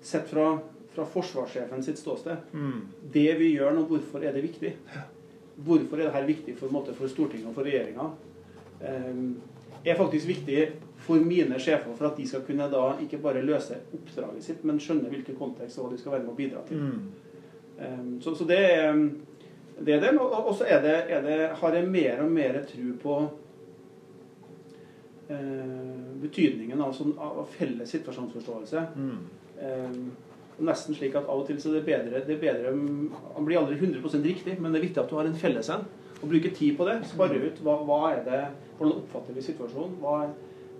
sett 0.01 0.27
fra, 0.29 0.57
fra 0.95 1.05
forsvarssjefen 1.05 1.83
sitt 1.85 1.99
ståsted, 2.01 2.37
Mm. 2.53 2.81
det 3.13 3.33
vi 3.39 3.53
gjør 3.55 3.75
nå, 3.77 3.85
hvorfor 3.89 4.23
er 4.25 4.33
det 4.33 4.41
viktig? 4.41 4.73
Hvorfor 5.61 5.99
er 5.99 6.07
det 6.07 6.13
her 6.15 6.25
viktig 6.25 6.55
for, 6.57 6.73
måte, 6.73 6.93
for 6.97 7.07
Stortinget 7.11 7.51
og 7.51 7.57
for 7.57 7.67
regjeringa? 7.67 8.07
Um, 8.81 9.35
er 9.85 9.97
faktisk 9.97 10.27
viktig 10.27 10.63
for 11.01 11.21
mine 11.21 11.57
sjefer 11.61 11.93
for 11.97 12.07
at 12.09 12.17
de 12.17 12.25
skal 12.29 12.41
kunne 12.45 12.67
da 12.69 12.95
ikke 13.01 13.19
bare 13.21 13.41
løse 13.45 13.77
oppdraget 13.93 14.45
sitt, 14.45 14.63
men 14.65 14.79
skjønne 14.81 15.09
hvilken 15.09 15.37
kontekst 15.37 15.77
og 15.77 15.85
hva 15.87 15.93
de 15.93 16.01
skal 16.01 16.15
være 16.15 16.25
med 16.25 16.33
å 16.33 16.37
bidra 16.37 16.63
til. 16.69 16.81
Mm. 16.81 17.11
Um, 17.81 18.09
så, 18.21 18.33
så 18.37 18.45
det 18.49 18.59
er 18.61 18.97
det. 19.81 19.95
Er 19.95 20.01
det. 20.01 20.11
Og, 20.21 20.51
så 20.57 20.67
er 20.69 20.81
det, 20.83 20.97
er 21.09 21.23
det, 21.25 21.37
har 21.61 21.77
jeg 21.77 21.87
mer 21.89 22.21
og 22.21 22.31
mer 22.31 22.59
tro 22.69 22.91
på 23.01 23.15
eh, 23.21 23.29
betydningen 26.21 26.81
av, 26.81 26.93
sånn, 26.95 27.13
av 27.19 27.45
felles 27.55 27.91
situasjonsforståelse. 27.95 28.83
Mm. 28.95 29.17
Eh, 29.61 29.97
nesten 30.61 30.97
slik 30.97 31.15
at 31.17 31.29
av 31.29 31.41
og 31.41 31.47
til 31.47 31.59
så 31.61 31.71
er 31.71 31.79
det 31.79 31.87
bedre, 31.87 32.21
det 32.27 32.35
er 32.35 32.41
bedre 32.41 32.71
Han 33.35 33.47
blir 33.47 33.57
aldri 33.57 33.77
100 33.79 34.21
riktig, 34.25 34.59
men 34.59 34.71
det 34.71 34.81
er 34.81 34.87
viktig 34.87 35.01
at 35.01 35.09
du 35.09 35.17
har 35.17 35.29
en 35.29 35.37
felles 35.37 35.69
en. 35.73 35.85
Og 36.21 36.29
bruke 36.29 36.53
tid 36.53 36.77
på 36.77 36.85
det. 36.85 36.99
Spare 37.09 37.39
ut 37.41 37.61
hva, 37.65 37.79
hva 37.87 38.01
er 38.11 38.25
det, 38.27 38.41
hvordan 38.77 38.99
oppfatter 39.01 39.37
vi 39.37 39.45
situasjonen. 39.45 39.95
Hva, 40.01 40.27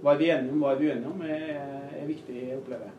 hva 0.01 0.13
er 0.13 0.19
vi 0.19 0.33
enige 0.33 0.53
om, 0.53 0.61
hva 0.61 0.73
er 0.75 0.81
vi 0.81 0.91
uenige 0.91 1.13
om, 1.13 1.23
er, 1.25 1.47
er 1.97 2.09
viktig 2.09 2.43
å 2.51 2.59
oppleve. 2.59 2.91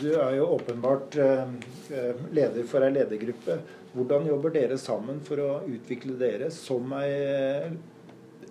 Du 0.00 0.08
er 0.14 0.36
jo 0.36 0.48
åpenbart 0.54 1.16
eh, 1.18 1.54
eh, 1.90 2.18
leder 2.30 2.66
for 2.70 2.86
ei 2.86 2.92
ledergruppe. 2.94 3.56
Hvordan 3.90 4.28
jobber 4.30 4.52
dere 4.54 4.76
sammen 4.78 5.18
for 5.26 5.42
å 5.42 5.48
utvikle 5.66 6.14
dere 6.18 6.50
som 6.54 6.92
ei 6.94 7.08
eh, 7.10 7.72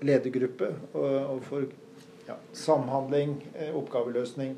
ledergruppe? 0.05 0.73
Og, 0.93 1.43
for 1.47 1.65
ja, 2.27 2.35
samhandling, 2.53 3.37
eh, 3.55 3.75
oppgaveløsning, 3.75 4.57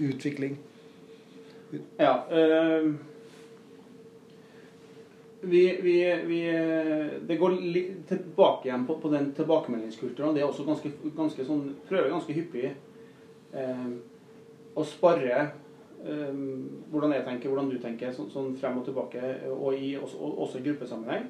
utvikling? 0.00 0.58
Ja. 1.98 2.14
Øh, 2.30 2.94
vi, 5.40 5.78
vi, 5.82 5.96
vi, 6.26 6.40
det 7.28 7.36
går 7.38 7.54
litt 7.60 8.08
tilbake 8.08 8.68
igjen 8.68 8.86
på, 8.86 8.96
på 8.98 9.12
den 9.12 9.30
tilbakemeldingskulturen. 9.36 10.34
Det 10.34 10.42
er 10.42 10.48
også 10.48 10.66
ganske, 10.66 10.90
ganske 11.16 11.46
sånn, 11.46 11.68
prøver 11.88 12.10
ganske 12.10 12.34
hyppig 12.34 12.72
øh, 13.54 13.94
å 14.74 14.84
spare 14.84 15.46
hvordan 16.06 17.12
jeg 17.16 17.24
tenker, 17.26 17.50
hvordan 17.50 17.70
du 17.72 17.78
tenker, 17.82 18.12
sånn, 18.14 18.28
sånn 18.30 18.52
frem 18.60 18.76
og 18.78 18.84
tilbake, 18.86 19.22
og 19.50 19.74
i, 19.74 19.96
også, 19.98 20.20
også 20.44 20.60
i 20.60 20.66
gruppesammenheng. 20.68 21.24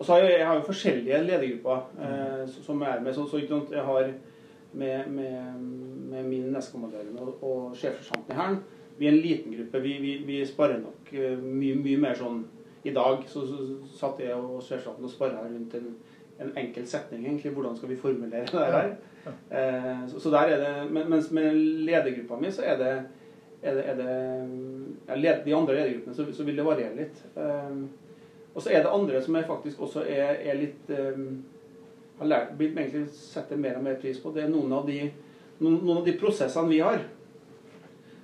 Og 0.00 0.06
så 0.06 0.12
har 0.12 0.22
jeg, 0.24 0.38
jeg 0.38 0.46
har 0.48 0.54
jo 0.56 0.64
forskjellige 0.64 1.22
ledergrupper 1.26 1.80
eh, 2.00 2.44
som 2.64 2.82
er 2.82 3.02
med. 3.04 3.14
Så, 3.14 3.26
så 3.28 3.40
jeg 3.70 3.82
har 3.84 4.06
med, 4.72 5.08
med, 5.08 5.60
med 6.10 6.24
min 6.24 6.46
nestkommanderende 6.54 7.20
og, 7.20 7.42
og 7.44 7.76
sjefssergeanten 7.76 8.32
i 8.32 8.38
Hæren 8.38 8.56
Vi 8.98 9.06
er 9.06 9.12
en 9.12 9.20
liten 9.20 9.52
gruppe. 9.56 9.82
Vi, 9.82 9.92
vi, 10.00 10.16
vi 10.26 10.46
sparer 10.46 10.80
nok 10.80 11.12
eh, 11.12 11.36
mye, 11.36 11.76
mye 11.84 12.00
mer 12.00 12.16
sånn 12.16 12.40
I 12.84 12.94
dag 12.96 13.28
så, 13.28 13.44
så 13.44 13.60
satt 13.98 14.24
jeg 14.24 14.32
og 14.32 14.62
sjefssergeanten 14.64 15.04
og 15.04 15.12
sparra 15.12 15.44
rundt 15.44 15.76
en, 15.76 15.92
en 16.40 16.56
enkel 16.56 16.86
setning, 16.88 17.26
egentlig. 17.26 17.52
Hvordan 17.52 17.76
skal 17.76 17.92
vi 17.92 18.00
formulere 18.00 18.48
det 18.48 18.66
her? 18.72 18.92
Eh, 19.28 20.04
så, 20.08 20.20
så 20.20 20.32
der 20.32 20.54
er 20.54 20.62
det, 20.64 20.74
men, 20.88 21.10
Mens 21.12 21.28
med 21.30 21.52
ledergruppa 21.84 22.40
mi 22.40 22.52
så 22.56 22.64
er 22.64 22.80
det, 22.80 22.94
er 23.60 23.76
det, 23.76 23.88
er 23.90 23.98
det 24.00 24.14
ja, 25.08 25.16
led, 25.16 25.44
De 25.44 25.56
andre 25.56 25.76
ledergruppene 25.76 26.16
så, 26.16 26.32
så 26.32 26.46
vil 26.48 26.56
det 26.56 26.64
variere 26.64 26.96
litt. 27.02 27.26
Eh, 27.36 27.82
og 28.54 28.62
så 28.62 28.70
er 28.70 28.82
det 28.82 28.92
andre 28.92 29.22
som 29.22 29.36
jeg 29.38 29.46
faktisk 29.46 29.80
også 29.80 30.02
er, 30.10 30.40
er 30.50 30.58
litt 30.58 30.90
um, 30.90 31.42
har 32.20 32.28
lært, 32.28 32.52
blitt 32.58 32.76
egentlig 32.76 33.06
setter 33.16 33.56
mer 33.56 33.78
og 33.78 33.84
mer 33.86 33.96
pris 34.00 34.18
på. 34.20 34.32
Det 34.34 34.44
er 34.44 34.52
noen 34.52 34.72
av 34.76 34.86
de, 34.88 34.98
noen, 35.60 35.78
noen 35.80 36.00
av 36.02 36.04
de 36.04 36.16
prosessene 36.20 36.68
vi 36.68 36.80
har. 36.84 37.04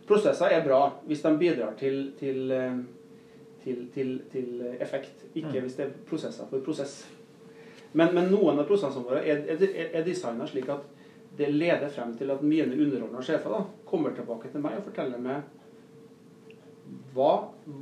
Prosesser 0.07 0.53
er 0.53 0.65
bra 0.67 0.81
hvis 1.07 1.23
de 1.25 1.33
bidrar 1.41 1.73
til, 1.81 2.13
til, 2.19 2.51
eh, 2.53 2.77
til, 3.65 3.87
til, 3.95 4.13
til 4.33 4.67
effekt, 4.81 5.25
ikke 5.35 5.55
Mm. 5.55 5.63
hvis 5.63 5.79
det 5.79 5.87
er 5.87 5.95
prosesser 6.11 6.47
for 6.51 6.61
prosess. 6.61 7.07
Men, 7.93 8.15
men 8.15 8.29
noen 8.31 8.59
av 8.59 8.69
prosessene 8.69 9.07
våre 9.07 9.23
er, 9.25 9.47
er, 9.55 9.65
er 9.93 10.05
designa 10.05 10.47
slik 10.47 10.69
at 10.69 10.85
det 11.37 11.49
leder 11.53 11.89
frem 11.89 12.15
til 12.17 12.31
at 12.31 12.43
mine 12.43 12.77
underordna 12.77 13.23
sjefer 13.23 13.51
da, 13.53 13.65
kommer 13.89 14.13
tilbake 14.17 14.53
til 14.53 14.61
meg 14.65 14.79
og 14.79 14.87
forteller 14.91 15.21
meg 15.21 15.43
hva, 17.17 17.31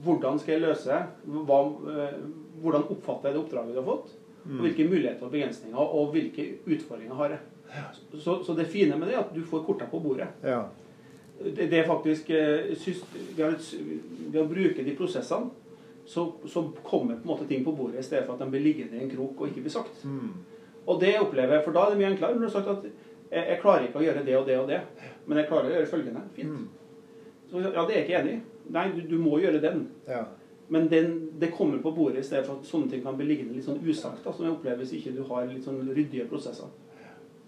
hvordan 0.04 0.38
skal 0.40 0.56
jeg 0.56 0.64
løse, 0.64 1.00
hva, 1.48 1.58
eh, 1.90 2.20
hvordan 2.62 2.86
oppfatter 2.94 3.30
jeg 3.30 3.36
det 3.36 3.42
oppdraget 3.42 3.74
du 3.74 3.80
har 3.80 3.88
fått, 3.88 4.14
og 4.44 4.60
hvilke 4.60 4.84
muligheter 4.84 5.24
og 5.24 5.32
begrensninger 5.32 5.78
og 5.98 6.10
hvilke 6.12 6.44
utfordringer 6.68 7.16
har 7.16 7.34
jeg. 7.34 7.44
Så, 8.20 8.42
så 8.44 8.54
det 8.54 8.68
fine 8.70 8.96
med 9.00 9.08
det 9.08 9.16
er 9.16 9.22
at 9.22 9.32
du 9.34 9.40
får 9.48 9.64
korta 9.64 9.86
på 9.90 10.02
bordet. 10.04 10.28
Ja. 10.44 10.66
Det, 11.40 11.70
det 11.70 11.78
er 11.78 11.88
faktisk 11.88 12.28
eh, 12.30 12.74
ved 13.40 14.40
å 14.42 14.48
bruke 14.50 14.84
de 14.84 14.96
prosessene, 14.98 15.50
så, 16.06 16.26
så 16.46 16.66
kommer 16.84 17.16
på 17.16 17.24
en 17.24 17.30
måte 17.32 17.46
ting 17.48 17.64
på 17.64 17.72
bordet 17.72 18.02
i 18.02 18.04
stedet 18.04 18.26
for 18.26 18.36
at 18.36 18.44
de 18.44 18.50
blir 18.52 18.62
liggende 18.62 18.98
i 18.98 19.06
en 19.06 19.10
krok 19.10 19.40
og 19.40 19.48
ikke 19.48 19.64
blir 19.64 19.72
sagt. 19.72 20.04
Mm. 20.04 20.34
Og 20.84 21.00
det 21.00 21.14
opplever 21.16 21.56
jeg, 21.56 21.64
for 21.64 21.74
da 21.74 21.86
er 21.86 21.94
det 21.94 22.00
mye 22.02 22.10
enklere 22.12 22.36
når 22.36 22.44
du 22.44 22.48
har 22.50 22.56
sagt 22.58 22.72
at 22.74 22.84
jeg, 22.84 23.44
jeg 23.48 23.60
klarer 23.62 23.86
ikke 23.88 24.02
å 24.02 24.04
gjøre 24.04 24.24
det 24.26 24.34
og 24.38 24.48
det 24.48 24.58
og 24.60 24.68
det, 24.68 24.80
men 25.24 25.40
jeg 25.40 25.48
klarer 25.48 25.70
å 25.70 25.78
gjøre 25.78 25.90
følgende. 25.90 26.24
Fint. 26.36 26.58
Mm. 26.58 26.66
Så 27.50 27.62
ja, 27.64 27.70
det 27.72 27.94
er 27.94 27.96
jeg 27.96 28.04
ikke 28.04 28.20
enig 28.20 28.34
i. 28.36 28.42
Nei, 28.72 28.88
du, 28.94 29.03
du 29.09 29.18
må 29.20 29.38
gjøre 29.42 29.61
den. 29.64 29.87
ja. 30.09 30.24
Men 30.68 30.88
den, 30.88 31.31
det 31.38 31.50
kommer 31.53 31.79
på 31.79 31.90
bordet 31.92 32.22
i 32.22 32.24
stedet 32.24 32.46
for 32.46 32.57
at 32.57 32.64
sånne 32.64 32.88
ting 32.88 33.03
kan 33.05 33.18
bli 33.18 33.27
liggende 33.29 33.53
litt 33.53 33.66
sånn 33.66 33.83
usagt, 33.85 34.22
da, 34.24 34.33
som 34.33 34.46
jeg 34.46 34.55
opplever 34.55 34.81
hvis 34.81 34.94
ikke 34.96 35.12
du 35.12 35.20
har 35.29 35.44
litt 35.50 35.66
sånn 35.66 35.83
ryddige 35.90 36.24
prosesser. 36.31 36.70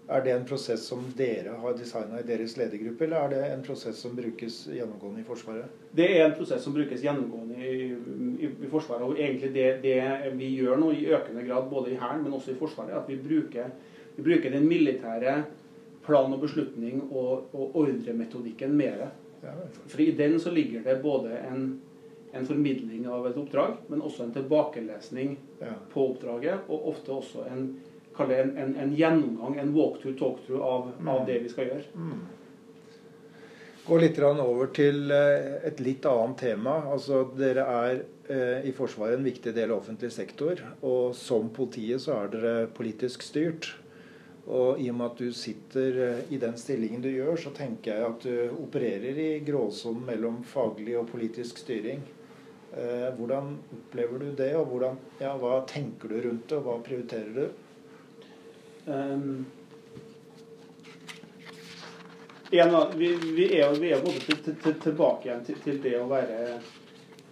Er 0.07 0.21
det 0.23 0.31
en 0.31 0.45
prosess 0.47 0.85
som 0.87 1.01
dere 1.17 1.57
har 1.59 1.73
designa 1.75 2.21
i 2.21 2.27
deres 2.27 2.53
ledergruppe, 2.55 3.03
eller 3.03 3.25
er 3.25 3.33
det 3.33 3.41
en 3.55 3.63
prosess 3.65 3.97
som 3.99 4.13
brukes 4.15 4.61
gjennomgående 4.71 5.19
i 5.19 5.27
Forsvaret? 5.27 5.81
Det 5.97 6.07
er 6.13 6.23
en 6.27 6.37
prosess 6.37 6.63
som 6.63 6.77
brukes 6.77 7.03
gjennomgående 7.03 7.57
i, 7.59 7.89
i, 8.45 8.47
i 8.47 8.69
Forsvaret. 8.71 9.03
Og 9.03 9.19
egentlig 9.19 9.49
det, 9.57 9.67
det 9.83 9.97
vi 10.37 10.53
gjør 10.61 10.79
nå 10.79 10.93
i 10.95 11.09
økende 11.09 11.43
grad, 11.49 11.67
både 11.73 11.91
i 11.91 11.99
Hæren, 11.99 12.23
men 12.23 12.37
også 12.37 12.53
i 12.53 12.59
Forsvaret, 12.61 12.95
at 13.01 13.09
vi 13.11 13.19
bruker, 13.19 13.73
vi 14.15 14.27
bruker 14.29 14.53
den 14.53 14.69
militære 14.69 15.41
plan 16.05 16.31
og 16.31 16.39
beslutning 16.45 17.01
og, 17.09 17.49
og 17.51 17.75
ordremetodikken 17.81 18.77
mer. 18.79 19.09
For 19.87 20.01
i 20.01 20.11
den 20.17 20.39
så 20.39 20.51
ligger 20.51 20.83
det 20.85 20.95
både 21.03 21.37
en, 21.37 21.67
en 22.31 22.47
formidling 22.47 23.07
av 23.09 23.27
et 23.29 23.37
oppdrag, 23.37 23.77
men 23.87 24.01
også 24.01 24.27
en 24.27 24.33
tilbakelesning 24.35 25.37
ja. 25.59 25.75
på 25.93 26.09
oppdraget, 26.11 26.67
og 26.67 26.89
ofte 26.93 27.13
også 27.15 27.45
en, 27.51 27.69
en, 28.17 28.57
en, 28.57 28.73
en 28.75 28.95
gjennomgang, 28.97 29.59
en 29.61 29.75
walkthrough, 29.75 30.17
talkthrough 30.19 30.65
av, 30.65 30.91
av 31.07 31.23
det 31.29 31.39
vi 31.45 31.53
skal 31.53 31.71
gjøre. 31.71 32.09
Gå 33.87 33.97
litt 34.03 34.17
over 34.19 34.67
til 34.75 35.11
eh, 35.15 35.53
et 35.69 35.79
litt 35.79 36.05
annet 36.09 36.41
tema. 36.41 36.73
Altså, 36.91 37.21
dere 37.39 37.63
er 37.71 38.01
eh, 38.27 38.65
i 38.67 38.73
Forsvaret 38.75 39.15
en 39.15 39.23
viktig 39.23 39.53
del 39.55 39.71
av 39.71 39.79
offentlig 39.79 40.09
sektor. 40.11 40.59
Og 40.83 41.15
som 41.15 41.47
politiet 41.55 42.03
så 42.03 42.17
er 42.17 42.33
dere 42.33 42.55
politisk 42.75 43.23
styrt. 43.23 43.69
Og 44.47 44.79
i 44.79 44.87
og 44.87 44.95
med 44.95 45.09
at 45.09 45.19
du 45.19 45.31
sitter 45.35 45.97
eh, 46.05 46.19
i 46.31 46.39
den 46.39 46.55
stillingen 46.59 47.01
du 47.03 47.09
gjør, 47.11 47.35
så 47.41 47.51
tenker 47.55 47.97
jeg 47.97 48.07
at 48.07 48.23
du 48.23 48.61
opererer 48.63 49.19
i 49.19 49.31
gråsonen 49.43 50.05
mellom 50.07 50.39
faglig 50.47 50.95
og 50.99 51.09
politisk 51.11 51.59
styring. 51.65 52.05
Eh, 52.71 53.09
hvordan 53.17 53.57
opplever 53.75 54.23
du 54.23 54.31
det, 54.39 54.53
og 54.55 54.71
hvordan, 54.71 54.99
ja, 55.19 55.33
hva 55.39 55.59
tenker 55.67 56.13
du 56.13 56.21
rundt 56.29 56.47
det, 56.47 56.59
og 56.61 56.63
hva 56.67 56.77
prioriterer 56.85 57.35
du? 57.35 57.63
Um, 58.87 59.45
en 62.51 62.75
av, 62.75 62.93
vi, 62.95 63.09
vi 63.35 63.49
er 63.57 63.73
jo 63.75 64.03
både 64.05 64.21
til, 64.23 64.53
til, 64.63 64.75
tilbake 64.79 65.27
igjen 65.27 65.41
til, 65.43 65.57
til 65.65 65.81
det 65.83 65.97
å 65.99 66.05
være 66.07 66.37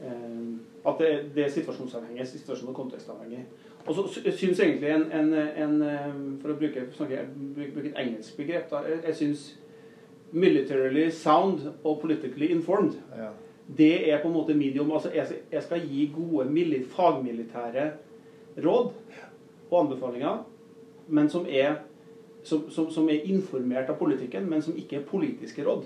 um, 0.03 0.57
At 0.83 0.99
det, 0.99 1.11
det 1.37 1.45
er 1.45 1.53
situasjonsavhengig, 1.55 2.27
situasjon- 2.27 2.73
og 2.73 2.75
kontekstavhengig. 2.75 3.45
Og 3.87 3.95
så 3.95 4.07
sy- 4.09 4.31
syns 4.33 4.59
egentlig 4.59 4.89
en, 4.89 5.03
en, 5.13 5.33
en 5.33 5.81
um, 5.81 6.39
For 6.41 6.49
å 6.53 6.57
bruke, 6.57 6.87
snakke, 6.97 7.19
bruke, 7.55 7.83
et 7.91 7.99
engelsk 8.01 8.37
begrep, 8.37 8.69
da, 8.71 8.79
jeg, 8.89 9.01
jeg 9.05 9.15
syns 9.15 9.43
militarily 10.35 11.09
sound 11.13 11.67
og 11.83 11.99
politically 12.01 12.49
informed 12.51 12.95
Ja. 13.17 13.29
det 13.77 14.09
er 14.11 14.21
på 14.21 14.27
en 14.27 14.33
måte 14.33 14.53
medium. 14.57 14.91
Altså 14.91 15.09
jeg, 15.13 15.27
jeg 15.51 15.63
skal 15.63 15.81
gi 15.87 16.11
gode 16.15 16.83
fagmilitære 16.95 17.91
råd 18.65 18.91
og 19.71 19.79
anbefalinger, 19.83 20.43
men 21.07 21.29
som 21.29 21.45
er, 21.49 21.75
som, 22.43 22.69
som, 22.69 22.89
som 22.91 23.09
er 23.09 23.23
informert 23.25 23.89
av 23.89 23.97
politikken, 23.97 24.49
men 24.49 24.61
som 24.61 24.75
ikke 24.77 24.95
er 24.99 25.07
politiske 25.09 25.63
råd. 25.65 25.85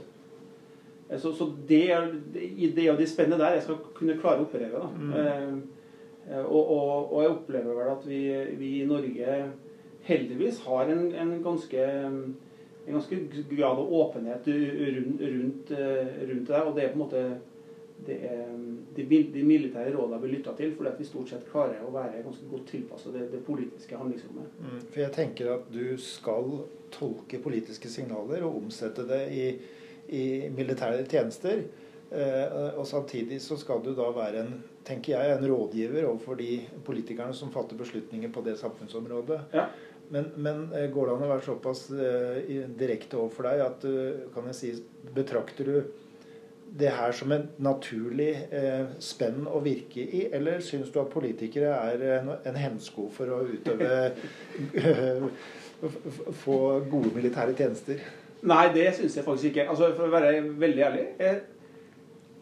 Eh, 1.10 1.18
Så, 1.20 1.32
så 1.34 1.52
det, 1.68 1.92
er, 1.92 2.12
det 2.34 2.76
det 2.76 2.84
er 2.88 2.92
jo 3.00 3.06
spennet 3.08 3.40
der 3.40 3.54
jeg 3.58 3.64
skal 3.64 3.78
kunne 3.96 4.18
klare 4.22 4.40
å 4.44 4.48
operere. 4.48 4.80
Da. 4.80 4.88
Mm. 4.98 5.62
Eh, 6.30 6.46
og, 6.46 6.72
og, 6.78 7.14
og 7.14 7.24
jeg 7.24 7.34
opplever 7.36 7.82
vel 7.82 7.92
at 7.96 8.08
vi, 8.10 8.22
vi 8.62 8.76
i 8.82 8.88
Norge 8.90 9.42
heldigvis 10.10 10.64
har 10.66 10.90
en, 10.94 11.10
en 11.14 11.36
ganske 11.44 11.90
en 12.90 12.96
ganske 12.96 13.18
grad 13.50 13.78
av 13.78 13.94
åpenhet 13.94 14.48
rundt, 14.48 15.22
rundt, 15.22 15.72
rundt 16.30 16.48
det. 16.48 16.62
Og 16.64 16.76
det 16.76 16.84
er 16.84 16.94
på 16.94 16.98
en 16.98 17.04
måte 17.04 17.20
er, 18.08 18.46
de, 18.96 19.04
de 19.34 19.44
militære 19.44 19.92
rådene 19.94 20.20
blir 20.22 20.38
lytta 20.38 20.56
til, 20.58 20.72
fordi 20.76 20.90
at 20.90 21.02
vi 21.02 21.08
stort 21.08 21.30
sett 21.30 21.46
klarer 21.52 21.84
å 21.86 21.92
være 21.94 22.24
ganske 22.26 22.48
godt 22.50 22.66
tilpassa 22.72 23.12
det, 23.14 23.28
det, 23.34 23.44
politiske 23.46 24.00
handlingsrommet. 24.00 24.56
Mm, 24.64 24.80
for 24.88 25.04
jeg 25.04 25.16
tenker 25.16 25.52
at 25.58 25.68
du 25.74 25.86
skal 26.02 26.64
tolke 26.96 27.42
politiske 27.44 27.92
signaler 27.92 28.48
og 28.48 28.58
omsette 28.64 29.06
det 29.10 29.22
i, 29.36 29.46
i 30.16 30.26
militære 30.56 31.06
tjenester. 31.06 31.66
Eh, 32.10 32.60
og 32.74 32.88
samtidig 32.90 33.38
så 33.46 33.60
skal 33.60 33.84
du 33.86 33.92
da 33.94 34.10
være 34.16 34.46
en 34.48 34.56
tenker 34.90 35.16
jeg, 35.16 35.38
en 35.38 35.48
rådgiver 35.48 36.08
overfor 36.10 36.40
de 36.40 36.58
politikerne 36.86 37.36
som 37.38 37.54
fatter 37.54 37.78
beslutninger 37.80 38.32
på 38.34 38.44
det 38.46 38.58
samfunnsområdet. 38.60 39.40
Ja. 39.54 39.70
Men, 40.10 40.32
men, 40.36 40.62
eh, 40.74 40.90
går 40.90 41.06
det 41.06 41.16
an 41.16 41.26
å 41.28 41.32
være 41.36 41.46
såpass 41.46 41.84
eh, 41.94 42.64
direkte 42.78 43.20
overfor 43.20 43.46
deg 43.46 43.62
at 43.62 43.84
du 43.86 44.30
kan 44.34 44.48
jeg 44.50 44.58
si, 44.58 44.72
betrakter 45.14 45.70
du 45.70 45.76
det 46.80 46.90
her 46.94 47.14
som 47.18 47.32
en 47.34 47.48
naturlig 47.62 48.32
eh, 48.54 48.90
spenn 49.02 49.46
å 49.50 49.62
virke 49.66 50.02
i, 50.02 50.26
eller 50.34 50.62
syns 50.66 50.92
du 50.94 51.00
at 51.02 51.14
politikere 51.14 51.72
er 51.74 52.04
en, 52.20 52.34
en 52.46 52.60
hemsko 52.62 53.08
for 53.14 53.34
å 53.34 53.42
utøve 53.50 54.12
Få 56.42 56.56
gode 56.92 57.14
militære 57.16 57.54
tjenester? 57.56 58.02
Nei, 58.50 58.66
det 58.76 58.90
syns 58.98 59.14
jeg 59.16 59.24
faktisk 59.24 59.54
ikke. 59.54 59.64
Altså, 59.72 59.94
For 59.96 60.10
å 60.10 60.12
være 60.12 60.42
veldig 60.60 60.84
ærlig 60.84 61.06
jeg, 61.22 61.38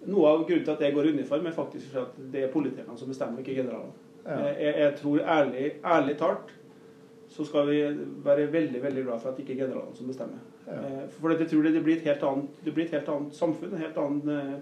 Noe 0.08 0.30
av 0.30 0.46
grunnen 0.48 0.64
til 0.64 0.72
at 0.74 0.84
jeg 0.86 0.96
går 0.96 1.10
i 1.10 1.16
uniform, 1.18 1.48
er 1.48 1.56
faktisk 1.56 1.92
for 1.92 2.08
at 2.08 2.20
det 2.34 2.46
er 2.46 2.54
politikerne 2.54 2.98
som 3.00 3.10
bestemmer, 3.12 3.44
ikke 3.44 3.58
generalene. 3.60 4.06
Ja. 4.28 4.38
Jeg, 4.52 4.74
jeg, 4.80 4.94
tror 5.02 5.20
ærlig, 5.20 5.66
ærlig 5.86 6.18
talt 6.20 6.54
så 7.38 7.46
skal 7.46 7.68
vi 7.68 7.82
være 8.24 8.52
veldig 8.52 8.84
veldig 8.84 9.04
glad 9.04 9.20
for 9.20 9.30
at 9.30 9.38
det 9.38 9.44
ikke 9.44 9.54
er 9.54 9.66
generalene 9.66 9.96
som 9.96 10.08
bestemmer. 10.08 10.40
Ja. 10.68 10.74
Eh, 10.74 11.04
for 11.12 11.32
jeg 11.32 11.50
tror 11.50 11.62
det 11.62 11.84
blir 11.84 12.00
et 12.00 12.08
helt 12.08 12.24
annet, 12.24 12.62
det 12.66 12.74
blir 12.74 12.86
et 12.86 12.96
helt 12.98 13.10
annet 13.10 13.36
samfunn. 13.36 13.74
Et 13.74 13.84
helt 13.84 13.98
annet, 13.98 14.30
eh, 14.32 14.54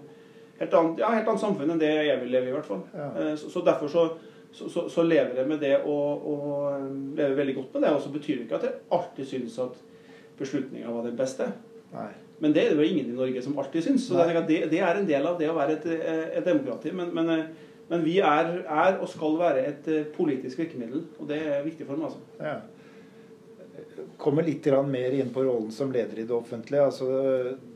helt 0.60 0.74
annet, 0.74 0.98
ja, 0.98 1.12
helt 1.14 1.28
annet 1.28 1.44
samfunn 1.44 1.70
enn 1.70 1.80
det 1.80 1.92
jeg 1.94 2.20
vil 2.20 2.34
leve 2.34 2.50
i, 2.50 2.52
i 2.52 2.56
hvert 2.56 2.68
fall. 2.68 2.82
Ja. 2.94 3.08
Eh, 3.22 3.32
så, 3.36 3.50
så, 3.50 3.62
derfor 3.66 3.92
så, 3.92 4.06
så, 4.52 4.88
så, 4.88 5.02
lever 5.02 5.40
jeg 5.40 5.48
med 5.48 5.62
det 5.62 5.74
og, 5.84 6.26
og, 6.32 6.90
lever 7.16 7.40
veldig 7.40 7.54
godt 7.54 7.74
med 7.74 7.86
det. 7.86 7.94
Og 7.96 8.04
så 8.04 8.12
betyr 8.12 8.34
det 8.34 8.46
ikke 8.48 8.60
at 8.60 8.68
jeg 8.68 8.78
alltid 8.98 9.32
syns 9.32 9.58
at 9.62 9.82
beslutninga 10.38 10.92
var 10.92 11.06
den 11.06 11.16
beste. 11.16 11.50
Nei. 11.94 12.10
Men 12.42 12.52
det 12.52 12.64
er 12.64 12.74
det 12.74 12.84
jo 12.84 12.90
ingen 12.90 13.12
i 13.12 13.16
Norge 13.16 13.42
som 13.44 13.56
alltid 13.58 13.86
syns. 13.86 14.08
Så 14.10 14.20
det, 14.20 14.58
det, 14.70 14.80
er 14.80 14.98
en 14.98 15.08
del 15.08 15.26
av 15.28 15.38
det 15.40 15.48
å 15.48 15.56
være 15.56 15.78
et, 15.78 15.86
et 16.36 16.44
demokrati. 16.44 16.92
Men, 16.92 17.14
men, 17.16 17.46
men 17.88 18.04
vi 18.04 18.18
er, 18.20 18.58
er, 18.62 18.98
og 19.00 19.08
skal 19.08 19.38
være 19.40 19.66
et 19.70 19.92
politisk 20.16 20.60
virkemiddel, 20.60 21.06
og 21.16 21.30
det 21.30 21.40
er 21.48 21.64
viktig 21.64 21.88
for 21.88 21.96
meg. 21.96 22.10
altså. 22.10 22.24
Ja 22.42 22.58
kommer 24.16 24.42
litt 24.42 24.66
mer 24.66 25.12
inn 25.12 25.30
på 25.32 25.42
rollen 25.44 25.70
som 25.72 25.92
leder 25.92 26.18
i 26.18 26.24
det 26.24 26.34
offentlige. 26.34 26.84
Altså, 26.84 27.06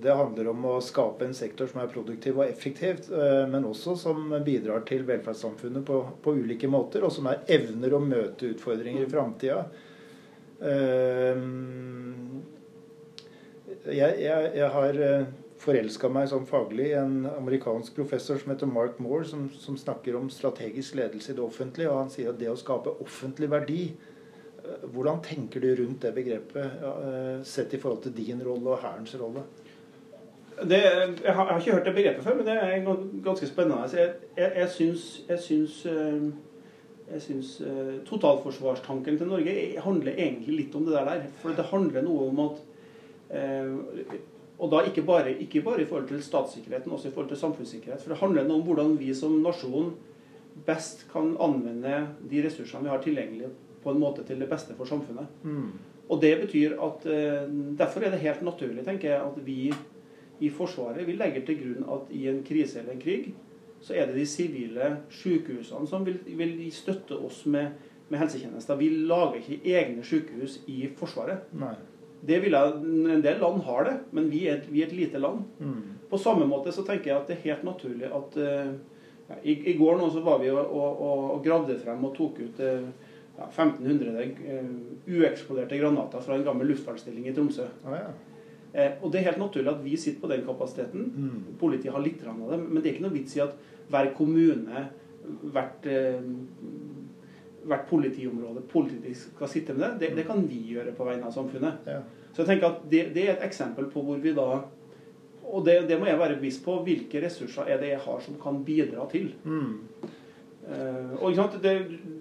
det 0.02 0.14
handler 0.16 0.48
om 0.52 0.64
å 0.72 0.80
skape 0.84 1.26
en 1.26 1.36
sektor 1.36 1.68
som 1.70 1.82
er 1.82 1.92
produktiv 1.92 2.40
og 2.40 2.48
effektiv, 2.48 3.04
eh, 3.12 3.44
men 3.50 3.66
også 3.68 3.96
som 3.96 4.34
bidrar 4.44 4.84
til 4.88 5.04
velferdssamfunnet 5.08 5.86
på, 5.86 6.00
på 6.22 6.34
ulike 6.40 6.70
måter, 6.70 7.04
og 7.04 7.12
som 7.14 7.28
er 7.30 7.44
evner 7.48 7.94
å 7.94 8.02
møte 8.04 8.52
utfordringer 8.54 9.06
i 9.06 9.10
framtida. 9.10 9.64
Eh, 10.60 11.44
jeg, 13.86 14.20
jeg, 14.20 14.52
jeg, 14.56 14.68
har 14.74 15.00
eh, 15.06 15.26
forelska 15.60 16.08
meg 16.12 16.28
sånn 16.30 16.46
faglig 16.48 16.90
i 16.90 16.98
en 17.00 17.24
amerikansk 17.30 17.96
professor 17.96 18.40
som 18.40 18.52
heter 18.52 18.70
Mark 18.70 19.00
Moore, 19.00 19.26
som, 19.28 19.48
som 19.56 19.78
snakker 19.80 20.16
om 20.18 20.30
strategisk 20.32 20.96
ledelse 21.00 21.32
i 21.32 21.36
det 21.38 21.44
offentlige. 21.44 21.90
og 21.90 22.04
Han 22.04 22.12
sier 22.12 22.32
at 22.32 22.40
det 22.40 22.52
å 22.52 22.58
skape 22.58 22.98
offentlig 23.04 23.50
verdi 23.52 23.82
hvordan 24.92 25.22
tenker 25.22 25.60
du 25.60 25.74
rundt 25.76 26.02
det 26.02 26.12
begrepet, 26.14 26.82
eh, 26.84 27.42
sett 27.42 27.74
i 27.74 27.78
forhold 27.78 28.02
til 28.02 28.14
din 28.16 28.42
rolle 28.44 28.70
og 28.70 28.78
Hærens 28.82 29.14
rolle? 29.20 29.42
Det, 30.60 30.80
jeg, 31.24 31.34
har, 31.34 31.58
ikke 31.58 31.72
hørt 31.72 31.86
det 31.86 31.94
begrepet 31.94 32.24
før, 32.24 32.36
men 32.36 32.46
det 32.46 32.56
er 32.62 33.22
ganske 33.24 33.46
spennende. 33.46 33.88
Jeg, 33.92 34.12
jeg, 34.36 34.52
jeg 34.56 34.68
jeg 35.28 35.38
syns, 35.38 35.86
eh, 35.86 36.26
jeg 37.12 37.22
syns 37.22 37.60
eh, 37.60 37.94
totalforsvarstanken 38.06 39.18
til 39.18 39.30
Norge 39.30 39.54
handler 39.80 40.12
egentlig 40.12 40.56
litt 40.56 40.74
om 40.74 40.84
det 40.84 40.98
der. 40.98 41.24
For 41.40 41.56
det 41.56 41.70
handler 41.72 42.04
noe 42.04 42.28
om 42.28 42.44
at 42.50 42.60
Og 44.60 44.68
da 44.72 44.82
ikke 44.84 45.02
bare, 45.06 45.32
ikke 45.40 45.62
bare 45.64 45.82
i 45.82 45.88
forhold 45.88 46.08
til 46.10 46.22
statssikkerheten, 46.22 46.92
også 46.92 47.08
i 47.08 47.12
forhold 47.14 47.30
til 47.30 47.40
samfunnssikkerhet. 47.40 48.02
For 48.02 48.12
det 48.12 48.20
handler 48.20 48.48
noe 48.48 48.60
om 48.60 48.66
hvordan 48.66 48.96
vi 49.00 49.12
som 49.16 49.38
nasjon 49.40 49.94
best 50.66 51.06
kan 51.12 51.32
anvende 51.40 52.02
de 52.30 52.42
ressursene 52.44 52.84
vi 52.84 52.92
har 52.92 53.00
tilgjengelig 53.04 53.48
på 53.80 53.94
en 53.94 54.02
måte 54.02 54.24
til 54.28 54.40
det 54.42 54.50
beste 54.50 54.76
for 54.76 54.88
samfunnet. 54.88 55.30
Mm. 55.42 55.70
Og 56.10 56.20
det 56.20 56.34
betyr 56.42 56.74
at 56.82 57.06
eh, 57.06 57.46
Derfor 57.78 58.04
er 58.04 58.12
det 58.12 58.24
helt 58.24 58.42
naturlig 58.42 58.84
tenker 58.84 59.14
jeg, 59.14 59.20
at 59.22 59.46
vi 59.46 59.72
i 60.40 60.50
Forsvaret 60.50 61.06
vi 61.06 61.16
legger 61.16 61.44
til 61.46 61.60
grunn 61.60 61.86
at 61.94 62.12
i 62.16 62.26
en 62.30 62.42
krise 62.44 62.80
eller 62.80 62.96
en 62.96 63.02
krig, 63.02 63.30
så 63.80 63.94
er 63.96 64.08
det 64.08 64.16
de 64.16 64.26
sivile 64.28 64.90
sykehusene 65.12 65.88
som 65.88 66.04
vil, 66.06 66.18
vil 66.24 66.56
støtte 66.72 67.16
oss 67.16 67.44
med, 67.46 67.76
med, 68.08 68.18
helsetjenester. 68.20 68.76
Vi 68.76 68.88
lager 69.08 69.40
ikke 69.40 69.76
egne 69.76 70.04
sykehus 70.04 70.60
i 70.68 70.82
Forsvaret. 70.96 71.48
Nei. 71.56 71.74
Det 72.26 72.40
vil 72.42 72.52
jeg, 72.52 72.72
En 73.16 73.22
del 73.24 73.38
land 73.40 73.62
har 73.64 73.84
det, 73.88 73.96
men 74.16 74.30
vi 74.32 74.44
er, 74.50 74.64
vi 74.68 74.82
er 74.82 74.90
et 74.90 74.96
lite 74.96 75.20
land. 75.22 75.44
Mm. 75.58 75.82
På 76.10 76.18
samme 76.18 76.46
måte 76.48 76.72
så 76.74 76.84
tenker 76.86 77.12
jeg 77.12 77.18
at 77.20 77.30
det 77.30 77.38
er 77.38 77.46
helt 77.46 77.64
naturlig 77.64 78.10
at 78.10 78.36
uh, 78.36 78.72
i, 79.42 79.54
i, 79.54 79.76
går 79.78 79.96
nå 80.00 80.08
så 80.10 80.22
var 80.26 80.40
vi 80.42 80.50
og, 80.50 80.58
og, 80.58 81.04
og 81.36 81.44
gravde 81.44 81.78
frem 81.80 82.02
og 82.04 82.16
tok 82.16 82.40
ut 82.42 82.62
uh, 82.64 82.88
ja, 83.38 83.46
1500 83.46 84.24
uh, 84.26 84.72
ueksploderte 85.06 85.78
granater 85.78 86.24
fra 86.24 86.36
en 86.36 86.44
gammel 86.46 86.72
luftfartsstilling 86.72 87.28
i 87.30 87.34
Tromsø. 87.36 87.68
Ah, 87.86 87.96
ja. 87.96 88.08
eh, 88.72 88.96
og 89.00 89.12
Det 89.12 89.20
er 89.20 89.30
helt 89.30 89.42
naturlig 89.42 89.72
at 89.72 89.84
vi 89.84 89.96
sitter 89.96 90.24
på 90.24 90.32
den 90.32 90.44
kapasiteten. 90.46 91.06
Mm. 91.14 91.44
Politiet 91.60 91.94
har 91.94 92.04
litt 92.04 92.26
av 92.26 92.42
det. 92.50 92.58
Men 92.66 92.80
det 92.80 92.88
er 92.88 92.96
ikke 92.96 93.06
noe 93.06 93.16
vits 93.16 93.38
i 93.38 93.44
at 93.46 93.54
hver 93.90 94.12
kommune, 94.18 94.84
hvert, 95.54 95.86
eh, 95.86 96.20
hvert 97.68 97.86
politiområde 97.88 98.62
politisk 98.70 99.34
skal 99.34 99.48
sitte 99.48 99.74
med 99.74 99.84
det. 99.84 100.08
det. 100.08 100.16
det. 100.16 100.26
kan 100.26 100.42
vi 100.48 100.60
gjøre 100.74 100.94
på 100.96 101.06
vegne 101.06 101.28
av 101.28 101.34
samfunnet. 101.34 101.86
Ja. 101.86 102.00
Så 102.32 102.42
jeg 102.42 102.52
tenker 102.52 102.70
at 102.70 102.84
det, 102.90 103.02
det, 103.14 103.26
er 103.26 103.34
et 103.34 103.46
eksempel 103.48 103.90
på 103.92 104.04
hvor 104.06 104.20
vi 104.22 104.34
da 104.36 104.62
Og 105.50 105.64
det, 105.66 105.88
det 105.88 105.98
må 105.98 106.06
jeg 106.06 106.18
være 106.18 106.36
bevisst 106.38 106.62
på. 106.64 106.76
Hvilke 106.86 107.20
ressurser 107.24 107.66
er 107.66 107.80
det 107.80 107.88
jeg 107.90 108.02
har 108.04 108.20
som 108.22 108.36
kan 108.38 108.60
bidra 108.64 109.06
til? 109.10 109.32
Mm. 109.44 109.72
Uh, 110.70 111.22
og 111.24 111.34
det, 111.62 111.72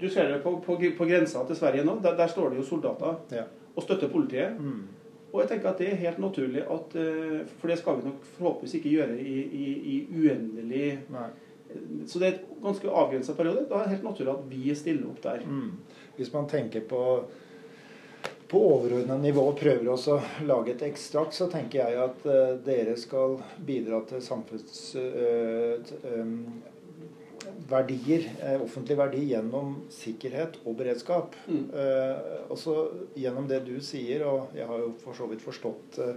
Du 0.02 0.08
ser 0.10 0.32
det 0.32 0.40
på, 0.42 0.56
på, 0.66 0.80
på, 0.98 1.06
grensa 1.06 1.44
til 1.46 1.56
Sverige 1.56 1.86
nå. 1.86 2.00
Der, 2.04 2.18
der 2.18 2.28
står 2.28 2.50
det 2.50 2.58
jo 2.58 2.64
soldater 2.66 3.20
ja. 3.32 3.44
og 3.76 3.84
støtter 3.84 4.10
politiet. 4.10 4.58
Mm. 4.60 4.88
Og 5.30 5.44
jeg 5.44 5.50
tenker 5.52 5.70
at 5.70 5.78
det 5.78 5.92
er 5.92 6.02
helt 6.02 6.18
naturlig 6.18 6.64
at 6.66 6.96
uh, 6.98 7.46
For 7.60 7.70
det 7.70 7.78
skal 7.78 8.00
vi 8.00 8.08
nok 8.10 8.26
forhåpentligvis 8.40 8.80
ikke 8.80 8.96
gjøre 8.96 9.20
i, 9.22 9.38
i, 9.46 9.68
i 9.94 10.00
uendelig 10.10 10.88
Nei. 11.14 11.30
Så 12.08 12.20
det 12.20 12.28
er 12.28 12.34
et 12.38 12.48
ganske 12.64 12.90
avgrensa 13.02 13.36
periode. 13.38 13.68
Da 13.70 13.80
er 13.80 13.88
det 13.88 13.98
helt 13.98 14.08
naturlig 14.10 14.34
at 14.34 14.50
vi 14.50 14.74
stiller 14.76 15.12
opp 15.12 15.22
der. 15.24 15.46
Mm. 15.46 15.78
Hvis 16.18 16.34
man 16.34 16.50
tenker 16.50 16.88
på 16.90 17.04
på 18.50 18.58
overordna 18.66 19.14
nivå 19.22 19.44
og 19.52 19.60
prøver 19.60 19.92
også 19.94 20.16
å 20.16 20.46
lage 20.50 20.72
et 20.74 20.82
ekstrakt, 20.88 21.36
så 21.38 21.46
tenker 21.52 21.84
jeg 21.84 22.00
at 22.02 22.24
uh, 22.26 22.56
dere 22.66 22.96
skal 22.98 23.36
bidra 23.62 24.02
til 24.10 24.24
samfunnsverdier, 24.26 26.00
Uh, 26.10 26.22
um, 26.24 26.80
verdier, 27.70 28.26
eh, 28.42 28.62
offentlig 28.62 28.98
verdi 28.98 29.24
gjennom 29.32 29.76
sikkerhet 29.94 30.60
og 30.66 30.78
beredskap. 30.80 31.36
Mm. 31.48 31.70
Eh, 31.74 32.16
også 32.52 32.76
gjennom 33.20 33.48
det 33.50 33.62
du 33.68 33.78
sier, 33.84 34.26
og 34.28 34.56
jeg 34.58 34.68
har 34.68 34.84
jo 34.84 34.94
for 35.04 35.18
så 35.18 35.30
vidt 35.30 35.44
forstått 35.46 36.00
eh, 36.04 36.16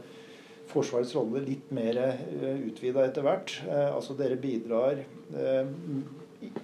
Forsvarets 0.72 1.14
rolle 1.16 1.42
litt 1.44 1.70
mer 1.74 1.98
eh, 2.00 2.58
utvida 2.68 3.04
etter 3.06 3.24
hvert. 3.26 3.54
Eh, 3.68 3.88
altså 3.92 4.16
dere 4.18 4.38
bidrar 4.40 5.00
eh, 5.02 5.72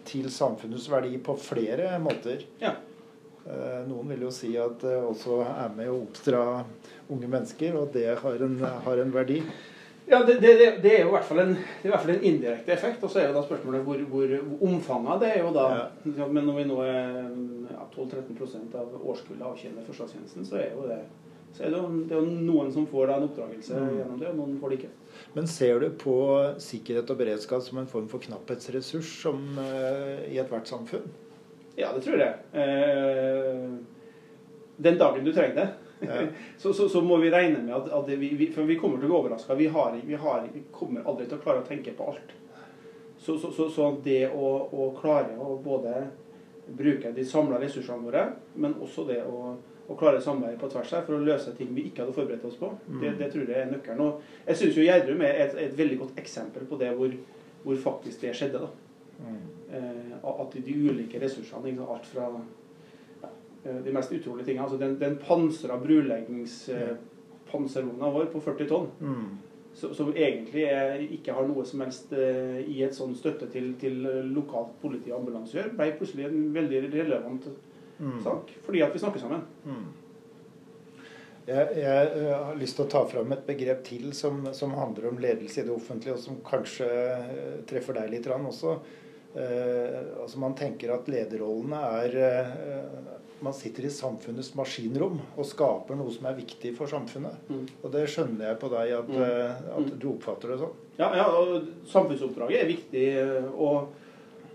til 0.09 0.28
samfunnets 0.32 0.88
verdi 0.90 1.18
på 1.22 1.36
flere 1.40 1.96
måter. 2.02 2.46
Ja. 2.62 2.76
Noen 3.88 4.11
vil 4.12 4.26
jo 4.26 4.30
si 4.34 4.50
at 4.61 4.82
det 4.82 4.98
også 5.09 5.38
er 5.46 5.70
med 5.72 5.88
å 5.88 6.02
oppdra 6.02 6.40
unge 7.09 7.30
mennesker, 7.32 7.78
og 7.80 7.94
det 7.94 8.11
har 8.20 8.42
en, 8.44 8.59
har 8.84 9.00
en 9.00 9.14
verdi. 9.14 9.38
Ja, 10.09 10.18
det, 10.24 10.34
det, 10.42 10.50
det, 10.82 10.90
er 10.90 11.02
jo 11.02 11.09
i 11.11 11.14
hvert 11.14 11.24
fall 11.28 11.40
en, 11.42 11.54
i 11.56 11.88
hvert 11.88 12.02
fall 12.02 12.14
en 12.14 12.26
indirekte 12.28 12.72
effekt. 12.72 13.02
Og 13.04 13.12
så 13.12 13.22
er 13.22 13.28
jo 13.28 13.36
da 13.36 13.44
spørsmålet 13.44 13.84
hvor, 13.84 14.02
hvor 14.12 14.34
omfanget 14.68 15.24
det 15.24 15.30
er 15.34 15.40
jo 15.44 15.54
da 15.56 15.66
ja. 15.74 16.28
Men 16.28 16.44
når 16.48 16.59
vi 16.59 16.66
nå 16.68 16.78
er 16.84 17.00
ja, 17.72 17.88
12-13 17.94 18.76
av 18.80 18.94
årskullet 19.02 19.48
avtjener 19.48 19.88
forsvarstjenesten, 19.88 20.48
så 20.48 20.61
er 20.62 20.70
jo 20.72 20.86
det 20.88 21.02
så 21.57 21.64
er 21.64 21.72
det, 21.72 21.78
jo, 21.80 22.03
det 22.07 22.14
er 22.14 22.22
jo 22.22 22.44
noen 22.46 22.70
som 22.74 22.86
får 22.86 23.09
da 23.09 23.16
en 23.18 23.26
oppdragelse 23.26 23.78
mm. 23.78 23.92
gjennom 23.99 24.18
det, 24.20 24.28
og 24.30 24.36
noen 24.38 24.59
får 24.61 24.72
det 24.72 24.78
ikke. 24.78 24.90
Men 25.34 25.49
ser 25.51 25.80
du 25.82 25.88
på 25.99 26.16
sikkerhet 26.62 27.11
og 27.11 27.18
beredskap 27.18 27.64
som 27.64 27.80
en 27.80 27.90
form 27.90 28.07
for 28.11 28.22
knapphetsressurs 28.22 29.11
som, 29.24 29.42
uh, 29.59 30.22
i 30.28 30.38
ethvert 30.38 30.70
samfunn? 30.70 31.09
Ja, 31.78 31.90
det 31.94 32.05
tror 32.05 32.22
jeg. 32.22 32.34
Uh, 32.55 33.78
den 34.78 34.99
dagen 35.01 35.26
du 35.26 35.32
trenger 35.32 35.57
det. 35.59 35.68
så, 36.62 36.72
så, 36.72 36.88
så, 36.88 37.01
må 37.03 37.16
vi 37.16 37.30
regne 37.30 37.62
med 37.64 37.74
at, 37.74 37.88
at 37.90 38.11
vi, 38.18 38.28
vi, 38.38 38.51
For 38.55 38.68
vi 38.68 38.78
kommer 38.78 39.01
til 39.01 39.09
å 39.09 39.11
bli 39.11 39.18
overraska. 39.18 39.57
Vi, 39.59 39.66
vi, 40.07 40.18
vi, 40.53 40.62
kommer 40.74 41.07
aldri 41.09 41.26
til 41.26 41.40
å 41.40 41.42
klare 41.42 41.64
å 41.64 41.66
tenke 41.66 41.96
på 41.99 42.12
alt. 42.12 42.36
Så, 43.18 43.34
så 43.42 43.88
det 44.05 44.28
å, 44.30 44.53
å, 44.70 44.92
klare 45.01 45.34
å 45.42 45.57
både 45.62 46.05
bruke 46.78 47.11
de 47.12 47.24
samla 47.26 47.59
ressursene 47.59 48.05
våre, 48.05 48.22
men 48.55 48.76
også 48.78 49.05
det 49.09 49.18
å, 49.26 49.57
og 49.89 49.97
klare 49.99 50.20
samarbeid 50.20 50.59
på 50.61 50.68
tvers 50.70 50.91
her 50.93 51.03
for 51.07 51.14
å 51.16 51.24
løse 51.24 51.55
ting 51.57 51.70
vi 51.74 51.82
ikke 51.89 52.03
hadde 52.05 52.12
forberedt 52.12 52.45
oss 52.45 52.57
på. 52.61 52.68
Mm. 52.89 53.01
Det, 53.01 53.14
det 53.18 53.30
tror 53.32 53.47
jeg 53.49 53.61
er 53.62 53.70
nøkkelen. 53.72 54.01
Og 54.05 54.20
jeg 54.47 54.57
syns 54.61 54.76
jo 54.76 54.82
Gjerdrum 54.84 55.20
er 55.24 55.34
et, 55.47 55.55
et 55.64 55.78
veldig 55.78 55.99
godt 56.03 56.18
eksempel 56.20 56.62
på 56.68 56.76
det 56.78 56.91
hvor, 56.99 57.11
hvor 57.64 57.76
faktisk 57.86 58.20
det 58.26 58.34
skjedde. 58.36 58.59
da. 58.61 58.68
Mm. 59.18 59.39
Eh, 59.72 60.12
at 60.28 60.53
de 60.64 60.74
ulike 60.91 61.20
ressursene, 61.22 61.68
ikke 61.72 61.89
alt 61.95 62.07
fra 62.07 62.24
ja, 63.22 63.28
eh, 63.64 63.80
de 63.84 63.93
mest 63.97 64.12
utrolige 64.12 64.47
tingene 64.47 64.64
altså 64.68 64.78
Den, 64.78 64.99
den 65.01 65.16
pansra 65.24 65.76
bruleggingspanservogna 65.82 68.07
vår 68.14 68.26
på 68.32 68.41
40 68.45 68.66
tonn, 68.68 68.86
Mm. 69.01 69.28
så- 69.74 69.95
som 69.95 70.12
egentlig 70.14 70.62
er, 70.64 70.99
ikke 71.01 71.32
har 71.32 71.47
noe 71.49 71.64
som 71.64 71.80
helst 71.80 72.12
eh, 72.12 72.61
i 72.68 72.82
et 72.82 72.93
sånn 72.95 73.14
støtte 73.16 73.47
til, 73.51 73.74
til 73.80 73.95
lokalt 74.34 74.68
politi 74.82 75.11
og 75.12 75.20
ambulanse 75.20 75.55
å 75.55 75.57
gjøre, 75.62 75.76
ble 75.76 75.93
plutselig 75.99 76.24
en 76.26 76.53
veldig 76.55 76.93
relevant 76.93 77.45
Mm. 78.01 78.20
sak. 78.24 78.53
Fordi 78.66 78.82
at 78.84 78.94
vi 78.94 78.99
snakker 79.03 79.20
sammen. 79.20 79.42
Mm. 79.64 79.86
Jeg, 81.49 81.68
jeg 81.80 82.09
eh, 82.12 82.32
har 82.44 82.57
lyst 82.61 82.76
til 82.76 82.84
å 82.84 82.90
ta 82.92 83.01
fram 83.09 83.30
et 83.32 83.46
begrep 83.49 83.80
til 83.86 84.11
som, 84.16 84.42
som 84.53 84.74
handler 84.76 85.07
om 85.09 85.20
ledelse 85.22 85.62
i 85.62 85.64
det 85.64 85.72
offentlige, 85.72 86.14
og 86.18 86.20
som 86.20 86.40
kanskje 86.44 86.88
eh, 86.88 87.55
treffer 87.70 87.96
deg 87.96 88.11
litt 88.12 88.28
også. 88.28 88.74
Eh, 89.38 89.96
altså 90.22 90.40
Man 90.42 90.55
tenker 90.59 90.92
at 90.94 91.09
lederrollene 91.09 91.80
er 92.03 92.14
eh, 92.24 92.53
Man 93.44 93.55
sitter 93.55 93.84
i 93.86 93.90
samfunnets 93.92 94.49
maskinrom 94.59 95.20
og 95.38 95.46
skaper 95.46 95.94
noe 95.94 96.11
som 96.11 96.26
er 96.26 96.34
viktig 96.40 96.72
for 96.76 96.90
samfunnet. 96.90 97.36
Mm. 97.49 97.64
Og 97.84 97.92
det 97.94 98.07
skjønner 98.11 98.49
jeg 98.51 98.59
på 98.64 98.70
deg 98.72 98.92
at, 98.99 99.09
Mm. 99.09 99.22
eh, 99.22 99.68
at 99.78 99.92
du 100.03 100.09
oppfatter 100.11 100.53
det 100.53 100.59
sånn. 100.64 100.76
Ja, 100.99 101.12
ja, 101.14 101.26
og 101.30 101.68
samfunnsoppdraget 101.86 102.61
er 102.64 102.68
viktig. 102.72 103.05
Og, 103.55 103.92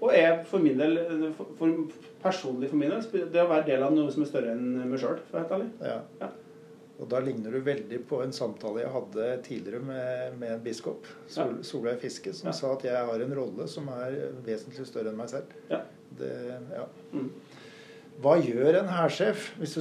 og 0.03 0.13
er 0.15 0.41
for 0.47 0.63
min 0.63 0.79
del, 0.79 0.97
for, 1.37 1.51
for 1.59 1.75
personlig 2.23 2.69
for 2.71 2.79
min 2.79 2.91
del, 2.91 3.27
det 3.31 3.43
å 3.43 3.49
være 3.51 3.67
del 3.71 3.85
av 3.85 3.93
noe 3.95 4.11
som 4.11 4.25
er 4.25 4.31
større 4.31 4.55
enn 4.55 4.81
meg 4.83 4.99
sjøl, 5.01 5.19
for 5.29 5.39
å 5.39 5.39
være 5.39 5.45
helt 5.45 5.55
ærlig. 5.57 5.69
Ja. 5.87 5.99
Ja. 6.23 6.31
Og 7.01 7.09
da 7.09 7.19
ligner 7.23 7.55
du 7.55 7.63
veldig 7.65 7.97
på 8.07 8.19
en 8.23 8.31
samtale 8.35 8.83
jeg 8.83 8.91
hadde 8.93 9.29
tidligere 9.47 9.81
med, 9.83 10.35
med 10.39 10.53
en 10.57 10.61
biskop, 10.63 11.07
Sol, 11.31 11.57
Solveig 11.65 11.97
Fiske, 12.03 12.35
som 12.37 12.51
Ja. 12.51 12.53
sa 12.55 12.75
at 12.75 12.85
jeg 12.85 13.09
har 13.09 13.23
en 13.25 13.35
rolle 13.35 13.67
som 13.67 13.89
er 13.95 14.19
vesentlig 14.45 14.85
større 14.87 15.09
enn 15.11 15.17
meg 15.19 15.31
selv. 15.33 15.55
Ja. 15.71 15.81
Det, 16.19 16.29
ja. 16.75 16.85
Mm. 17.15 17.31
Hva 18.21 18.35
gjør 18.37 18.77
en 18.77 18.91
hærsjef? 18.93 19.47
Hvis, 19.57 19.73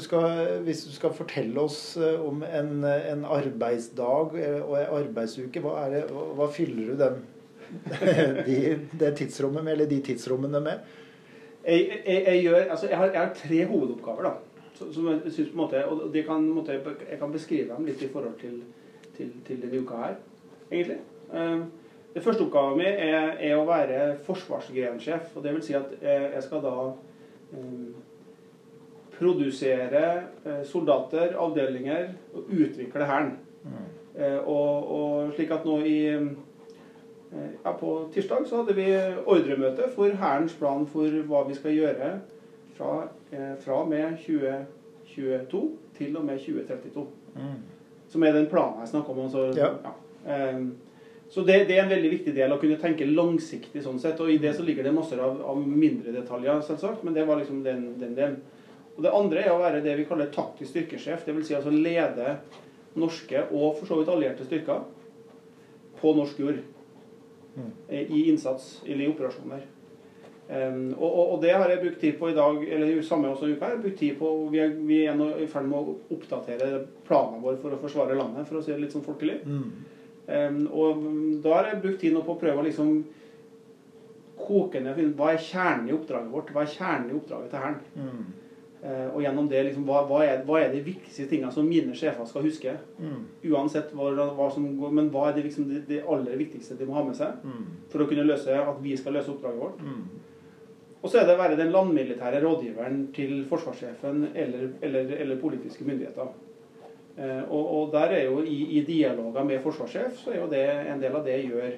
hvis 0.64 0.84
du 0.88 0.92
skal 0.96 1.12
fortelle 1.14 1.60
oss 1.60 1.98
eh, 2.00 2.16
om 2.24 2.40
en, 2.46 2.72
en 2.88 3.26
arbeidsdag 3.28 4.38
eh, 4.40 4.58
og 4.62 4.78
en 4.80 4.94
arbeidsuke, 5.02 5.60
hva, 5.60 5.74
er 5.84 5.98
det, 5.98 6.02
hva, 6.10 6.48
fyller 6.50 6.94
du 6.94 6.96
den, 7.04 7.20
de, 8.46 8.56
det 9.00 9.12
tidsrommet 9.16 9.64
med, 9.64 9.72
eller 9.72 9.90
de 9.90 10.00
tidsrommene 10.02 10.60
med? 10.60 10.88
Jeg, 11.66 12.02
jeg, 12.06 12.24
jeg, 12.26 12.42
gjør, 12.42 12.64
altså 12.70 12.88
jeg, 12.88 12.98
har, 12.98 13.12
jeg 13.12 13.20
har 13.20 13.34
tre 13.38 13.64
hovedoppgaver, 13.70 14.22
da. 14.22 14.32
Som 14.82 15.08
jeg 15.08 15.32
synes 15.32 15.48
på 15.48 15.54
en 15.54 15.62
måte, 15.62 15.84
og 15.86 16.08
det 16.14 16.24
kan, 16.26 16.42
måte, 16.50 16.72
Jeg 17.10 17.18
kan 17.18 17.32
beskrive 17.32 17.76
dem 17.76 17.86
litt 17.86 18.02
i 18.02 18.08
forhold 18.10 18.34
til, 18.40 18.62
til, 19.16 19.30
til 19.46 19.62
denne 19.62 19.82
uka 19.84 20.00
her, 20.06 20.18
egentlig. 20.70 20.98
Eh, 21.34 21.62
Det 22.14 22.20
første 22.22 22.44
oppgaven 22.44 22.76
min 22.76 22.86
er, 23.00 23.38
er 23.40 23.56
å 23.56 23.64
være 23.64 24.18
forsvarsgrensjef. 24.26 25.30
og 25.36 25.44
det 25.44 25.54
vil 25.54 25.62
si 25.64 25.72
at 25.72 25.94
jeg, 26.02 26.26
jeg 26.34 26.42
skal 26.44 26.60
da 26.60 26.72
um, 27.56 27.94
produsere 29.16 30.02
eh, 30.44 30.60
soldater, 30.64 31.32
avdelinger, 31.38 32.10
og 32.34 32.50
utvikle 32.52 33.06
Hæren. 33.08 33.32
Eh, 34.18 34.38
og, 34.48 34.90
og 34.92 35.32
slik 35.34 35.50
at 35.54 35.64
nå 35.64 35.78
i 35.88 35.96
eh, 36.10 36.26
ja, 37.64 37.72
På 37.72 38.08
tirsdag 38.14 38.46
så 38.46 38.60
hadde 38.60 38.76
vi 38.76 38.86
ordremøte 39.26 39.88
for 39.94 40.12
Hærens 40.20 40.54
plan 40.58 40.86
for 40.86 41.22
hva 41.28 41.42
vi 41.48 41.56
skal 41.56 41.76
gjøre 41.76 42.12
fra, 42.76 43.08
eh, 43.32 43.54
fra 43.60 43.84
med 43.88 44.18
2022 44.26 45.62
til 45.96 46.16
og 46.16 46.24
med 46.24 46.38
2032. 46.38 47.06
Mm. 47.34 47.60
Som 48.08 48.22
er 48.22 48.32
den 48.32 48.50
planen 48.50 48.80
jeg 48.80 48.88
snakker 48.88 49.12
om. 49.12 49.20
Altså, 49.24 49.52
Ja. 49.56 49.70
Eh, 50.26 50.64
så 51.32 51.40
det, 51.40 51.68
det 51.68 51.78
er 51.78 51.86
en 51.86 51.90
veldig 51.90 52.10
viktig 52.10 52.34
del 52.36 52.52
å 52.52 52.58
kunne 52.60 52.76
tenke 52.76 53.06
langsiktig 53.08 53.80
sånn 53.82 54.00
sett. 54.00 54.18
Og 54.20 54.28
i 54.28 54.36
det 54.36 54.50
så 54.56 54.64
ligger 54.66 54.84
det 54.84 54.92
masser 54.92 55.20
av, 55.24 55.38
av 55.40 55.56
mindre 55.56 56.12
detaljer, 56.12 56.60
selvsagt, 56.66 57.04
men 57.04 57.14
det 57.16 57.24
var 57.24 57.40
liksom 57.40 57.62
den, 57.64 57.86
den 58.00 58.12
delen. 58.18 58.34
Og 58.98 59.06
det 59.06 59.14
andre 59.16 59.46
er 59.46 59.54
å 59.54 59.62
være 59.62 59.80
det 59.80 59.94
vi 59.96 60.04
kaller 60.04 60.28
taktisk 60.28 60.74
styrkesjef. 60.74 61.24
Dvs. 61.24 61.46
Si 61.48 61.56
altså 61.56 61.72
lede 61.72 62.34
norske 63.00 63.46
og 63.48 63.78
for 63.78 63.88
så 63.88 63.96
vidt 63.96 64.12
allierte 64.12 64.44
styrker 64.44 64.84
på 66.02 66.12
norsk 66.18 66.42
jord. 66.44 66.60
Mm. 67.56 67.70
eh, 67.88 68.10
I 68.10 68.28
innsats 68.30 68.82
eller 68.86 69.04
i 69.04 69.08
operasjoner. 69.12 69.62
Um, 70.52 70.92
og, 70.98 71.32
og, 71.32 71.36
det 71.40 71.52
har 71.54 71.70
jeg 71.70 71.80
brukt 71.80 72.00
tid 72.02 72.16
på 72.18 72.28
i 72.28 72.34
dag, 72.36 72.64
eller 72.68 73.02
samme 73.06 73.30
også 73.30 73.46
uka. 73.48 73.68
Jeg 73.68 73.76
har 73.76 73.82
brukt 73.84 73.98
tid 73.98 74.18
på, 74.18 74.32
Vi 74.52 74.58
er, 74.60 74.74
vi 74.84 74.98
er 75.06 75.14
nå 75.16 75.30
i 75.40 75.46
ferd 75.48 75.68
med 75.70 75.78
å 75.78 75.94
oppdatere 76.12 76.82
planene 77.06 77.40
våre 77.40 77.60
for 77.62 77.72
å 77.72 77.80
forsvare 77.80 78.18
landet, 78.18 78.48
for 78.48 78.58
å 78.58 78.62
si 78.64 78.72
det 78.72 78.82
litt 78.82 78.92
sånn 78.92 79.06
folkelig. 79.06 79.38
Mm. 79.46 79.70
Um, 80.26 80.58
og 80.70 81.06
da 81.42 81.54
har 81.56 81.70
jeg 81.70 81.80
brukt 81.82 82.02
tid 82.02 82.12
nå 82.14 82.24
på 82.26 82.34
å 82.34 82.40
prøve 82.42 82.60
å 82.60 82.66
liksom 82.66 83.00
koke 84.42 84.82
ned 84.82 84.96
finne- 84.98 85.16
Hva 85.16 85.32
er 85.32 85.40
kjernen 85.40 85.88
i 85.88 85.94
oppdraget 85.94 86.32
vårt? 86.34 86.52
Hva 86.52 86.66
er 86.66 86.74
kjernen 86.74 87.10
i 87.10 87.16
oppdraget 87.16 87.50
til 87.50 87.62
Hæren? 87.62 87.80
Mm. 87.96 88.41
Eh, 88.82 89.08
og 89.14 89.20
gjennom 89.22 89.46
det, 89.46 89.60
liksom, 89.68 89.84
hva, 89.86 90.00
hva, 90.08 90.24
er, 90.26 90.40
hva 90.42 90.56
er 90.58 90.72
de 90.72 90.80
viktigste 90.82 91.28
tingene 91.30 91.52
som 91.54 91.68
mine 91.70 91.94
sjefer 91.94 92.26
skal 92.26 92.42
huske? 92.42 92.72
Mm. 92.98 93.20
Uansett 93.52 93.92
hva, 93.94 94.08
hva 94.34 94.48
som 94.50 94.64
går, 94.80 94.90
men 94.98 95.10
hva 95.14 95.28
er 95.28 95.36
det, 95.36 95.44
liksom, 95.46 95.68
det, 95.70 95.84
det 95.86 96.00
aller 96.02 96.34
viktigste 96.40 96.74
de 96.80 96.88
må 96.88 96.96
ha 96.98 97.04
med 97.06 97.14
seg 97.18 97.44
Mm. 97.46 97.62
for 97.92 98.02
å 98.02 98.08
kunne 98.10 98.26
løse 98.26 98.56
at 98.58 98.80
vi 98.82 98.96
skal 98.98 99.14
løse 99.14 99.30
oppdraget 99.30 99.60
vårt? 99.62 99.84
Mm. 99.86 100.02
Og 101.02 101.10
så 101.10 101.18
er 101.20 101.26
det 101.26 101.34
å 101.36 101.42
være 101.42 101.56
den 101.58 101.70
landmilitære 101.74 102.40
rådgiveren 102.42 102.98
til 103.14 103.44
forsvarssjefen 103.50 104.28
eller, 104.34 104.68
eller, 104.82 105.14
eller 105.24 105.40
politiske 105.40 105.86
myndigheter. 105.86 106.34
Eh, 107.18 107.42
og, 107.50 107.64
og 107.76 107.88
der 107.94 108.16
er 108.18 108.24
jo 108.26 108.42
i, 108.42 108.58
i 108.78 108.84
dialoger 108.86 109.44
med 109.46 109.62
forsvarssjef, 109.62 110.18
så 110.24 110.30
er 110.34 110.40
jo 110.42 110.50
det 110.50 110.66
en 110.90 111.00
del 111.02 111.14
av 111.18 111.24
det 111.26 111.38
jeg 111.38 111.50
gjør. 111.54 111.72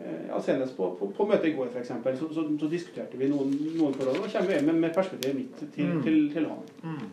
Eh, 0.00 0.26
ja, 0.28 0.40
Senest 0.42 0.76
på, 0.76 0.88
på, 0.98 1.06
på 1.16 1.26
møtet 1.30 1.52
i 1.52 1.54
går, 1.54 1.68
f.eks., 1.70 1.92
så, 2.18 2.28
så, 2.34 2.42
så 2.60 2.68
diskuterte 2.70 3.16
vi 3.20 3.28
noen, 3.30 3.52
noen 3.78 3.94
forhold. 3.94 4.18
Og 4.24 4.32
kommer 4.32 4.50
vi 4.56 4.64
med, 4.66 4.80
med 4.82 4.94
perspektivet 4.96 5.36
mitt 5.38 5.60
til, 5.76 5.86
Mm. 5.92 6.02
til, 6.02 6.18
til 6.34 6.48
han. 6.50 6.64
Mm. 6.82 7.12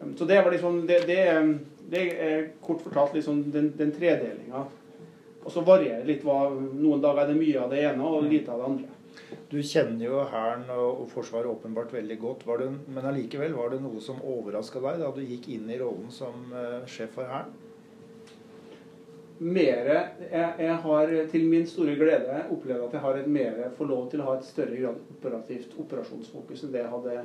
Um, 0.00 0.14
Så 0.16 0.24
det 0.28 0.40
var 0.44 0.50
liksom 0.52 0.86
Det, 0.86 1.02
det, 1.06 1.18
er- 1.28 1.58
det 1.90 2.02
er 2.20 2.48
kort 2.64 2.80
fortalt 2.82 3.14
liksom 3.14 3.42
den, 3.52 3.72
den 3.78 3.92
tredelinga. 3.92 4.64
Og 5.44 5.52
så 5.52 5.60
varierer 5.60 6.00
det 6.00 6.08
litt 6.14 6.22
hva 6.24 6.48
Noen 6.56 7.02
dager 7.04 7.20
er 7.26 7.26
det 7.34 7.36
mye 7.36 7.60
av 7.60 7.70
det 7.70 7.82
ene 7.84 8.02
og 8.08 8.24
lite 8.24 8.48
av 8.52 8.58
det 8.62 8.68
andre. 8.70 8.88
Du 9.50 9.58
kjenner 9.62 10.06
jo 10.06 10.22
Hæren 10.32 10.64
og, 10.72 11.02
og 11.04 11.10
Forsvaret 11.12 11.46
åpenbart 11.52 11.92
veldig 11.92 12.16
godt. 12.18 12.46
Var 12.48 12.58
det, 12.64 12.70
men 12.88 13.04
allikevel, 13.06 13.52
var 13.54 13.68
det 13.70 13.82
noe 13.84 14.00
som 14.00 14.16
overraska 14.24 14.80
deg 14.80 14.98
da 15.04 15.10
du 15.14 15.20
gikk 15.22 15.50
inn 15.52 15.68
i 15.70 15.76
rollen 15.78 16.08
som 16.10 16.48
eh, 16.56 16.80
sjef 16.88 17.12
for 17.18 17.28
Hæren? 17.28 17.52
Mere, 19.38 19.96
jeg, 20.30 20.50
jeg 20.58 20.74
har 20.84 21.08
til 21.30 21.46
min 21.50 21.64
store 21.66 21.96
glede 21.98 22.44
opplevd 22.54 22.84
at 22.86 22.92
jeg 22.92 23.00
har 23.02 23.16
et 23.18 23.26
mere, 23.26 23.70
får 23.76 23.88
lov 23.90 24.04
til 24.10 24.20
å 24.22 24.28
ha 24.28 24.36
et 24.38 24.44
større 24.46 24.76
grad 24.78 25.00
operativt 25.16 25.74
operasjonsfokus 25.82 26.62
enn 26.64 26.72
det 26.76 26.84
jeg 26.84 26.92
hadde, 26.92 27.16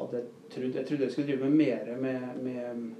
hadde 0.00 0.22
trodd. 0.50 0.74
Jeg 0.80 0.86
trodde 0.88 1.06
jeg 1.06 1.14
skulle 1.14 1.28
drive 1.30 1.46
med 1.50 1.60
mer 1.60 1.92
med, 2.02 2.42
med 2.42 2.90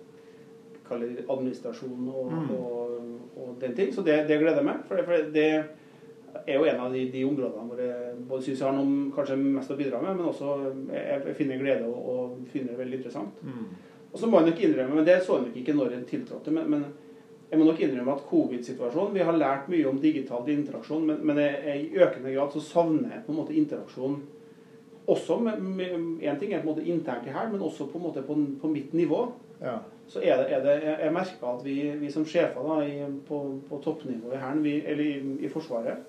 kaller 0.88 1.24
administrasjon 1.28 2.06
og, 2.08 2.30
Mm. 2.32 2.50
og, 2.54 2.94
og 3.36 3.56
den 3.60 3.74
ting. 3.76 3.90
Så 3.92 4.02
det, 4.06 4.20
det 4.28 4.38
gleder 4.40 4.62
meg. 4.64 4.84
For 4.88 4.96
det, 4.96 5.04
for 5.04 5.28
det 5.34 5.48
er 6.46 6.54
jo 6.60 6.64
en 6.70 6.80
av 6.86 6.92
de, 6.94 7.02
de 7.12 7.24
områdene 7.26 7.66
hvor 7.68 7.82
jeg 7.82 8.14
både 8.28 8.42
syns 8.46 8.60
jeg 8.62 8.68
har 8.68 8.76
noe 8.78 9.10
kanskje 9.16 9.36
mest 9.42 9.70
å 9.74 9.76
bidra 9.78 10.00
med, 10.02 10.14
men 10.16 10.30
også 10.30 10.54
jeg, 10.94 11.20
jeg 11.26 11.36
finner 11.42 11.60
glede 11.60 11.90
og, 11.90 12.08
og 12.14 12.48
finner 12.52 12.72
det 12.72 12.78
veldig 12.84 12.98
interessant. 13.02 13.42
Og 14.12 14.16
så 14.22 14.26
må 14.30 14.40
jeg 14.40 14.50
nok 14.52 14.60
innrømme, 14.64 14.94
men 15.00 15.04
det 15.10 15.18
så 15.26 15.36
jeg 15.40 15.48
nok 15.50 15.56
ikke 15.60 15.74
når 15.76 15.94
jeg 15.98 16.06
tiltrådte, 16.14 16.54
men, 16.54 16.70
men 16.72 16.84
jeg 17.48 17.58
må 17.58 17.64
nok 17.64 17.80
innrømme 17.80 18.12
at 18.12 18.24
covid-situasjonen 18.28 19.14
Vi 19.16 19.24
har 19.24 19.36
lært 19.40 19.70
mye 19.72 19.86
om 19.88 20.00
digital 20.00 20.48
interaksjon, 20.52 21.06
men, 21.08 21.22
men 21.24 21.40
jeg, 21.40 21.60
jeg, 21.64 21.84
i 21.84 22.02
økende 22.04 22.34
grad 22.34 22.52
så 22.52 22.64
savner 22.64 23.14
jeg 23.14 23.22
på 23.26 23.32
en 23.32 23.40
måte 23.40 23.56
interaksjon 23.56 24.18
også 25.08 25.38
med, 25.40 25.62
med 25.64 25.94
En 26.28 26.36
ting 26.40 26.52
er 26.52 26.60
på 26.60 26.68
en 26.68 26.74
måte 26.74 26.84
internt 26.84 27.24
i 27.26 27.32
her, 27.32 27.48
men 27.48 27.64
også 27.64 27.86
på 27.88 27.96
en 27.96 28.04
måte 28.04 28.22
på, 28.26 28.36
på 28.60 28.68
mitt 28.68 28.92
nivå. 28.92 29.22
Ja. 29.62 29.78
Så 30.08 30.20
er 30.20 30.36
det, 30.36 30.50
er 30.52 30.60
det 30.64 30.74
jeg, 30.82 30.98
jeg 31.04 31.14
merker 31.16 31.48
at 31.48 31.64
vi, 31.64 31.78
vi 32.00 32.10
som 32.12 32.26
sjefer 32.28 32.68
da, 32.68 32.76
i, 32.84 33.08
på, 33.28 33.40
på 33.68 33.80
toppnivå 33.84 34.34
i 34.34 34.40
Hæren, 34.40 34.60
eller 34.66 35.04
i, 35.04 35.16
i 35.44 35.50
Forsvaret 35.52 36.04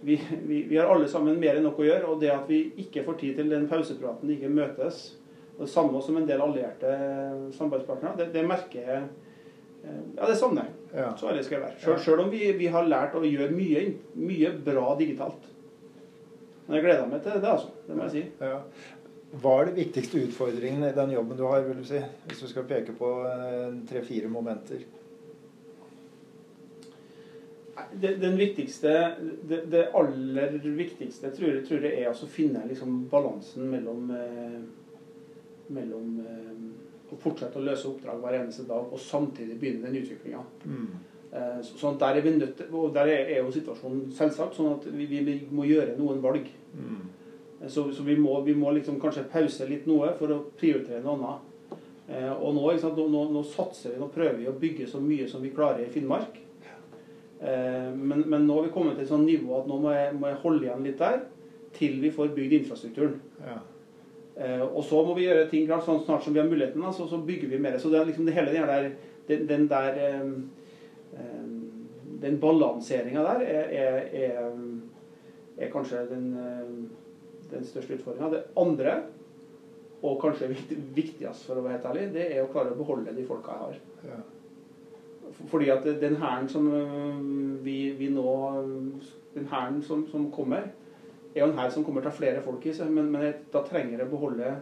vi, 0.00 0.20
vi, 0.46 0.62
vi 0.62 0.76
har 0.76 0.90
alle 0.90 1.08
sammen 1.08 1.40
mer 1.40 1.58
enn 1.58 1.66
nok 1.68 1.80
å 1.82 1.86
gjøre, 1.86 2.06
og 2.08 2.20
det 2.22 2.30
at 2.32 2.46
vi 2.48 2.62
ikke 2.80 3.04
får 3.06 3.18
tid 3.20 3.40
til 3.40 3.50
den 3.52 3.66
pausepraten, 3.68 4.30
ikke 4.32 4.52
møtes, 4.52 5.02
og 5.56 5.66
det 5.66 5.72
samme 5.72 6.00
som 6.04 6.16
en 6.16 6.28
del 6.28 6.40
allierte 6.40 6.92
samarbeidspartnere, 7.56 8.16
det, 8.16 8.30
det 8.32 8.46
merker 8.48 8.86
jeg 8.86 9.02
Ja, 9.84 10.26
det 10.26 10.36
savner 10.36 10.66
jeg. 10.66 10.76
Ja. 11.00 11.10
Så 11.16 11.30
ærlig 11.30 11.44
skal 11.46 11.58
jeg 11.58 11.64
være. 11.68 11.98
Selv 12.04 12.24
om 12.24 12.30
vi, 12.32 12.42
vi 12.58 12.68
har 12.70 12.88
lært 12.88 13.14
å 13.16 13.24
gjøre 13.24 13.52
mye, 13.54 13.84
mye 14.18 14.52
bra 14.66 14.94
digitalt. 14.98 15.46
Men 16.66 16.78
jeg 16.78 16.86
gleder 16.86 17.10
meg 17.10 17.22
til 17.24 17.36
det, 17.38 17.50
altså. 17.50 17.70
Det 17.86 17.96
må 17.96 18.08
jeg 18.08 18.16
si. 18.16 18.24
ja. 18.46 18.58
Hva 19.30 19.52
er 19.60 19.68
de 19.68 19.76
viktigste 19.78 20.24
utfordringene 20.26 20.88
i 20.90 20.94
den 20.96 21.12
jobben 21.14 21.38
du 21.38 21.44
har, 21.46 21.62
vil 21.62 21.78
du 21.78 21.84
si? 21.86 22.00
Hvis 22.26 22.40
du 22.42 22.48
skal 22.50 22.64
peke 22.66 22.96
på 22.98 23.10
eh, 23.30 23.76
tre-fire 23.86 24.30
momenter. 24.30 24.82
Det, 27.94 28.16
den 28.20 28.34
viktigste, 28.38 28.94
det, 29.48 29.60
det 29.70 29.84
aller 29.96 30.58
viktigste 30.64 31.30
tror 31.34 31.52
jeg, 31.52 31.62
tror 31.68 31.86
jeg 31.86 32.00
er 32.00 32.10
altså 32.10 32.26
å 32.26 32.32
finne 32.32 32.64
liksom 32.68 33.04
balansen 33.10 33.70
mellom, 33.70 34.10
eh, 34.18 34.58
mellom 35.78 36.18
eh, 36.26 36.50
å 37.12 37.18
fortsette 37.20 37.58
å 37.58 37.64
løse 37.64 37.86
oppdrag 37.88 38.20
hver 38.22 38.38
eneste 38.40 38.66
dag, 38.68 38.86
og 38.92 38.98
samtidig 38.98 39.58
begynne 39.60 39.86
den 39.86 40.02
utviklinga. 40.02 40.42
Mm. 40.64 40.88
Eh, 41.32 41.60
så- 41.62 41.76
sånn 41.78 41.98
der 41.98 42.16
er 42.16 42.20
vi 42.22 42.30
nødt 42.30 42.56
til, 42.56 42.66
og 42.74 42.92
der 42.94 43.06
er 43.06 43.36
jo 43.38 43.50
situasjonen 43.50 44.10
selvsagt 44.12 44.54
sånn 44.54 44.72
at 44.78 44.84
vi, 44.92 45.06
vi 45.06 45.46
må 45.50 45.64
gjøre 45.64 45.96
noen 45.98 46.20
valg. 46.22 46.46
Mm. 46.74 47.00
Eh, 47.62 47.68
Så, 47.68 47.92
så 47.92 48.02
vi, 48.02 48.16
må, 48.16 48.40
vi 48.44 48.54
må 48.54 48.72
liksom 48.72 48.98
kanskje 49.00 49.28
pause 49.30 49.68
litt 49.68 49.86
noe 49.86 50.14
for 50.18 50.28
å 50.28 50.44
prioritere 50.56 51.02
noe 51.02 51.16
annet. 51.16 51.46
Eh, 52.08 52.32
og 52.32 52.54
nå, 52.54 52.78
sant, 52.80 52.96
nå, 52.96 53.30
nå, 53.30 53.42
satser 53.44 53.92
vi, 53.92 53.98
nå 54.00 54.08
prøver 54.10 54.38
vi 54.38 54.46
å 54.48 54.58
bygge 54.58 54.88
så 54.88 54.98
mye 55.00 55.28
som 55.28 55.42
vi 55.42 55.50
klarer 55.50 55.84
i 55.86 55.90
Finnmark. 55.90 56.38
Eh, 57.40 57.90
men, 57.94 58.24
men 58.28 58.46
nå 58.46 58.54
har 58.54 58.62
vi 58.66 58.72
kommet 58.74 58.96
til 58.96 59.04
et 59.04 59.08
sånt 59.12 59.24
nivå 59.28 59.60
at 59.60 59.68
nå 59.68 59.78
må 59.80 59.92
jeg, 59.94 60.14
må 60.18 60.26
jeg 60.28 60.40
holde 60.42 60.66
igjen 60.66 60.82
litt 60.84 60.98
der 60.98 61.20
til 61.72 62.00
vi 62.02 62.10
får 62.10 62.34
bygd 62.34 62.52
infrastrukturen. 62.58 63.20
Ja. 63.46 63.58
Eh, 64.40 64.62
og 64.64 64.84
så 64.84 65.02
må 65.04 65.14
vi 65.18 65.26
gjøre 65.26 65.48
ting 65.50 65.66
klart 65.68 65.84
sånn 65.84 66.00
snart 66.06 66.24
som 66.24 66.32
vi 66.32 66.40
har 66.40 66.48
muligheten, 66.48 66.84
altså, 66.86 67.04
så, 67.10 67.18
bygger 67.26 67.50
vi 67.50 67.60
mer. 67.60 67.76
Så 67.78 67.90
det 67.92 67.98
er 68.00 68.08
liksom 68.08 68.28
det 68.28 68.36
hele 68.38 68.54
den 68.54 68.70
der, 68.70 68.86
den, 69.28 69.46
den 69.50 69.66
der 69.68 70.00
eh, 70.06 70.30
eh, 71.20 71.50
Den 72.20 72.36
balanseringa 72.40 73.22
der 73.24 73.42
er, 73.48 73.70
er, 73.72 74.02
er, 74.12 74.48
er 75.56 75.70
kanskje 75.72 76.02
den, 76.10 76.26
den 77.48 77.64
største 77.64 77.96
utfordringa. 77.96 78.28
Det 78.34 78.42
andre, 78.60 78.96
og 80.02 80.18
kanskje 80.20 80.50
viktig, 80.50 80.76
viktigst 80.96 81.48
for 81.48 81.60
å 81.60 81.64
være 81.64 81.78
helt 81.78 81.88
ærlig, 81.88 82.02
det 82.12 82.26
er 82.26 82.42
å 82.42 82.50
klare 82.52 82.74
å 82.74 82.76
beholde 82.76 83.14
de 83.16 83.24
folka 83.28 83.56
jeg 83.56 83.62
har. 83.62 83.80
Ja. 84.10 84.20
Fordi 85.48 85.70
at 85.72 85.88
den 86.02 86.18
hæren 86.20 86.48
som 86.52 86.68
vi, 87.64 87.78
vi 87.96 88.10
nå 88.12 88.28
Den 89.32 89.46
hæren 89.48 89.80
som, 89.86 90.04
som 90.10 90.28
kommer, 90.34 90.68
er 91.34 91.40
jo 91.44 91.48
en 91.52 91.58
hær 91.58 91.70
som 91.70 91.84
kommer 91.86 92.02
til 92.02 92.10
å 92.10 92.12
ha 92.12 92.18
flere 92.18 92.42
folk 92.42 92.64
i 92.66 92.72
seg, 92.74 92.90
men, 92.90 93.10
men 93.12 93.34
da 93.52 93.62
trenger 93.66 93.98
jeg 93.98 94.08
å 94.08 94.10
beholde 94.10 94.52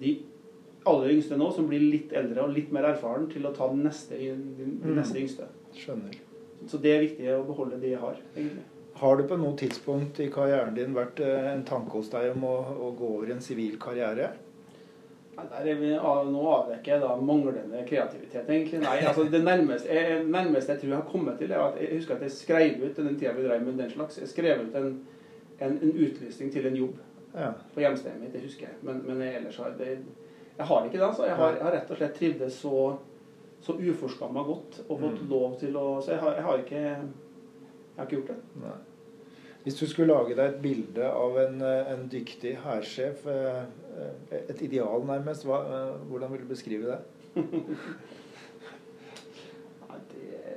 de 0.00 0.14
aller 0.88 1.12
yngste 1.12 1.36
nå, 1.36 1.50
som 1.52 1.66
blir 1.68 1.82
litt 1.92 2.12
eldre 2.16 2.42
og 2.46 2.54
litt 2.56 2.70
mer 2.72 2.86
erfaren, 2.94 3.26
til 3.30 3.44
å 3.46 3.52
ta 3.56 3.68
den 3.68 3.82
neste, 3.84 4.16
den, 4.16 4.44
de 4.56 4.88
Mm. 4.88 4.94
neste 4.96 5.18
yngste. 5.20 5.48
Skjønner. 5.76 6.14
Så 6.68 6.78
det 6.80 6.90
er 6.94 7.00
viktig 7.04 7.26
å 7.34 7.42
beholde 7.48 7.78
de 7.80 7.90
jeg 7.94 8.00
har, 8.00 8.16
egentlig. 8.36 8.64
Har 9.00 9.16
det 9.16 9.28
på 9.30 9.36
noe 9.40 9.56
tidspunkt 9.56 10.18
i 10.20 10.28
karrieren 10.32 10.74
din 10.76 10.92
vært 10.96 11.20
eh, 11.24 11.52
en 11.54 11.62
tanke 11.64 11.90
hos 11.96 12.08
deg 12.12 12.32
om 12.34 12.42
å, 12.44 12.54
å 12.88 12.90
gå 12.98 13.10
over 13.18 13.30
en 13.32 13.40
sivil 13.40 13.76
karriere? 13.80 14.32
Nei, 15.36 15.44
Der 15.52 15.68
er 15.72 15.78
vi, 15.80 15.92
nå 15.94 16.42
avdekker 16.52 16.92
jeg 16.96 17.00
da 17.00 17.14
manglende 17.16 17.84
kreativitet, 17.88 18.48
egentlig. 18.50 18.80
Nei, 18.82 18.98
altså 19.08 19.24
det 19.30 19.40
nærmeste 19.44 19.88
jeg, 19.94 20.24
nærmeste 20.28 20.74
jeg 20.74 20.80
tror 20.82 20.90
jeg 20.90 20.98
har 21.00 21.08
kommet 21.12 21.38
til, 21.40 21.52
er 21.54 21.62
at 21.68 21.78
jeg 21.80 21.94
husker 22.00 22.16
at 22.18 22.24
jeg 22.26 22.34
skrev 22.34 22.82
ut 22.84 22.96
den 22.98 23.16
tida 23.16 23.32
vi 23.38 23.46
drev 23.46 23.62
med 23.64 23.78
den 23.80 23.90
slags. 23.94 24.18
Jeg 24.20 24.28
skrev 24.28 24.66
ut 24.66 24.76
en, 24.80 24.90
en, 25.60 25.78
en 25.82 25.92
utlysning 26.06 26.50
til 26.52 26.66
en 26.66 26.76
jobb 26.76 26.98
Ja. 27.34 27.52
på 27.74 27.80
hjemstedet 27.80 28.18
mitt, 28.20 28.32
det 28.34 28.40
husker 28.42 28.66
jeg. 28.66 28.74
Men, 28.82 29.02
men 29.06 29.20
jeg, 29.22 29.36
ellers 29.38 29.56
har 29.62 29.70
det, 29.78 29.98
jeg 30.58 30.66
har 30.66 30.84
ikke 30.88 30.98
det. 30.98 31.04
altså. 31.06 31.24
Jeg 31.28 31.36
har, 31.38 31.52
jeg 31.54 31.62
har 31.62 31.72
rett 31.76 31.90
og 31.94 31.96
slett 32.00 32.14
trivdes 32.18 32.54
så, 32.58 32.72
så 33.62 33.72
uforskamma 33.78 34.42
godt 34.48 34.80
og 34.88 34.98
fått 35.00 35.20
Mm. 35.22 35.28
lov 35.30 35.58
til 35.60 35.76
å 35.78 36.00
Så 36.02 36.10
jeg 36.16 36.20
har, 36.24 36.34
jeg 36.34 36.42
har 36.48 36.58
ikke 36.64 36.80
jeg 36.80 37.96
har 37.96 38.04
ikke 38.08 38.16
gjort 38.16 38.32
det. 38.32 38.36
Nei. 38.64 38.74
Hvis 39.62 39.76
du 39.78 39.86
skulle 39.86 40.14
lage 40.14 40.34
deg 40.34 40.46
et 40.54 40.60
bilde 40.62 41.04
av 41.12 41.36
en, 41.38 41.62
en 41.62 42.06
dyktig 42.08 42.54
hærsjef, 42.64 43.26
eh, 43.28 43.62
eh, 44.00 44.38
et 44.48 44.62
ideal 44.64 45.02
nærmest, 45.06 45.44
hva, 45.44 45.58
eh, 45.68 45.96
hvordan 46.08 46.32
vil 46.32 46.40
du 46.40 46.48
beskrive 46.48 46.86
det? 46.88 47.00
Nei, 49.90 49.98
det 50.14 50.54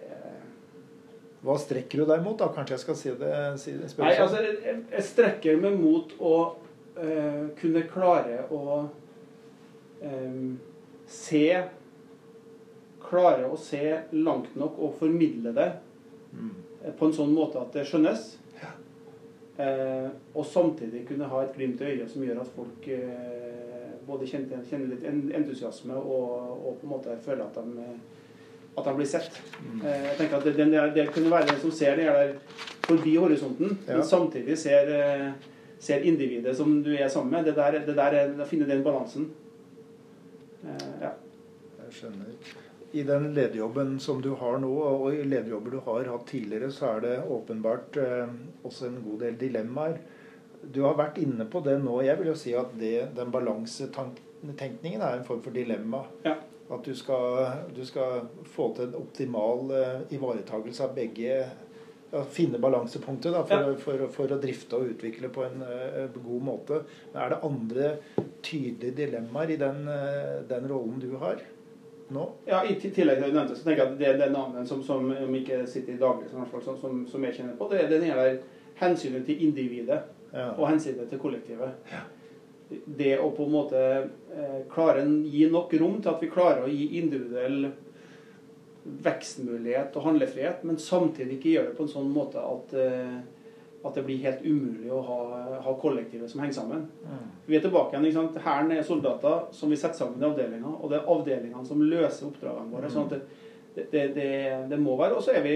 Hva 1.43 1.57
strekker 1.59 1.99
du 1.99 2.05
deg 2.07 2.21
mot, 2.23 2.37
da? 2.39 2.47
Kanskje 2.55 2.77
jeg 2.77 2.83
skal 2.85 2.95
si 2.95 3.13
det? 3.19 3.31
Si, 3.59 3.73
spørre 3.91 4.07
Nei, 4.07 4.15
sånn? 4.15 4.27
altså, 4.27 4.43
jeg, 4.63 4.83
jeg 4.93 5.03
strekker 5.09 5.57
meg 5.59 5.73
mot 5.81 6.13
å 6.23 6.35
eh, 6.95 7.41
kunne 7.59 7.81
klare 7.91 8.45
å 8.55 8.61
eh, 10.01 10.37
se 11.07 11.45
Klare 13.03 13.49
å 13.51 13.57
se 13.59 13.81
langt 14.15 14.55
nok 14.57 14.77
og 14.79 14.95
formidle 15.01 15.51
det 15.57 15.71
Mm. 16.33 16.49
eh, 16.83 16.91
på 16.97 17.05
en 17.05 17.11
sånn 17.13 17.33
måte 17.35 17.59
at 17.61 17.75
det 17.75 17.83
skjønnes. 17.85 18.23
Eh, 19.61 20.07
og 20.33 20.45
samtidig 20.49 21.03
kunne 21.07 21.27
ha 21.29 21.43
et 21.43 21.51
glimt 21.53 21.81
i 21.83 21.91
øyet 21.91 22.09
som 22.09 22.23
gjør 22.25 22.39
at 22.41 22.49
folk 22.55 22.87
eh, 22.89 23.91
både 24.07 24.25
kjenner, 24.25 24.63
kjenner 24.65 24.95
litt 24.95 25.03
entusiasme 25.37 25.93
og, 25.93 26.55
og 26.57 26.79
på 26.79 26.87
en 26.87 26.93
måte 26.95 27.13
føler 27.21 27.43
at 27.45 27.59
de, 27.61 27.85
at 28.78 28.86
de 28.88 28.93
blir 28.97 29.05
sett. 29.09 29.36
Eh, 29.84 30.03
jeg 30.09 30.17
tenker 30.17 30.38
at 30.39 30.45
det, 30.47 30.53
det, 30.57 30.84
det 30.95 31.07
kunne 31.13 31.32
være 31.32 31.47
den 31.51 31.59
som 31.61 31.71
ser 31.71 31.95
det 31.99 32.07
der 32.09 32.34
forbi 32.88 33.15
horisonten, 33.21 33.78
Ja. 33.88 33.97
men 33.99 34.03
samtidig 34.07 34.57
ser, 34.57 34.89
eh, 34.89 35.32
ser 35.80 36.01
individet 36.09 36.55
som 36.57 36.82
du 36.84 36.91
er 36.95 37.07
sammen 37.09 37.32
med. 37.38 37.45
Det 37.45 37.55
der, 37.55 37.80
det 37.86 37.95
der 37.95 38.17
er, 38.21 38.34
å 38.41 38.47
finne 38.49 38.67
den 38.69 38.84
balansen. 38.84 39.30
Eh, 40.63 40.89
ja. 41.01 41.11
Jeg 41.84 41.97
skjønner. 41.99 42.34
I 42.93 43.01
den 43.03 43.32
lederjobben 43.34 43.95
som 43.99 44.19
du 44.21 44.36
har 44.38 44.59
nå, 44.61 44.69
og 44.69 45.07
i 45.15 45.24
lederjobber 45.26 45.71
du 45.74 45.80
har 45.86 46.09
hatt 46.13 46.28
tidligere, 46.30 46.69
så 46.71 46.91
er 46.95 46.99
det 47.01 47.13
åpenbart 47.26 47.97
også 48.63 48.86
en 48.91 48.99
god 49.01 49.24
del 49.26 49.38
dilemmaer. 49.41 49.95
Du 50.63 50.84
har 50.86 50.93
vært 50.95 51.17
inne 51.17 51.47
på 51.49 51.59
det 51.65 51.80
nå. 51.82 51.95
Jeg 52.05 52.19
vil 52.19 52.30
jo 52.30 52.36
si 52.38 52.53
at 52.55 52.69
det, 52.80 53.09
den 53.17 53.32
balansetenkningen 53.34 55.01
er 55.01 55.17
en 55.17 55.26
form 55.26 55.41
for 55.41 55.51
dilemma. 55.55 56.03
Ja. 56.24 56.36
At 56.74 56.86
du 56.86 56.95
skal, 56.97 57.45
du 57.76 57.84
skal 57.86 58.26
få 58.49 58.71
til 58.76 58.89
en 58.89 58.95
optimal 58.99 59.69
ivaretakelse 60.09 60.43
ivaretagelse 60.43 60.84
av 60.84 60.95
begge 60.95 61.45
ja, 62.13 62.24
Finne 62.30 62.59
balansepunktet 62.59 63.34
da, 63.34 63.43
for, 63.43 63.57
Ja. 63.57 63.76
for, 63.76 64.07
for, 64.13 64.34
å 64.36 64.38
drifte 64.41 64.78
og 64.78 64.91
utvikle 64.93 65.30
på 65.34 65.43
en 65.47 65.63
uh, 65.65 66.13
god 66.13 66.43
måte. 66.45 66.84
Men 67.11 67.21
er 67.24 67.34
det 67.34 67.39
andre 67.47 67.89
tydelige 68.45 68.93
dilemmaer 68.99 69.49
i 69.49 69.57
den, 69.57 69.88
uh, 69.88 70.43
den 70.49 70.67
rollen 70.69 70.99
du 71.01 71.15
har 71.17 71.41
nå? 72.13 72.28
Ja, 72.45 72.61
I 72.63 72.76
tillegg 72.78 73.17
til 73.17 73.26
det 73.26 73.32
du 73.32 73.38
nevnte, 73.39 73.57
så 73.57 73.65
tenker 73.65 73.82
jeg 73.84 73.93
at 73.93 73.99
det 73.99 74.09
er 74.11 74.19
den 74.28 74.38
annen 74.38 74.67
som, 74.69 74.84
som 74.86 75.09
om 75.09 75.38
ikke 75.39 75.63
sitter 75.65 75.95
i 75.95 76.01
daglig, 76.01 76.30
som, 76.30 76.45
som, 76.61 76.78
som, 76.78 77.05
som 77.09 77.26
jeg 77.26 77.39
kjenner 77.39 77.57
på, 77.57 77.71
det 77.71 77.82
er 77.82 77.89
den 77.95 78.05
hele 78.05 78.28
hensynet 78.82 79.26
til 79.26 79.47
individet 79.47 80.03
Ja. 80.34 80.51
og 80.57 80.65
hensynet 80.65 81.09
til 81.09 81.19
kollektivet. 81.21 81.76
Det 82.70 83.16
å 83.20 83.30
på 83.36 83.45
en 83.45 83.53
måte 83.53 83.80
eh, 84.34 84.59
klare 84.72 85.03
å 85.03 85.16
gi 85.30 85.45
nok 85.51 85.74
rom 85.82 85.99
til 86.01 86.14
at 86.14 86.24
vi 86.24 86.32
klarer 86.32 86.66
å 86.66 86.72
gi 86.72 86.88
individuell 87.01 87.68
vekstmulighet 88.84 89.95
og 89.95 90.07
handlefrihet, 90.09 90.64
men 90.68 90.80
samtidig 90.82 91.38
ikke 91.38 91.53
gjøre 91.53 91.72
det 91.72 91.78
på 91.78 91.86
en 91.86 91.93
sånn 91.93 92.09
måte 92.11 92.41
at, 92.43 92.74
eh, 92.76 93.20
at 93.84 93.99
det 93.99 94.03
blir 94.07 94.24
helt 94.24 94.43
umulig 94.43 94.91
å 94.91 95.01
ha, 95.07 95.20
ha 95.64 95.76
kollektivet 95.80 96.32
som 96.32 96.41
henger 96.43 96.57
sammen. 96.57 96.88
Mm. 97.03 97.30
Vi 97.47 97.57
er 97.57 97.64
tilbake 97.64 97.93
igjen. 97.93 98.09
ikke 98.09 98.20
sant? 98.20 98.41
Hæren 98.43 98.74
er 98.76 98.88
soldater 98.88 99.47
som 99.55 99.72
vi 99.72 99.80
setter 99.80 100.03
sammen 100.03 100.24
i 100.24 100.28
avdelinger, 100.28 100.80
og 100.80 100.91
det 100.91 100.99
er 100.99 101.14
avdelingene 101.16 101.66
som 101.68 101.84
løser 101.84 102.28
oppdragene 102.30 102.74
våre. 102.74 102.91
sånn 102.91 103.07
at 103.11 103.16
det, 103.76 103.88
det, 103.91 104.03
det, 104.16 104.30
det 104.70 104.80
må 104.80 104.97
være. 104.99 105.18
Og 105.18 105.24
så 105.26 105.36
er 105.38 105.45
vi, 105.45 105.55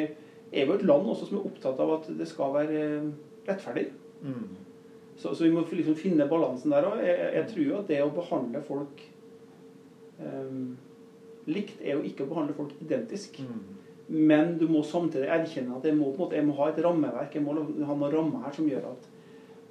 er 0.51 0.69
vi 0.69 0.77
et 0.77 0.87
land 0.87 1.11
også 1.11 1.29
som 1.29 1.39
er 1.39 1.49
opptatt 1.51 1.83
av 1.83 1.97
at 1.99 2.09
det 2.19 2.29
skal 2.29 2.55
være 2.55 2.85
eh, 2.85 3.11
rettferdig. 3.47 3.89
Mm. 4.21 4.47
Så, 5.17 5.33
så 5.35 5.43
vi 5.43 5.53
må 5.53 5.63
liksom 5.65 5.97
finne 5.97 6.27
balansen 6.29 6.73
der 6.73 6.85
òg. 6.85 6.99
Jeg, 7.01 7.29
jeg 7.39 7.49
tror 7.51 7.63
jo 7.65 7.77
at 7.79 7.87
det 7.89 8.01
å 8.05 8.13
behandle 8.13 8.61
folk 8.65 9.01
um, 10.21 10.75
likt 11.49 11.81
er 11.81 11.97
jo 11.97 12.05
ikke 12.05 12.25
å 12.25 12.31
behandle 12.31 12.55
folk 12.57 12.75
identisk. 12.83 13.39
Mm. 13.41 13.63
Men 14.07 14.53
du 14.59 14.67
må 14.71 14.83
samtidig 14.87 15.27
erkjenne 15.31 15.79
at 15.79 15.87
jeg 15.87 15.97
må, 15.97 16.11
måte, 16.15 16.37
jeg 16.37 16.47
må 16.47 16.55
ha 16.59 16.69
et 16.71 16.83
rammeverk. 16.83 17.33
Jeg 17.33 17.43
må 17.43 17.55
ha 17.55 17.95
noen 17.97 18.13
rammer 18.13 18.45
her 18.45 18.55
som 18.55 18.69
gjør 18.69 18.91
at, 18.93 19.09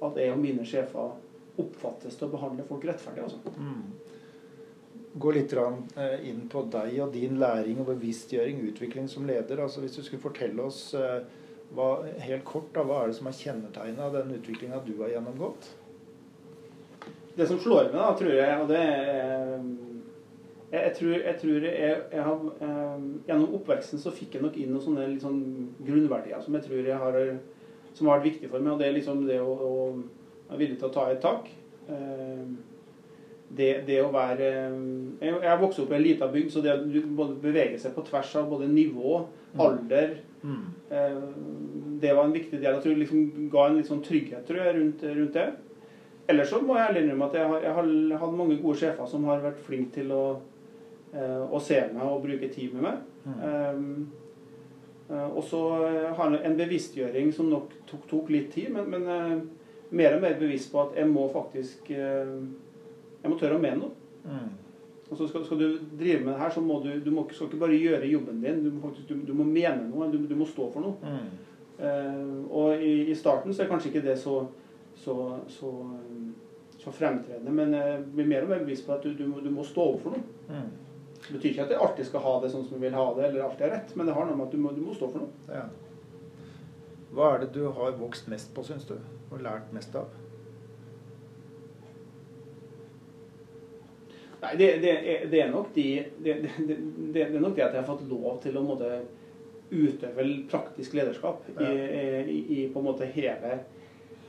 at 0.09 0.19
jeg 0.21 0.33
og 0.33 0.43
mine 0.43 0.65
sjefer 0.67 1.15
oppfattes 1.57 2.17
til 2.17 2.27
å 2.27 2.33
behandle 2.35 2.65
folk 2.67 2.85
rettferdig. 2.85 3.25
Altså. 3.25 3.55
Mm. 3.57 5.07
Gå 5.17 5.33
litt 5.33 5.55
eh, 5.57 6.27
inn 6.29 6.43
på 6.51 6.61
deg 6.69 6.99
og 7.01 7.15
din 7.15 7.39
læring 7.41 7.81
og 7.81 7.89
bevisstgjøring, 7.89 8.61
utvikling 8.69 9.07
som 9.09 9.25
leder. 9.25 9.63
Altså 9.63 9.81
Hvis 9.81 9.97
du 9.97 10.03
skulle 10.03 10.21
fortelle 10.21 10.67
oss 10.67 10.91
eh, 10.97 11.23
hva, 11.75 11.89
helt 12.23 12.45
kort 12.47 12.71
da, 12.75 12.85
hva 12.87 13.01
er 13.03 13.11
det 13.11 13.17
som 13.17 13.29
har 13.29 13.35
kjennetegna 13.35 14.07
den 14.13 14.37
utviklinga 14.37 14.79
du 14.85 14.93
har 15.01 15.11
gjennomgått? 15.15 15.67
Det 17.37 17.47
som 17.49 17.59
slår 17.61 17.91
meg, 17.91 17.99
da, 17.99 18.13
tror 18.17 18.33
jeg, 18.33 18.61
og 18.61 18.71
det 18.71 18.79
er 18.81 19.59
jeg, 20.67 20.81
jeg 20.81 20.93
tror, 20.97 21.11
jeg, 21.15 21.35
tror 21.41 21.65
jeg, 21.65 21.99
jeg 22.11 22.23
har, 22.23 22.39
eh, 22.65 23.03
Gjennom 23.29 23.53
oppveksten 23.55 24.01
så 24.03 24.11
fikk 24.11 24.35
jeg 24.35 24.43
nok 24.43 24.57
inn 24.59 24.73
noen 24.73 24.83
sånne 24.83 25.05
sånn 25.21 25.43
grunnverdier 25.79 26.41
som 26.43 26.57
jeg 26.57 26.65
tror 26.65 26.89
jeg 26.89 27.03
har 27.03 27.19
som 27.97 28.07
har 28.07 28.19
vært 28.19 28.29
viktig 28.31 28.49
for 28.51 28.63
meg. 28.63 28.73
og 28.73 28.81
Det 28.81 28.87
er 28.87 28.97
liksom 28.97 29.23
det 29.27 29.37
å, 29.41 29.53
å 29.53 30.49
være 30.49 30.61
villig 30.61 30.79
til 30.79 30.89
å 30.89 30.93
ta 30.93 31.05
et 31.11 31.23
tak. 31.23 31.47
Eh, 31.89 32.43
det, 33.57 33.69
det 33.87 34.01
å 34.03 34.11
være 34.11 34.47
Jeg, 34.47 35.31
jeg 35.31 35.47
har 35.47 35.61
vokst 35.61 35.79
opp 35.79 35.93
i 35.93 35.97
en 35.97 36.03
lita 36.03 36.27
bygd, 36.31 36.51
så 36.51 36.61
det 36.63 36.73
å 36.75 37.27
bevege 37.41 37.79
seg 37.79 37.95
på 37.95 38.03
tvers 38.09 38.33
av 38.41 38.49
både 38.51 38.67
nivå, 38.69 39.21
alder 39.59 40.17
Mm. 40.43 40.65
Eh, 40.91 41.21
Det 41.99 42.13
var 42.13 42.23
en 42.25 42.31
viktig 42.31 42.59
del. 42.61 42.75
Jeg 42.83 42.97
liksom 42.97 43.49
ga 43.49 43.67
en 43.67 43.77
litt 43.77 43.87
sånn 43.89 44.03
trygghet 44.05 44.45
tror 44.45 44.59
jeg, 44.61 44.75
rundt, 44.75 45.03
rundt 45.03 45.33
det. 45.33 45.47
Ellers 46.29 46.51
så 46.51 46.59
må 46.61 46.75
jeg 46.77 46.89
ærlig 46.91 47.01
innrømme 47.03 47.25
at 47.25 47.33
jeg 47.39 47.47
har, 47.47 47.63
jeg 47.63 47.73
har 47.73 48.19
hatt 48.21 48.37
mange 48.37 48.57
gode 48.61 48.77
sjefer 48.77 49.09
som 49.09 49.25
har 49.25 49.41
vært 49.41 49.63
flinke 49.65 49.93
til 49.95 50.11
å, 50.11 50.21
eh, 51.13 51.43
å 51.49 51.59
se 51.59 51.79
meg 51.93 52.03
og 52.03 52.21
bruke 52.23 52.51
tid 52.53 52.75
med 52.75 52.83
meg. 52.83 52.97
Mm. 53.25 54.07
Eh, 55.09 55.29
og 55.31 55.43
så 55.43 55.61
har 56.19 56.31
jeg 56.35 56.45
en 56.45 56.57
bevisstgjøring 56.59 57.33
som 57.33 57.49
nok 57.49 57.71
tok, 57.87 58.07
tok 58.11 58.29
litt 58.29 58.51
tid, 58.51 58.69
men, 58.75 58.89
men 58.91 59.07
eh, 59.07 59.35
mer 59.97 60.17
og 60.17 60.21
mer 60.21 60.35
bevisst 60.39 60.71
på 60.71 60.83
at 60.83 60.97
jeg 60.99 61.07
må 61.09 61.29
faktisk 61.33 61.91
eh, 61.95 62.37
Jeg 63.23 63.31
må 63.31 63.37
tørre 63.39 63.57
å 63.57 63.61
mene 63.61 63.79
noe. 63.81 63.95
Mm. 64.27 64.49
Altså 65.07 65.27
skal, 65.27 65.45
skal, 65.45 65.59
du 65.59 65.77
drive 65.99 66.23
med 66.23 66.33
det 66.33 66.39
her, 66.39 66.49
så 66.51 66.61
må 66.61 66.81
du, 66.83 66.89
du 67.05 67.11
må, 67.15 67.23
skal 67.31 67.47
ikke 67.47 67.61
bare 67.61 67.79
gjøre 67.79 68.07
jobben 68.11 68.41
din, 68.43 68.63
du 68.65 68.71
må, 68.71 68.81
faktisk, 68.89 69.07
du, 69.09 69.21
du 69.27 69.33
må 69.37 69.45
mene 69.47 69.87
noe, 69.87 70.09
du, 70.11 70.17
du, 70.27 70.35
må 70.35 70.47
stå 70.49 70.67
for 70.73 70.83
noe. 70.83 70.97
Mm. 71.03 71.29
Uh, 71.77 72.41
og 72.51 72.83
i, 72.83 73.05
i, 73.11 73.15
starten 73.15 73.53
så 73.53 73.63
er 73.63 73.69
kanskje 73.71 73.91
ikke 73.91 74.03
det 74.03 74.17
så, 74.19 74.41
så, 74.97 75.15
så, 75.53 75.71
så 76.81 76.91
fremtredende, 76.91 77.53
men 77.53 77.77
jeg 77.77 78.03
blir 78.17 78.27
mer 78.33 78.47
og 78.47 78.51
mer 78.51 78.65
bevisst 78.65 78.87
på 78.87 78.97
at 78.97 79.07
du, 79.07 79.23
må, 79.29 79.63
stå 79.63 79.87
opp 79.93 80.03
for 80.03 80.17
noe. 80.17 80.51
Mm. 80.51 80.69
Det 81.21 81.33
betyr 81.37 81.49
ikke 81.53 81.67
at 81.69 81.73
jeg 81.75 81.83
alltid 81.87 82.11
skal 82.11 82.25
ha 82.27 82.37
det 82.43 82.51
sånn 82.51 82.67
som 82.67 82.75
jeg 82.75 82.87
vil 82.89 82.99
ha 82.99 83.07
det, 83.15 83.29
eller 83.29 83.47
alltid 83.47 83.67
er 83.69 83.75
rett, 83.77 83.95
men 83.95 84.09
det 84.09 84.17
har 84.17 84.27
noe 84.27 84.39
med 84.41 84.49
at 84.49 84.57
du 84.57 84.63
må, 84.65 84.75
må 84.89 84.97
stå 84.97 85.11
for 85.13 85.23
noe. 85.23 85.45
Ja. 85.53 85.65
Hva 87.15 87.33
er 87.33 87.45
det 87.45 87.53
du 87.55 87.63
har 87.71 87.95
vokst 87.95 88.27
mest 88.27 88.51
på, 88.55 88.67
syns 88.67 88.87
du? 88.89 88.97
Og 89.31 89.39
lært 89.43 89.71
mest 89.75 89.95
av? 89.95 90.11
Nei, 94.41 94.51
det, 94.57 94.67
det, 94.83 94.91
er, 94.91 95.23
det, 95.31 95.39
er 95.41 95.49
nok 95.49 95.71
de, 95.73 95.87
det, 96.23 96.35
det, 97.13 97.23
er 97.23 97.39
nok 97.41 97.55
det 97.57 97.63
at 97.65 97.73
jeg 97.73 97.81
har 97.81 97.87
fått 97.87 98.05
lov 98.09 98.37
til 98.43 98.59
å 98.59 98.65
måtte 98.65 98.91
utøve 99.71 100.25
praktisk 100.51 100.93
lederskap 100.95 101.47
ja. 101.55 101.65
i, 101.65 102.29
i, 102.31 102.37
i, 102.57 102.59
på 102.71 102.79
en 102.79 102.87
måte 102.87 103.09
hele 103.11 103.57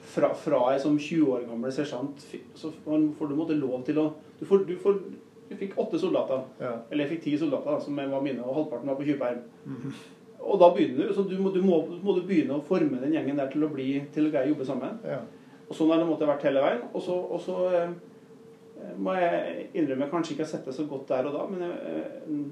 Fra, 0.08 0.32
fra 0.34 0.62
jeg 0.72 0.80
som 0.82 0.96
20 0.96 1.32
år 1.34 1.44
gammel 1.50 1.72
sersjant 1.74 2.24
så 2.56 2.72
får 2.84 3.28
du 3.28 3.36
måtte 3.36 3.58
lov 3.58 3.84
til 3.86 4.00
å 4.00 4.08
Du, 4.38 4.46
får, 4.48 4.64
du, 4.64 4.76
får, 4.80 5.00
du 5.50 5.56
fikk 5.58 5.72
åtte 5.82 5.98
soldater. 5.98 6.44
Ja. 6.62 6.76
Eller 6.88 7.04
jeg 7.04 7.16
fikk 7.16 7.24
ti 7.24 7.38
soldater, 7.40 7.80
som 7.82 7.96
var 7.98 8.22
mine, 8.22 8.44
og 8.44 8.54
halvparten 8.54 8.86
var 8.86 8.96
på 9.00 9.06
tjuvperm. 9.08 9.40
Mm. 9.66 9.96
Og 10.38 10.60
da 10.62 10.68
begynner 10.74 11.08
du, 11.08 11.14
så 11.14 11.24
du 11.26 11.34
må, 11.42 11.50
du 11.50 11.58
må, 11.64 11.80
må, 11.98 12.14
du 12.14 12.22
begynne 12.28 12.56
å 12.56 12.64
forme 12.64 13.00
den 13.02 13.16
gjengen 13.16 13.40
der 13.40 13.50
til 13.50 13.66
å 13.66 13.70
bli 13.72 13.88
til 14.14 14.28
å 14.28 14.30
greie 14.30 14.46
å 14.46 14.52
jobbe 14.52 14.68
sammen. 14.68 15.00
Ja. 15.02 15.18
Og 15.66 15.76
sånn 15.76 15.90
har 15.92 16.00
det 16.00 16.06
måttet 16.08 16.30
vært 16.30 16.46
hele 16.46 16.62
veien. 16.64 16.84
Og 16.92 17.02
så, 17.04 17.16
og 17.18 17.42
så 17.44 17.56
eh, 17.74 17.96
må 18.98 19.14
jeg 19.18 19.68
innrømme 19.78 20.08
kanskje 20.10 20.34
ikke 20.34 20.44
har 20.46 20.52
sett 20.52 20.66
det 20.68 20.74
så 20.76 20.86
godt 20.88 21.08
der 21.10 21.28
og 21.28 21.36
da, 21.36 21.44
men 21.50 21.64
eh, 21.68 22.42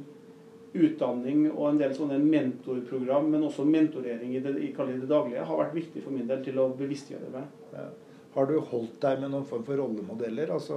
utdanning 0.77 1.47
og 1.51 1.70
en 1.70 1.79
del 1.81 1.95
sånne 1.97 2.18
mentorprogram, 2.22 3.31
men 3.33 3.47
også 3.47 3.64
mentorering 3.68 4.35
i 4.37 4.43
det, 4.45 4.57
i 4.61 4.72
det 4.72 5.09
daglige, 5.09 5.47
har 5.49 5.62
vært 5.62 5.77
viktig 5.77 6.03
for 6.05 6.14
min 6.14 6.29
del 6.29 6.43
til 6.45 6.61
å 6.61 6.68
bevisstgjøre 6.77 7.33
meg. 7.33 7.49
Ja. 7.74 7.89
Har 8.37 8.51
du 8.51 8.59
holdt 8.61 8.99
deg 9.01 9.22
med 9.22 9.33
noen 9.33 9.47
form 9.49 9.62
for 9.64 9.81
rollemodeller? 9.81 10.51
Altså, 10.53 10.77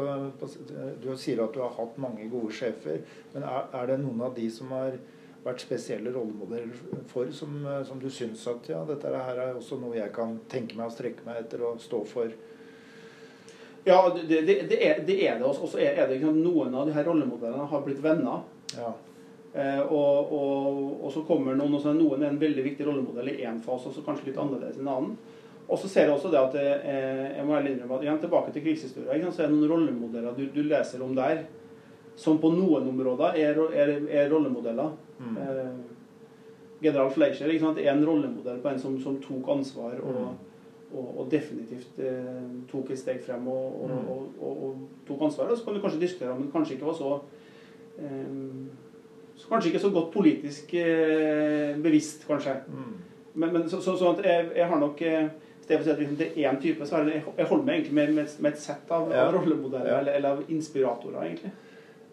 du 1.04 1.10
sier 1.20 1.42
at 1.44 1.56
du 1.56 1.60
har 1.60 1.74
hatt 1.76 1.98
mange 2.00 2.30
gode 2.32 2.54
sjefer, 2.56 3.02
men 3.34 3.44
er, 3.44 3.66
er 3.76 3.90
det 3.90 3.98
noen 4.00 4.22
av 4.30 4.38
de 4.38 4.46
som 4.54 4.72
har 4.72 4.96
vært 5.44 5.66
spesielle 5.66 6.14
rollemodeller 6.16 7.04
for, 7.12 7.28
som, 7.36 7.58
som 7.88 8.00
du 8.00 8.08
syns 8.12 8.46
at 8.52 8.72
ja, 8.72 8.80
dette 8.88 9.12
her 9.12 9.44
er 9.44 9.60
også 9.60 9.80
noe 9.80 9.98
jeg 9.98 10.12
kan 10.16 10.38
tenke 10.52 10.80
meg 10.80 10.88
å 10.88 10.96
strekke 10.96 11.28
meg 11.28 11.44
etter 11.44 11.66
og 11.68 11.84
stå 11.84 12.00
for? 12.08 12.32
Ja, 13.88 14.00
det, 14.16 14.42
det, 14.42 14.56
det, 14.70 14.80
er, 14.86 15.04
det 15.08 15.20
er 15.28 15.38
det. 15.40 15.46
Og 15.48 15.70
så 15.70 15.80
er 15.80 15.96
det 15.96 16.18
liksom, 16.18 16.42
noen 16.44 16.76
av 16.76 16.88
de 16.88 16.96
her 16.96 17.08
rollemodellene 17.08 17.68
har 17.72 17.86
blitt 17.86 18.02
venner. 18.04 18.44
Ja. 18.76 18.94
Eh, 19.54 19.82
og, 19.82 20.34
og, 20.34 20.82
og, 21.04 21.12
så 21.14 21.24
kommer 21.26 21.58
noen, 21.58 21.74
og 21.74 21.82
så 21.82 21.94
er 21.94 21.98
noen 21.98 22.26
en 22.28 22.42
veldig 22.42 22.66
viktig 22.68 22.86
rollemodell 22.86 23.32
i 23.32 23.40
én 23.50 23.62
fase, 23.64 23.90
og 23.90 23.96
så 23.96 24.04
kanskje 24.06 24.30
litt 24.30 24.42
annerledes 24.42 24.78
i 24.78 24.84
en 24.84 24.92
annen. 24.94 25.16
Og 25.70 25.78
så 25.78 25.90
ser 25.90 26.08
jeg 26.08 26.16
også 26.16 26.32
det 26.34 26.42
at 26.42 26.58
eh, 26.58 27.26
jeg 27.38 27.46
må 27.46 27.58
innrømme 27.60 27.98
at 27.98 28.06
igjen 28.06 28.22
tilbake 28.22 28.54
til 28.54 28.66
krigshistoria, 28.66 29.32
så 29.32 29.44
er 29.44 29.50
det 29.50 29.56
noen 29.56 29.72
rollemodeller 29.74 30.38
du, 30.38 30.48
du, 30.54 30.64
leser 30.66 31.02
om 31.06 31.14
der 31.18 31.44
som 32.20 32.40
på 32.42 32.50
noen 32.52 32.90
områder 32.90 33.38
er, 33.40 33.60
er, 33.78 33.94
er 34.10 34.32
rollemodeller. 34.34 34.96
Mm. 35.22 35.38
Eh, 35.46 35.70
general 36.82 37.12
Fleischer 37.14 37.52
er 37.52 37.92
en 37.92 38.06
rollemodell 38.08 38.62
på 38.64 38.72
en 38.72 38.82
som, 38.82 38.98
som 39.04 39.18
tok 39.22 39.50
ansvar 39.54 39.98
og, 40.00 40.16
mm. 40.16 40.49
Og, 40.94 41.20
og 41.20 41.32
definitivt 41.32 42.00
eh, 42.02 42.46
tok 42.72 42.92
et 42.92 43.00
steg 43.00 43.22
frem 43.26 43.48
og, 43.48 43.90
mm. 43.90 44.08
og, 44.42 44.78
tok 45.08 45.28
ansvar. 45.28 45.52
Og 45.52 45.58
så 45.58 45.66
kan 45.66 45.76
du 45.76 45.82
kanskje 45.84 46.02
diskutere 46.02 46.32
om 46.34 46.42
det 46.44 46.52
kanskje 46.54 46.78
ikke 46.78 46.90
var 46.90 46.98
så 47.00 47.18
eh, 48.00 48.32
Kanskje 49.50 49.70
ikke 49.70 49.80
så 49.80 49.90
godt 49.90 50.10
politisk 50.12 50.74
eh, 50.76 51.78
bevisst, 51.80 52.26
kanskje. 52.28 52.58
Mm. 52.68 52.98
Men, 53.34 53.54
men 53.54 53.70
så, 53.70 53.80
så, 53.82 53.96
så 53.98 54.16
jeg, 54.24 54.50
jeg, 54.56 54.68
har 54.68 54.80
nok 54.80 55.02
eh, 55.02 55.30
Istedenfor 55.62 55.86
å 55.86 55.86
si 55.86 55.94
at 55.94 56.00
liksom, 56.02 56.18
det 56.20 56.28
er 56.28 56.50
én 56.50 56.60
type, 56.62 56.86
så 56.86 57.00
det, 57.06 57.22
jeg 57.38 57.46
holder 57.46 57.66
meg 57.66 57.76
egentlig 57.76 57.96
med, 57.96 58.14
med, 58.18 58.36
med 58.42 58.52
et 58.52 58.62
sett 58.62 58.92
av, 58.92 59.12
ja. 59.14 59.28
av 59.28 59.36
rollemodeller, 59.36 59.92
ja. 59.92 60.00
eller, 60.00 60.16
eller, 60.18 60.30
av 60.40 60.52
inspiratorer, 60.52 61.20
egentlig. 61.28 61.52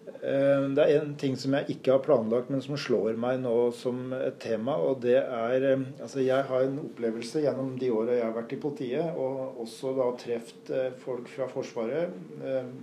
Eh, 0.06 0.64
det 0.76 0.84
er 0.84 1.00
en 1.00 1.14
ting 1.18 1.34
som 1.38 1.56
jeg 1.56 1.76
ikke 1.76 1.96
har 1.96 2.02
planlagt, 2.04 2.50
men 2.52 2.62
som 2.62 2.78
slår 2.78 3.18
meg 3.18 3.40
nå 3.42 3.54
som 3.74 4.12
et 4.14 4.38
tema. 4.42 4.76
og 4.78 5.00
det 5.02 5.16
er, 5.18 5.64
eh, 5.72 5.82
altså 6.00 6.20
Jeg 6.20 6.44
har 6.44 6.62
en 6.62 6.78
opplevelse 6.78 7.42
gjennom 7.42 7.76
de 7.78 7.90
åra 7.90 8.14
jeg 8.14 8.24
har 8.24 8.36
vært 8.36 8.52
i 8.52 8.60
politiet, 8.62 9.16
og 9.16 9.58
også 9.60 9.96
da 9.96 10.06
truffet 10.16 10.94
folk 11.02 11.28
fra 11.28 11.48
Forsvaret, 11.48 12.10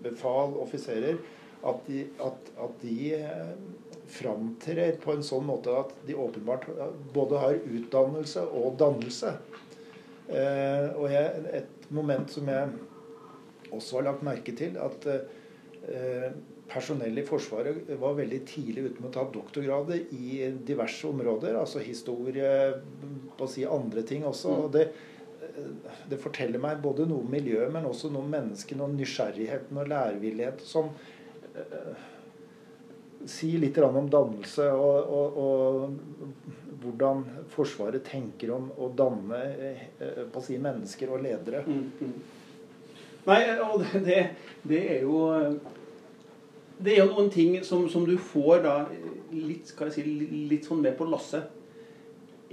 befal, 0.03 0.57
offiserer, 0.59 1.17
at 1.63 1.87
de, 1.87 2.05
at, 2.19 2.51
at 2.59 2.81
de 2.81 3.15
framtrer 4.07 4.97
på 4.99 5.13
en 5.13 5.23
sånn 5.23 5.45
måte 5.47 5.71
at 5.71 5.93
de 6.05 6.13
åpenbart 6.13 6.67
både 7.13 7.39
har 7.39 7.55
utdannelse 7.55 8.41
og 8.51 8.75
dannelse. 8.77 9.37
Eh, 10.27 10.89
og 10.97 11.07
jeg, 11.11 11.45
et 11.53 11.87
moment 11.89 12.29
som 12.29 12.47
jeg 12.47 12.67
også 13.71 14.01
har 14.01 14.09
lagt 14.11 14.27
merke 14.27 14.51
til, 14.55 14.75
at 14.77 15.07
eh, 16.73 16.75
personell 16.75 17.17
i 17.19 17.25
Forsvaret 17.27 17.89
var 18.01 18.19
veldig 18.19 18.41
tidlig 18.49 18.87
ute 18.89 19.01
med 19.01 19.09
å 19.11 19.13
ta 19.13 19.25
doktorgrader 19.33 20.13
i 20.17 20.43
diverse 20.65 21.07
områder. 21.07 21.57
Altså 21.59 21.83
historie, 21.83 22.53
på 23.37 23.47
å 23.47 23.49
si 23.49 23.65
andre 23.65 24.05
ting 24.07 24.25
også. 24.29 24.61
og 24.65 24.71
det 24.77 24.87
det 26.09 26.17
forteller 26.17 26.57
meg 26.57 26.79
både 26.81 27.03
noe 27.05 27.21
om 27.21 27.29
miljøet, 27.29 27.69
men 27.69 27.85
også 27.85 28.09
noe 28.09 28.23
om 28.23 28.31
menneskene 28.31 28.85
og 28.85 28.93
nysgjerrigheten 28.95 29.77
og 29.77 29.89
lærevillighet 29.91 30.63
som 30.65 30.87
sier 33.29 33.59
litt 33.59 33.77
om 33.77 34.09
dannelse 34.09 34.65
og, 34.71 35.13
og, 35.17 35.37
og, 35.43 36.39
hvordan 36.83 37.23
Forsvaret 37.53 38.03
tenker 38.03 38.51
om 38.51 38.65
å 38.81 38.89
danne 38.91 39.39
eh, 39.53 39.83
på 40.31 40.41
å 40.41 40.43
si, 40.43 40.57
mennesker 40.59 41.13
og 41.13 41.21
ledere. 41.23 41.61
Mm, 41.63 41.85
mm. 41.99 42.15
Nei, 43.29 43.37
og 43.63 43.85
det, 44.03 44.17
det, 44.67 44.81
er 44.97 45.05
jo 45.05 45.21
Det 46.77 46.93
er 46.93 47.03
jo 47.03 47.11
noen 47.11 47.29
ting 47.33 47.59
som, 47.63 47.85
som 47.89 48.05
du 48.07 48.15
får 48.17 48.63
da 48.63 48.77
litt, 49.33 49.69
si, 49.93 50.05
litt 50.49 50.65
sånn 50.65 50.81
med 50.83 50.97
på 50.97 51.07
lasset 51.09 51.51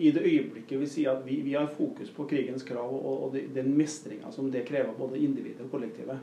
i 0.00 0.10
det 0.16 0.22
øyeblikket 0.24 0.80
vi 0.80 0.88
sier 0.88 1.12
at 1.12 1.24
vi, 1.26 1.40
vi 1.44 1.54
har 1.56 1.68
fokus 1.76 2.10
på 2.14 2.24
krigens 2.30 2.64
krav 2.64 2.92
og, 2.94 3.24
og 3.26 3.34
den 3.54 3.72
mestringa 3.76 4.30
som 4.32 4.48
det 4.52 4.64
krever 4.68 4.96
både 4.96 5.20
individet 5.20 5.66
og 5.66 5.74
kollektivet. 5.74 6.22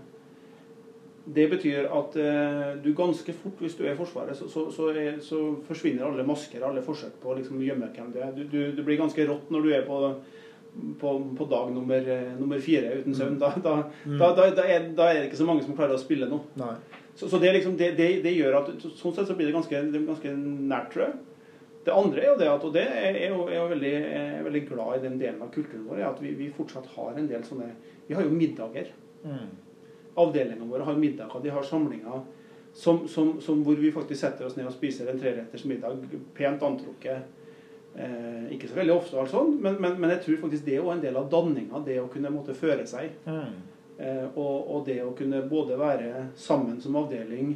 Det 1.28 1.50
betyr 1.52 1.90
at 1.92 2.16
eh, 2.24 2.70
du 2.84 2.94
ganske 2.96 3.34
fort, 3.36 3.60
hvis 3.60 3.76
du 3.76 3.84
er 3.84 3.92
i 3.92 3.98
Forsvaret, 4.00 4.38
så, 4.38 4.48
så, 4.50 4.70
så, 4.72 4.88
er, 4.96 5.18
så 5.22 5.42
forsvinner 5.68 6.08
alle 6.08 6.24
masker, 6.26 6.64
alle 6.64 6.82
forsøk 6.82 7.18
på 7.22 7.34
å 7.34 7.36
liksom, 7.38 7.60
gjemme 7.62 7.90
hvem 7.92 8.14
du 8.14 8.22
er. 8.24 8.32
Du, 8.36 8.46
du, 8.48 8.60
du, 8.78 8.80
blir 8.88 8.98
ganske 9.02 9.26
rått 9.28 9.52
når 9.52 9.66
du 9.66 9.74
er 9.76 9.84
på, 9.86 10.00
på, 11.02 11.16
på 11.38 11.50
dag 11.52 11.74
nummer, 11.76 12.08
eh, 12.16 12.32
nummer, 12.40 12.64
fire 12.64 12.96
uten 13.02 13.18
søvn. 13.18 13.36
Da, 13.44 13.52
da, 13.60 13.76
mm. 14.06 14.16
da, 14.22 14.32
da, 14.40 14.48
er, 14.48 14.64
er, 14.64 14.88
det 14.96 15.28
ikke 15.28 15.42
så 15.42 15.50
mange 15.50 15.68
som 15.68 15.76
klarer 15.76 16.00
å 16.00 16.02
spille 16.02 16.32
noe. 16.32 16.48
Så, 17.18 17.40
det, 17.42 17.54
liksom, 17.56 17.78
det, 17.80 17.92
det, 17.98 18.10
det, 18.22 18.36
gjør 18.38 18.60
at 18.60 18.68
sånn 18.86 19.16
sett 19.16 19.26
så 19.26 19.36
blir 19.38 19.50
det 19.50 19.56
ganske, 19.56 19.80
ganske 19.98 20.34
nært, 20.38 20.92
tror 20.94 21.08
jeg. 21.08 21.16
Det 21.88 21.96
andre 21.96 22.22
er 22.22 22.28
jo 22.30 22.40
det 22.40 22.50
at, 22.52 22.66
og 22.68 22.74
det 22.76 22.84
er 22.84 23.22
jo, 23.32 23.46
er 23.48 23.58
jo 23.58 23.70
veldig, 23.72 23.94
er 24.20 24.44
veldig, 24.46 24.62
glad 24.68 24.98
i 24.98 25.06
den 25.06 25.16
delen 25.22 25.42
av 25.42 25.54
kulturen 25.54 25.88
vår, 25.88 26.02
er 26.02 26.10
at 26.12 26.20
vi, 26.22 26.34
vi 26.38 26.52
fortsatt 26.54 26.90
har 26.98 27.16
en 27.16 27.30
del 27.30 27.46
sånne 27.48 27.72
Vi 28.08 28.16
har 28.16 28.28
jo 28.28 28.36
middager. 28.36 28.92
Mm 29.24 29.48
avdelingene 30.18 30.68
våre 30.70 30.86
har 30.88 30.98
middager, 30.98 31.42
de 31.44 31.54
har 31.54 31.64
samlinger 31.66 32.22
som, 32.74 33.08
som, 33.10 33.36
som 33.42 33.62
hvor 33.66 33.78
vi 33.80 33.92
faktisk 33.94 34.22
setter 34.22 34.48
oss 34.48 34.58
ned 34.58 34.68
og 34.70 34.76
spiser 34.76 35.10
en 35.10 35.20
treretters 35.22 35.66
middag, 35.70 36.04
pent 36.38 36.64
antrukket. 36.66 37.34
Eh, 37.98 38.52
ikke 38.54 38.70
så 38.70 38.78
veldig 38.78 38.94
ofte, 38.94 39.18
altså, 39.18 39.42
men, 39.50 39.80
men, 39.82 39.96
men, 39.98 40.12
jeg 40.14 40.22
tror 40.26 40.44
faktisk 40.44 40.66
det 40.68 40.76
er 40.78 40.92
en 40.94 41.02
del 41.02 41.18
av 41.18 41.30
danninga, 41.32 41.82
det 41.86 41.98
å 42.02 42.10
kunne 42.14 42.30
måtte 42.34 42.54
føre 42.58 42.86
seg. 42.90 43.16
Mm. 43.26 43.56
Eh, 43.98 44.26
og, 44.36 44.56
og, 44.70 44.84
det 44.86 45.00
å 45.02 45.16
kunne 45.18 45.42
både 45.50 45.78
være 45.80 46.28
sammen 46.38 46.82
som 46.82 46.96
avdeling 47.00 47.56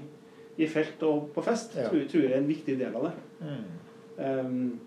i 0.57 0.67
felt 0.67 1.03
og 1.05 1.29
på 1.35 1.43
fest, 1.45 1.75
ja. 1.77 1.89
tror, 1.89 2.07
tror, 2.09 2.25
jeg 2.25 2.33
er 2.33 2.41
en 2.41 2.49
viktig 2.49 2.77
del 2.79 2.95
av 2.97 3.07
det. 3.07 3.13
Mm. 3.41 3.67
Um, 4.21 4.79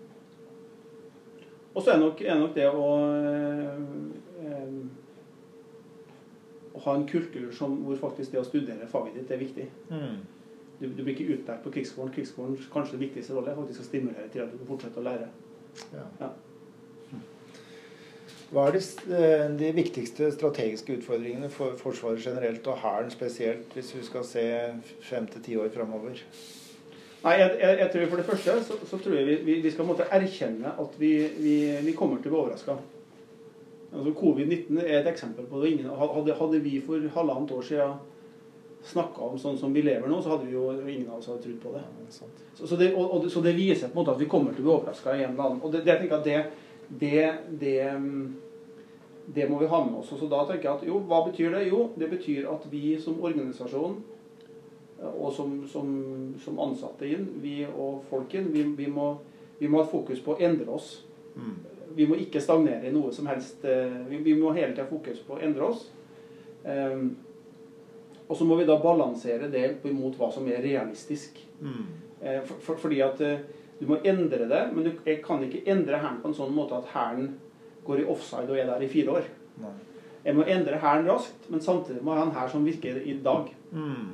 og 1.75 1.81
så 1.83 1.91
er 1.91 1.99
nok, 1.99 2.21
er 2.21 2.37
nok 2.39 2.53
det 2.55 2.67
å 2.69 2.85
um, 3.01 4.85
å 6.75 6.79
ha 6.83 6.95
en 6.95 7.07
kultur 7.07 7.51
som, 7.55 7.77
hvor 7.85 7.99
faktisk 7.99 8.33
det 8.33 8.41
å 8.41 8.47
studere 8.47 8.87
faget 8.91 9.15
ditt 9.15 9.31
er 9.31 9.39
viktig. 9.39 9.67
Mm. 9.89 10.17
Du, 10.79 10.89
du, 10.89 11.03
blir 11.03 11.13
ikke 11.13 11.37
utlært 11.37 11.63
på 11.63 11.71
krigsskolen. 11.77 12.11
Krigsskolens 12.15 12.67
kanskje 12.73 12.99
viktigste 12.99 13.35
rolle 13.35 13.53
er 13.53 13.59
faktisk 13.59 13.83
å 13.83 13.87
stimulere 13.87 14.27
til 14.33 14.43
at 14.43 14.51
du 14.51 14.59
kan 14.59 14.69
fortsette 14.73 14.99
å 14.99 15.05
lære. 15.05 15.29
Ja. 15.93 16.03
Ja. 16.19 16.29
Hva 18.53 18.67
er 18.67 18.75
de, 18.75 18.81
eh, 19.09 19.45
de, 19.57 19.71
viktigste 19.73 20.29
strategiske 20.31 20.99
utfordringene 20.99 21.49
for 21.49 21.77
Forsvaret 21.79 22.21
generelt, 22.21 22.67
og 22.67 22.77
Hæren 22.83 23.09
spesielt, 23.11 23.73
hvis 23.73 23.95
vi 23.95 24.03
skal 24.05 24.25
se 24.27 24.45
fem 25.01 25.27
til 25.27 25.41
ti 25.41 25.55
år 25.57 25.71
framover? 25.73 26.21
Nei, 27.25 27.33
jeg, 27.39 27.55
jeg, 27.61 27.77
jeg, 27.79 27.89
tror 27.91 28.09
For 28.09 28.21
det 28.21 28.25
første 28.25 28.63
så, 28.63 28.75
så 28.85 28.97
tror 28.97 29.15
jeg 29.17 29.39
vi, 29.45 29.53
vi, 29.61 29.71
skal 29.71 29.87
måtte 29.89 30.05
erkjenne 30.13 30.75
at 30.79 30.99
vi, 30.99 31.13
vi, 31.41 31.55
vi 31.87 31.95
kommer 31.97 32.21
til 32.21 32.29
å 32.29 32.35
bli 32.35 32.41
overraska. 32.43 32.75
Altså 33.95 34.11
Covid-19 34.19 34.81
er 34.83 34.99
et 34.99 35.09
eksempel 35.09 35.47
på 35.49 35.63
det. 35.63 35.79
Hadde, 35.87 36.35
hadde, 36.37 36.59
vi 36.61 36.75
for 36.85 37.01
halvannet 37.15 37.55
år 37.55 37.65
siden 37.65 37.95
snakka 38.85 39.31
om 39.31 39.39
sånn 39.41 39.57
som 39.57 39.73
vi 39.73 39.81
lever 39.81 40.05
nå, 40.11 40.19
så 40.21 40.35
hadde 40.35 40.45
vi 40.45 40.53
jo 40.53 40.67
ingen 40.83 41.07
av 41.09 41.17
oss 41.17 41.31
hadde 41.31 41.41
trodd 41.47 41.57
på 41.63 41.71
det. 41.73 41.81
Så, 42.13 42.27
så, 42.59 42.75
det 42.77 42.91
og, 42.93 43.15
og, 43.15 43.25
så, 43.31 43.41
det 43.41 43.55
viser 43.57 43.89
på 43.89 43.95
en 43.95 44.03
måte 44.03 44.13
at 44.13 44.21
vi 44.21 44.29
kommer 44.29 44.53
til 44.53 44.61
å 44.61 44.67
bli 44.67 44.75
overraska 44.75 45.15
i 45.15 45.23
en 45.23 45.31
eller 45.31 45.47
annen. 45.47 45.63
Og 45.63 45.73
det, 45.73 45.81
det, 45.87 45.95
jeg 45.95 46.03
tenker 46.03 46.19
at 46.19 46.27
det, 46.27 46.64
det, 46.89 47.33
det, 47.49 47.79
det 49.25 49.49
må 49.49 49.59
vi 49.59 49.69
ha 49.71 49.81
med 49.85 49.99
oss. 49.99 50.11
Og 50.13 50.19
så 50.21 50.29
da 50.31 50.43
tenker 50.45 50.69
jeg 50.69 50.75
at 50.79 50.87
jo, 50.87 50.99
hva 51.09 51.23
betyr 51.27 51.55
det? 51.55 51.67
Jo, 51.69 51.89
det 51.97 52.09
betyr 52.11 52.49
at 52.51 52.67
vi 52.71 52.95
som 53.01 53.21
organisasjon 53.23 54.01
og 55.05 55.33
som, 55.33 55.57
som, 55.67 55.89
som 56.39 56.59
ansatte 56.63 57.07
inn, 57.09 57.27
vi 57.43 57.59
og 57.67 58.05
folken, 58.09 58.47
vi, 58.53 58.63
vi, 58.77 58.87
må, 58.91 59.11
vi 59.59 59.67
må 59.67 59.81
ha 59.81 59.89
fokus 59.89 60.21
på 60.23 60.35
å 60.35 60.41
endre 60.43 60.71
oss. 60.71 61.01
Mm. 61.35 61.55
Vi 61.95 62.07
må 62.07 62.17
ikke 62.19 62.41
stagnere 62.43 62.89
i 62.89 62.93
noe 62.95 63.11
som 63.13 63.27
helst. 63.29 63.65
Eh, 63.67 63.99
vi, 64.09 64.21
vi 64.23 64.37
må 64.39 64.53
hele 64.55 64.73
tida 64.73 64.87
fokus 64.87 65.19
på 65.25 65.35
å 65.35 65.43
endre 65.43 65.67
oss. 65.67 65.85
Um, 66.65 67.11
og 68.25 68.37
så 68.39 68.47
må 68.47 68.57
vi 68.57 68.65
da 68.65 68.77
balansere 68.81 69.51
det 69.53 69.67
mot 69.93 70.15
hva 70.17 70.31
som 70.33 70.47
er 70.49 70.63
realistisk. 70.65 71.37
Mm. 71.61 71.83
Eh, 72.21 72.41
for, 72.47 72.57
for, 72.63 72.81
fordi 72.87 73.01
at 73.05 73.21
eh, 73.21 73.43
du 73.79 73.87
må 73.89 73.97
endre 74.07 74.47
det, 74.47 74.61
men 74.73 74.85
du 74.85 74.91
kan 75.23 75.43
ikke 75.43 75.65
endre 75.71 75.99
Hæren 75.99 76.21
på 76.21 76.31
en 76.31 76.37
sånn 76.37 76.53
måte 76.55 76.77
at 76.77 76.93
Hæren 76.93 77.33
går 77.85 78.01
i 78.01 78.07
offside 78.11 78.47
og 78.47 78.59
er 78.59 78.69
der 78.69 78.85
i 78.85 78.91
fire 78.91 79.17
år. 79.19 79.27
Nei. 79.61 79.73
Jeg 80.25 80.37
må 80.37 80.45
endre 80.49 80.79
Hæren 80.81 81.09
raskt, 81.09 81.49
men 81.53 81.61
samtidig 81.61 82.01
må 82.01 82.13
jeg 82.13 82.23
ha 82.23 82.29
en 82.29 82.37
hær 82.37 82.49
som 82.49 82.65
virker 82.65 83.01
i 83.03 83.17
dag. 83.25 83.51
Mm. 83.71 84.13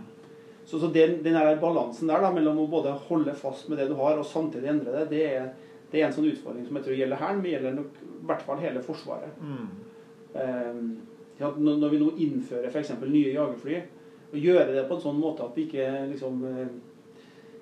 Så, 0.66 0.80
så, 0.80 0.89
den, 0.91 1.22
den 1.24 1.38
der 1.38 1.59
balansen 1.62 2.09
der 2.09 2.24
da, 2.24 2.32
mellom 2.34 2.59
å 2.64 2.68
både 2.72 2.91
holde 3.07 3.36
fast 3.38 3.70
med 3.70 3.80
det 3.80 3.88
du 3.91 3.95
har, 3.99 4.18
og 4.20 4.28
samtidig 4.28 4.74
endre 4.74 4.97
det, 4.97 5.05
det 5.14 5.24
er, 5.30 5.47
det 5.91 6.01
er 6.01 6.09
en 6.09 6.18
sånn 6.18 6.28
utfordring 6.32 6.66
som 6.68 6.78
jeg 6.78 6.88
tror 6.88 6.99
gjelder 6.99 7.22
Hæren, 7.22 7.39
men 7.39 7.53
gjelder 7.53 7.78
nok 7.78 8.01
i 8.01 8.12
hvert 8.28 8.45
fall 8.47 8.62
hele 8.62 8.84
Forsvaret. 8.86 9.39
Mm. 9.39 9.72
Um, 10.32 10.84
ja, 11.39 11.49
når 11.57 11.89
vi 11.91 11.99
nå 12.01 12.12
innfører 12.22 12.70
f.eks. 12.70 12.93
nye 13.01 13.34
jagerfly, 13.34 13.80
og 14.32 14.38
gjøre 14.39 14.76
det 14.76 14.86
på 14.88 14.97
en 14.97 15.03
sånn 15.03 15.20
måte 15.20 15.43
at 15.43 15.57
vi 15.57 15.66
ikke 15.68 15.88
liksom 16.14 16.43
eh, 16.47 16.68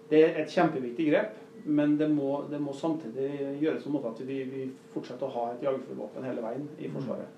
Det 0.10 0.20
er 0.22 0.36
et 0.42 0.52
kjempeviktig 0.54 1.08
grep, 1.10 1.39
men 1.66 2.00
det 2.00 2.10
må, 2.12 2.44
det 2.52 2.62
må 2.62 2.74
samtidig 2.74 3.58
gjøres 3.62 3.84
på 3.84 3.90
en 3.90 3.96
måte 3.98 4.14
at 4.14 4.28
vi, 4.28 4.40
vi 4.50 4.66
fortsetter 4.94 5.28
å 5.28 5.36
ha 5.36 5.46
et 5.54 5.64
jagerflyvåpen 5.66 6.28
hele 6.28 6.44
veien 6.44 6.68
i 6.80 6.92
Forsvaret. 6.92 7.38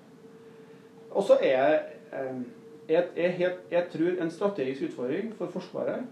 Og 1.12 1.24
så 1.26 1.36
er 1.42 1.52
jeg, 1.52 1.80
eh, 2.12 2.42
jeg, 2.88 3.08
jeg, 3.16 3.56
jeg, 3.70 3.86
tror 3.92 4.22
en 4.22 4.30
strategisk 4.30 4.88
utfordring 4.88 5.34
for 5.36 5.52
Forsvaret, 5.52 6.06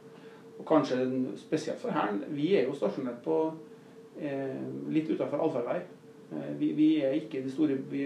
og 0.58 0.66
kanskje 0.68 0.98
spesielt 1.40 1.80
for 1.80 1.90
Hæren 1.90 2.24
Vi 2.28 2.54
er 2.54 2.66
jo 2.66 2.74
stasjonert 2.76 3.22
på 3.24 3.38
eh, 4.20 4.60
litt 4.92 5.08
utenfor 5.08 5.40
allfarvei. 5.40 5.78
Eh, 6.32 6.60
vi, 6.60 6.72
vi, 6.76 6.90
er 7.00 7.16
ikke 7.16 7.40
de 7.42 7.50
store 7.50 7.78
Vi, 7.90 8.04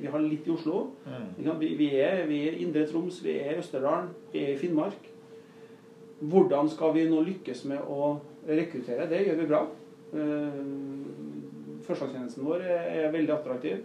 vi 0.00 0.10
har 0.10 0.18
litt 0.18 0.48
i 0.48 0.50
Oslo. 0.50 0.88
Mm. 1.06 1.60
Vi, 1.60 1.74
vi, 1.78 1.94
er, 2.00 2.26
vi 2.26 2.42
er 2.48 2.58
Indre 2.64 2.86
Troms, 2.90 3.22
vi 3.24 3.38
er 3.38 3.62
Østerdalen, 3.62 4.10
vi 4.32 4.42
er 4.42 4.56
i 4.56 4.58
Finnmark. 4.58 5.08
Hvordan 6.20 6.68
skal 6.70 6.94
vi 6.94 7.06
nå 7.10 7.22
lykkes 7.26 7.64
med 7.70 7.86
å 7.90 8.16
rekruttere? 8.48 9.08
Det 9.10 9.22
gjør 9.26 9.40
vi 9.40 9.48
bra. 9.50 9.62
Eh, 10.12 10.60
førstegangstjenesten 11.86 12.46
vår 12.46 12.66
er, 12.66 13.10
veldig 13.14 13.34
attraktiv. 13.36 13.82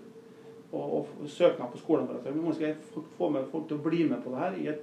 Og, 0.72 0.97
og 0.99 1.30
søknad 1.32 1.72
på 1.72 1.80
skoleapparatet. 1.80 2.34
Men 2.36 2.43
hvordan 2.43 2.58
skal 2.58 3.05
få 3.18 3.30
med 3.32 3.47
folk 3.51 3.70
til 3.70 3.80
å 3.80 3.86
bli 3.86 4.03
med 4.10 4.20
på 4.24 4.34
det 4.34 4.41
her 4.41 4.58
i 4.60 4.68
et, 4.74 4.82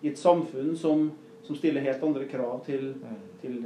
i 0.00 0.12
et 0.12 0.20
samfunn 0.20 0.72
som, 0.78 1.10
som, 1.42 1.58
stiller 1.58 1.84
helt 1.84 2.04
andre 2.04 2.24
krav 2.30 2.62
til, 2.64 2.94
mm. 3.02 3.18
til 3.42 3.58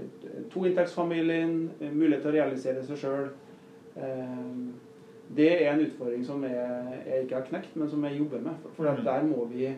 toinntektsfamilien, 0.50 1.54
mulighet 1.92 2.24
til 2.24 2.32
å 2.32 2.36
realisere 2.40 2.82
seg 2.86 2.98
sjøl 3.04 3.30
Ehm, 3.96 4.72
det 5.36 5.50
er 5.64 5.72
en 5.72 5.84
utfordring 5.84 6.24
som 6.26 6.42
jeg, 6.44 7.00
jeg, 7.06 7.24
ikke 7.24 7.38
har 7.38 7.46
knekt, 7.48 7.74
men 7.78 7.90
som 7.90 8.04
jeg 8.06 8.18
jobber 8.18 8.42
med. 8.44 8.58
For, 8.62 8.76
for 8.76 8.90
mm. 8.90 9.04
der 9.06 9.26
må 9.26 9.44
vi, 9.50 9.68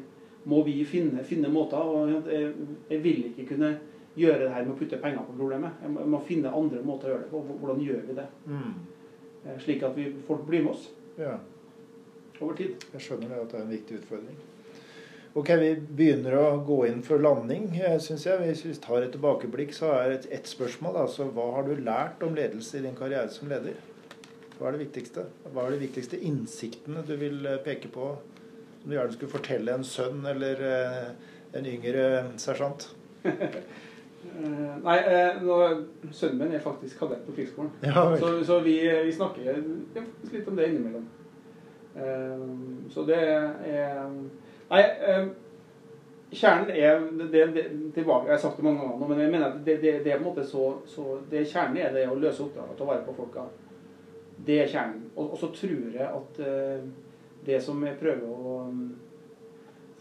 må 0.45 0.63
vi 0.65 0.79
finne, 0.89 1.25
finne, 1.25 1.51
måter. 1.53 1.79
og 1.79 2.11
jeg, 2.11 2.53
jeg, 2.91 3.03
vil 3.05 3.25
ikke 3.31 3.47
kunne 3.55 3.75
gjøre 4.19 4.45
det 4.45 4.53
her 4.53 4.67
med 4.67 4.75
å 4.75 4.79
putte 4.79 5.01
penger 5.01 5.25
på 5.27 5.37
problemet. 5.39 5.83
Jeg 5.83 6.09
må, 6.13 6.21
finne 6.27 6.53
andre 6.53 6.83
måter 6.85 7.09
å 7.09 7.15
gjøre 7.15 7.25
det 7.25 7.33
på. 7.33 7.43
Hvordan 7.63 7.83
gjør 7.87 8.01
vi 8.09 8.17
det? 8.19 8.29
Mm. 8.47 8.73
Eh, 9.43 9.59
slik 9.65 9.85
at 9.87 9.97
vi, 9.97 10.09
folk 10.27 10.45
blir 10.47 10.65
med 10.65 10.75
oss 10.75 10.89
ja. 11.19 11.37
over 12.41 12.57
tid. 12.59 12.89
Jeg 12.93 13.07
skjønner 13.07 13.33
det 13.33 13.45
at 13.45 13.55
det 13.55 13.61
er 13.61 13.65
en 13.67 13.77
viktig 13.77 14.01
utfordring. 14.03 14.41
Ok, 15.33 15.49
Vi 15.63 15.71
begynner 15.81 16.35
å 16.37 16.49
gå 16.67 16.83
inn 16.91 17.01
for 17.05 17.23
landing, 17.23 17.71
eh, 17.81 17.97
syns 18.05 18.27
jeg. 18.29 18.43
Hvis 18.43 18.67
vi 18.67 18.75
tar 18.85 19.07
et 19.07 19.15
tilbakeblikk, 19.15 19.73
så 19.73 19.95
er 19.97 20.11
det 20.13 20.29
et 20.31 20.51
spørsmål. 20.51 20.99
altså 21.07 21.31
Hva 21.33 21.49
har 21.57 21.65
du 21.65 21.75
lært 21.81 22.23
om 22.23 22.37
ledelse 22.37 22.79
i 22.79 22.83
din 22.85 22.99
karriere 22.99 23.31
som 23.33 23.49
leder? 23.49 23.81
Hva 24.59 24.69
er 24.69 24.77
det 24.77 24.85
viktigste? 24.87 25.25
Hva 25.55 25.67
er 25.67 25.73
de 25.73 25.87
viktigste 25.87 26.21
innsiktene 26.21 27.03
du 27.07 27.17
vil 27.17 27.47
eh, 27.47 27.63
peke 27.65 27.89
på 27.89 28.13
som 28.83 28.91
du 28.91 28.97
gjerne 28.97 29.15
skulle 29.15 29.33
fortelle 29.33 29.73
en 29.73 29.87
sønn 29.87 30.27
eller 30.27 30.63
en 31.55 31.67
yngre 31.71 32.05
sersjant? 32.37 32.89
Eh, 34.23 34.75
nei, 34.85 34.99
uh, 35.43 35.81
sønnen 36.15 36.39
min 36.39 36.55
er 36.55 36.63
faktisk 36.63 37.03
kadett 37.03 37.25
på 37.27 37.35
krigsskolen. 37.37 37.73
Ja, 37.83 38.05
så, 38.17 38.37
så 38.47 38.61
vi, 38.63 38.77
vi, 39.05 39.13
snakker 39.13 39.49
ja, 39.49 39.57
litt 40.33 40.49
om 40.49 40.57
det 40.57 40.69
innimellom. 40.71 41.09
så 42.89 43.03
det 43.05 43.19
er 43.21 44.07
Nei, 44.71 44.81
kjernen 46.33 46.71
er 46.71 47.03
det, 47.33 47.47
det, 47.55 47.65
tilbake, 47.95 48.27
Jeg 48.27 48.33
har 48.33 48.41
sagt 48.41 48.57
det 48.57 48.65
mange 48.65 48.81
ganger, 48.81 49.09
men 49.09 49.21
jeg 49.21 49.31
mener 49.31 49.47
at 49.47 49.59
det, 49.67 49.77
det, 49.83 49.93
det 50.05 50.13
er 50.13 50.19
på 50.19 50.25
en 50.25 50.31
måte 50.31 50.47
så, 50.49 50.71
så 50.87 51.19
det 51.31 51.45
Kjernen 51.51 51.77
er 51.77 51.93
det 51.93 52.07
å 52.09 52.17
løse 52.17 52.45
oppdraget, 52.45 52.77
ta 52.79 52.89
vare 52.89 53.05
på 53.05 53.17
folka. 53.17 53.45
Det 54.47 54.63
er 54.63 54.71
kjernen. 54.71 55.11
Og, 55.17 55.33
og 55.35 55.39
så 55.39 55.51
tror 55.55 55.93
jeg 55.93 56.09
at 56.09 56.41
uh, 56.41 56.87
det 57.47 57.59
som 57.63 57.83
jeg 57.85 57.99
prøver 58.01 58.31
å 58.31 58.57
um, 58.69 58.87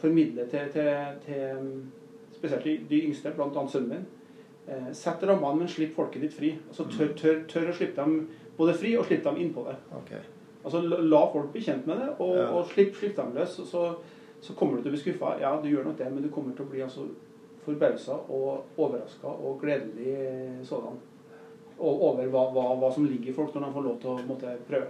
formidle 0.01 0.47
til, 0.49 0.71
til, 0.73 0.93
til, 1.25 1.73
spesielt 2.41 2.65
de, 2.65 2.75
de 2.89 3.05
yngste, 3.05 3.31
bl.a. 3.37 3.67
sønnen 3.69 3.93
min 3.95 4.09
Eh, 4.67 4.93
Sett 4.93 5.23
rammene, 5.23 5.55
men 5.55 5.67
slipp 5.69 5.95
folket 5.95 6.21
ditt 6.21 6.35
fri. 6.37 6.51
Altså 6.69 6.85
tør, 6.91 7.15
tør, 7.17 7.41
tør, 7.49 7.71
å 7.71 7.75
slippe 7.75 7.97
dem 7.97 8.27
både 8.57 8.75
fri 8.77 8.93
og 8.97 9.07
slippe 9.07 9.29
dem 9.29 9.41
innpå 9.41 9.65
det. 9.67 9.75
Okay. 10.03 10.21
Altså 10.61 10.83
La 10.85 11.21
folk 11.33 11.49
bli 11.53 11.63
kjent 11.65 11.87
med 11.89 11.97
det, 11.97 12.11
og, 12.19 12.35
ja. 12.37 12.47
og 12.53 12.69
slipp, 12.69 12.93
slipp, 12.99 13.15
dem 13.17 13.33
løs. 13.35 13.57
Så, 13.57 13.87
så, 14.41 14.55
kommer 14.57 14.77
du 14.77 14.83
til 14.85 14.91
å 14.91 14.95
bli 14.95 15.01
skuffa. 15.01 15.33
Ja, 15.41 15.55
du 15.63 15.67
gjør 15.71 15.89
nok 15.89 15.97
det, 15.99 16.11
men 16.13 16.23
du 16.23 16.29
kommer 16.33 16.53
til 16.57 16.67
å 16.67 16.71
bli 16.71 16.85
altså, 16.85 17.07
forbausa 17.65 18.19
og 18.33 18.77
overraska 18.81 19.29
og 19.31 19.59
gledelig 19.61 20.15
sådan 20.69 21.01
over 21.81 22.27
hva, 22.29 22.45
hva, 22.53 22.63
hva, 22.77 22.89
som 22.93 23.05
ligger 23.09 23.31
i 23.31 23.35
folk 23.35 23.53
når 23.55 23.65
de 23.65 23.73
får 23.73 23.85
lov 23.87 23.99
til 24.01 24.13
å 24.13 24.23
måtte, 24.29 24.55
prøve. 24.69 24.89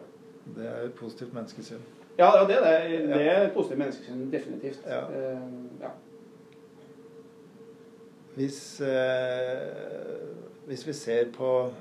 Det 0.56 0.66
er 0.68 0.86
et 0.90 0.96
positivt 0.98 1.34
menneskesyn. 1.36 1.84
Ja, 2.18 2.34
ja 2.36 2.46
det 2.48 2.58
det. 2.60 2.78
Det 3.08 3.20
er 3.24 3.46
et 3.46 3.54
positivt 3.56 3.80
menneskesyn, 3.80 4.26
definitivt. 4.32 4.88
Ja. 4.88 5.06
Uh, 5.08 5.84
ja. 5.84 5.92
Hvis, 8.36 8.82
eh, 8.82 10.28
hvis 10.68 10.88
vi 10.88 10.94
ser 10.94 11.32
på 11.36 11.72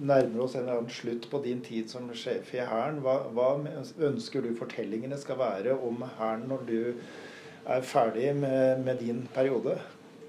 nærmer 0.00 0.44
oss 0.44 0.54
en 0.54 0.64
eller 0.64 0.80
annen 0.80 0.92
slutt 0.92 1.28
på 1.30 1.40
din 1.44 1.60
tid 1.64 1.88
som 1.90 2.08
sjef 2.16 2.54
i 2.54 2.64
Hæren, 2.64 3.00
hva, 3.04 3.16
hva, 3.34 3.52
ønsker 4.10 4.44
du 4.44 4.52
fortellingene 4.58 5.18
skal 5.20 5.40
være 5.40 5.76
om 5.76 6.04
Hæren 6.18 6.46
når 6.50 6.66
du 6.68 6.76
er 7.66 7.80
ferdig 7.84 8.34
med, 8.36 8.84
med 8.84 9.00
din 9.00 9.26
periode? 9.34 9.78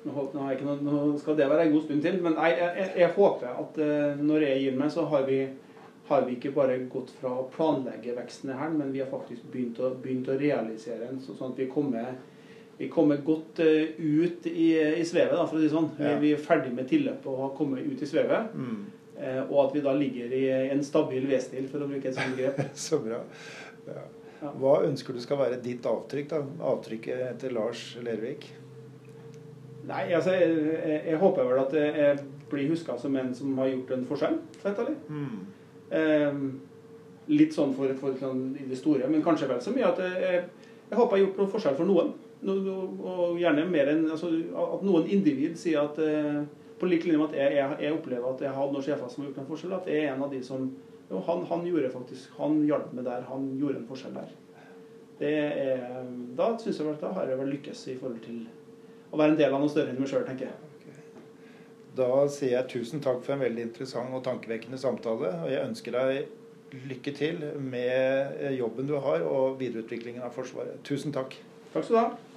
Nå, 0.04 0.28
noe, 0.34 0.78
nå, 0.82 1.02
skal 1.22 1.38
det 1.38 1.50
være 1.50 1.68
en 1.68 1.76
god 1.76 1.84
stund 1.86 2.02
til, 2.02 2.18
men 2.24 2.38
jeg, 2.40 2.58
jeg, 2.58 2.88
jeg 3.04 3.12
håper 3.16 3.52
at 3.52 3.76
uh, 3.78 4.24
når 4.24 4.48
jeg 4.48 4.64
gir 4.64 4.80
meg, 4.80 4.90
så 4.94 5.06
har 5.12 5.28
vi, 5.28 5.44
har 6.08 6.26
vi, 6.26 6.38
ikke 6.40 6.56
bare 6.56 6.80
gått 6.90 7.14
fra 7.20 7.36
å 7.38 7.48
planlegge 7.54 8.16
veksten 8.18 8.52
i 8.52 8.58
Hæren, 8.58 8.80
men 8.82 8.94
vi 8.96 9.04
har 9.04 9.12
faktisk 9.12 9.46
begynt 9.54 9.80
å, 9.80 9.94
begynt 10.02 10.32
å 10.32 10.40
realisere 10.42 11.06
den, 11.06 11.22
så, 11.22 11.38
sånn 11.38 11.54
at 11.54 11.62
vi 11.62 11.70
kommer, 11.72 12.16
vi 12.82 12.88
kommer 12.90 13.20
godt 13.22 13.60
uh, 13.62 13.66
ut 13.98 14.48
i, 14.50 14.72
i, 14.82 15.06
svevet, 15.06 15.36
da, 15.38 15.44
for 15.46 15.60
å 15.60 15.62
si 15.62 15.70
sånn. 15.70 15.92
Ja. 16.00 16.16
Vi, 16.16 16.16
vi, 16.24 16.32
er 16.34 16.42
ferdig 16.42 16.72
med 16.74 16.88
tilløpet 16.90 17.28
og 17.30 17.44
har 17.44 17.52
kommet 17.60 17.86
ut 17.86 18.02
i 18.02 18.08
svevet. 18.10 18.56
Mm. 18.58 18.80
Uh, 19.20 19.42
og 19.44 19.60
at 19.68 19.76
vi 19.76 19.84
da 19.86 19.94
ligger 19.94 20.34
i 20.34 20.42
en 20.74 20.82
stabil 20.86 21.28
V-stil, 21.30 21.68
for 21.70 21.86
å 21.86 21.90
bruke 21.92 22.10
et 22.10 22.18
sånt 22.18 22.34
grep. 22.40 22.58
så 22.88 22.98
bra. 23.04 23.20
Ja. 23.86 24.08
Hva 24.58 24.80
ønsker 24.88 25.14
du 25.14 25.22
skal 25.22 25.38
være 25.44 25.60
ditt 25.62 25.86
avtrykk? 25.86 26.32
da? 26.32 26.42
Avtrykket 26.72 27.22
etter 27.28 27.54
Lars 27.54 27.84
Lervik? 28.02 28.50
Nei, 29.86 30.08
altså, 30.18 30.34
jeg, 30.34 30.58
jeg, 30.72 30.98
jeg, 31.12 31.20
håper 31.22 31.52
vel 31.52 31.62
at 31.62 31.78
jeg 31.78 32.18
blir 32.50 32.74
huska 32.74 32.98
som 32.98 33.14
en 33.22 33.30
som 33.38 33.54
har 33.62 33.70
gjort 33.70 33.94
en 33.94 34.08
forskjell. 34.10 34.42
Mm. 35.06 35.38
Eh, 36.02 36.42
litt 37.38 37.54
sånn 37.54 37.78
for, 37.78 37.94
for 38.02 38.18
sånn, 38.18 38.44
i 38.58 38.66
det 38.74 38.82
store, 38.82 39.06
men 39.14 39.22
kanskje 39.26 39.54
vel 39.54 39.62
så 39.62 39.74
mye 39.76 39.94
at 39.94 40.02
jeg, 40.02 40.44
jeg 40.90 40.98
håper 40.98 41.18
jeg 41.18 41.22
har 41.22 41.26
gjort 41.28 41.42
noen 41.44 41.54
forskjell 41.54 41.78
for 41.78 41.94
noen. 41.94 42.14
Og 42.42 43.38
gjerne 43.38 43.68
mer 43.70 43.92
enn 43.92 44.08
altså, 44.10 44.32
At 44.58 44.82
noen 44.86 45.06
individ 45.14 45.60
sier 45.62 45.84
at 45.84 46.00
eh, 46.02 46.40
på 46.82 46.88
lik 46.90 47.04
linje 47.06 47.20
med 47.20 47.28
at 47.30 47.36
jeg, 47.38 47.76
jeg, 47.84 47.94
opplever 47.94 48.32
at 48.32 48.40
jeg 48.42 48.54
har 48.56 48.72
noen 48.72 48.86
sjefer 48.86 49.12
som 49.12 49.22
har 49.22 49.28
gjort 49.30 49.44
en 49.44 49.50
forskjell, 49.52 49.76
at 49.78 49.90
jeg 49.92 50.00
er 50.02 50.16
en 50.16 50.24
av 50.26 50.32
de 50.34 50.40
som 50.42 50.64
jo, 51.12 51.20
han, 51.28 51.44
han, 51.46 51.68
gjorde 51.68 51.92
faktisk, 51.94 52.32
han 52.40 52.64
hjalp 52.66 52.96
meg 52.98 53.06
der. 53.06 53.28
Han 53.30 53.46
gjorde 53.60 53.82
en 53.82 53.86
forskjell 53.90 54.16
der. 54.16 54.32
Det 55.20 55.36
er, 55.38 55.84
da 56.40 56.48
syns 56.58 56.80
jeg 56.82 56.88
vel 56.88 56.98
da 56.98 57.12
har 57.14 57.30
jeg 57.30 57.38
vel 57.44 57.54
lykkes 57.54 57.84
i 57.94 57.98
forhold 58.00 58.24
til 58.26 58.40
å 59.12 59.20
være 59.20 59.36
en 59.36 59.42
del 59.44 59.54
av 59.54 59.62
noe 59.62 59.70
større 59.70 59.94
enn 59.94 60.02
meg 60.02 60.10
sjøl, 60.10 60.26
tenker 60.26 60.50
jeg. 60.50 60.96
Da 62.00 62.10
sier 62.32 62.56
jeg 62.56 62.70
tusen 62.72 63.04
takk 63.04 63.20
for 63.26 63.36
en 63.36 63.44
veldig 63.44 63.68
interessant 63.68 64.16
og 64.16 64.24
tankevekkende 64.26 64.80
samtale. 64.82 65.36
Og 65.44 65.52
jeg 65.52 65.68
ønsker 65.68 65.98
deg 66.00 66.82
lykke 66.88 67.14
til 67.18 67.44
med 67.60 68.42
jobben 68.56 68.88
du 68.88 68.96
har 69.04 69.28
og 69.28 69.60
videreutviklingen 69.60 70.24
av 70.24 70.34
Forsvaret. 70.34 70.80
Tusen 70.88 71.14
takk. 71.14 71.36
Takk 71.74 71.84
skal 71.84 71.98
du 71.98 72.02
ha. 72.02 72.31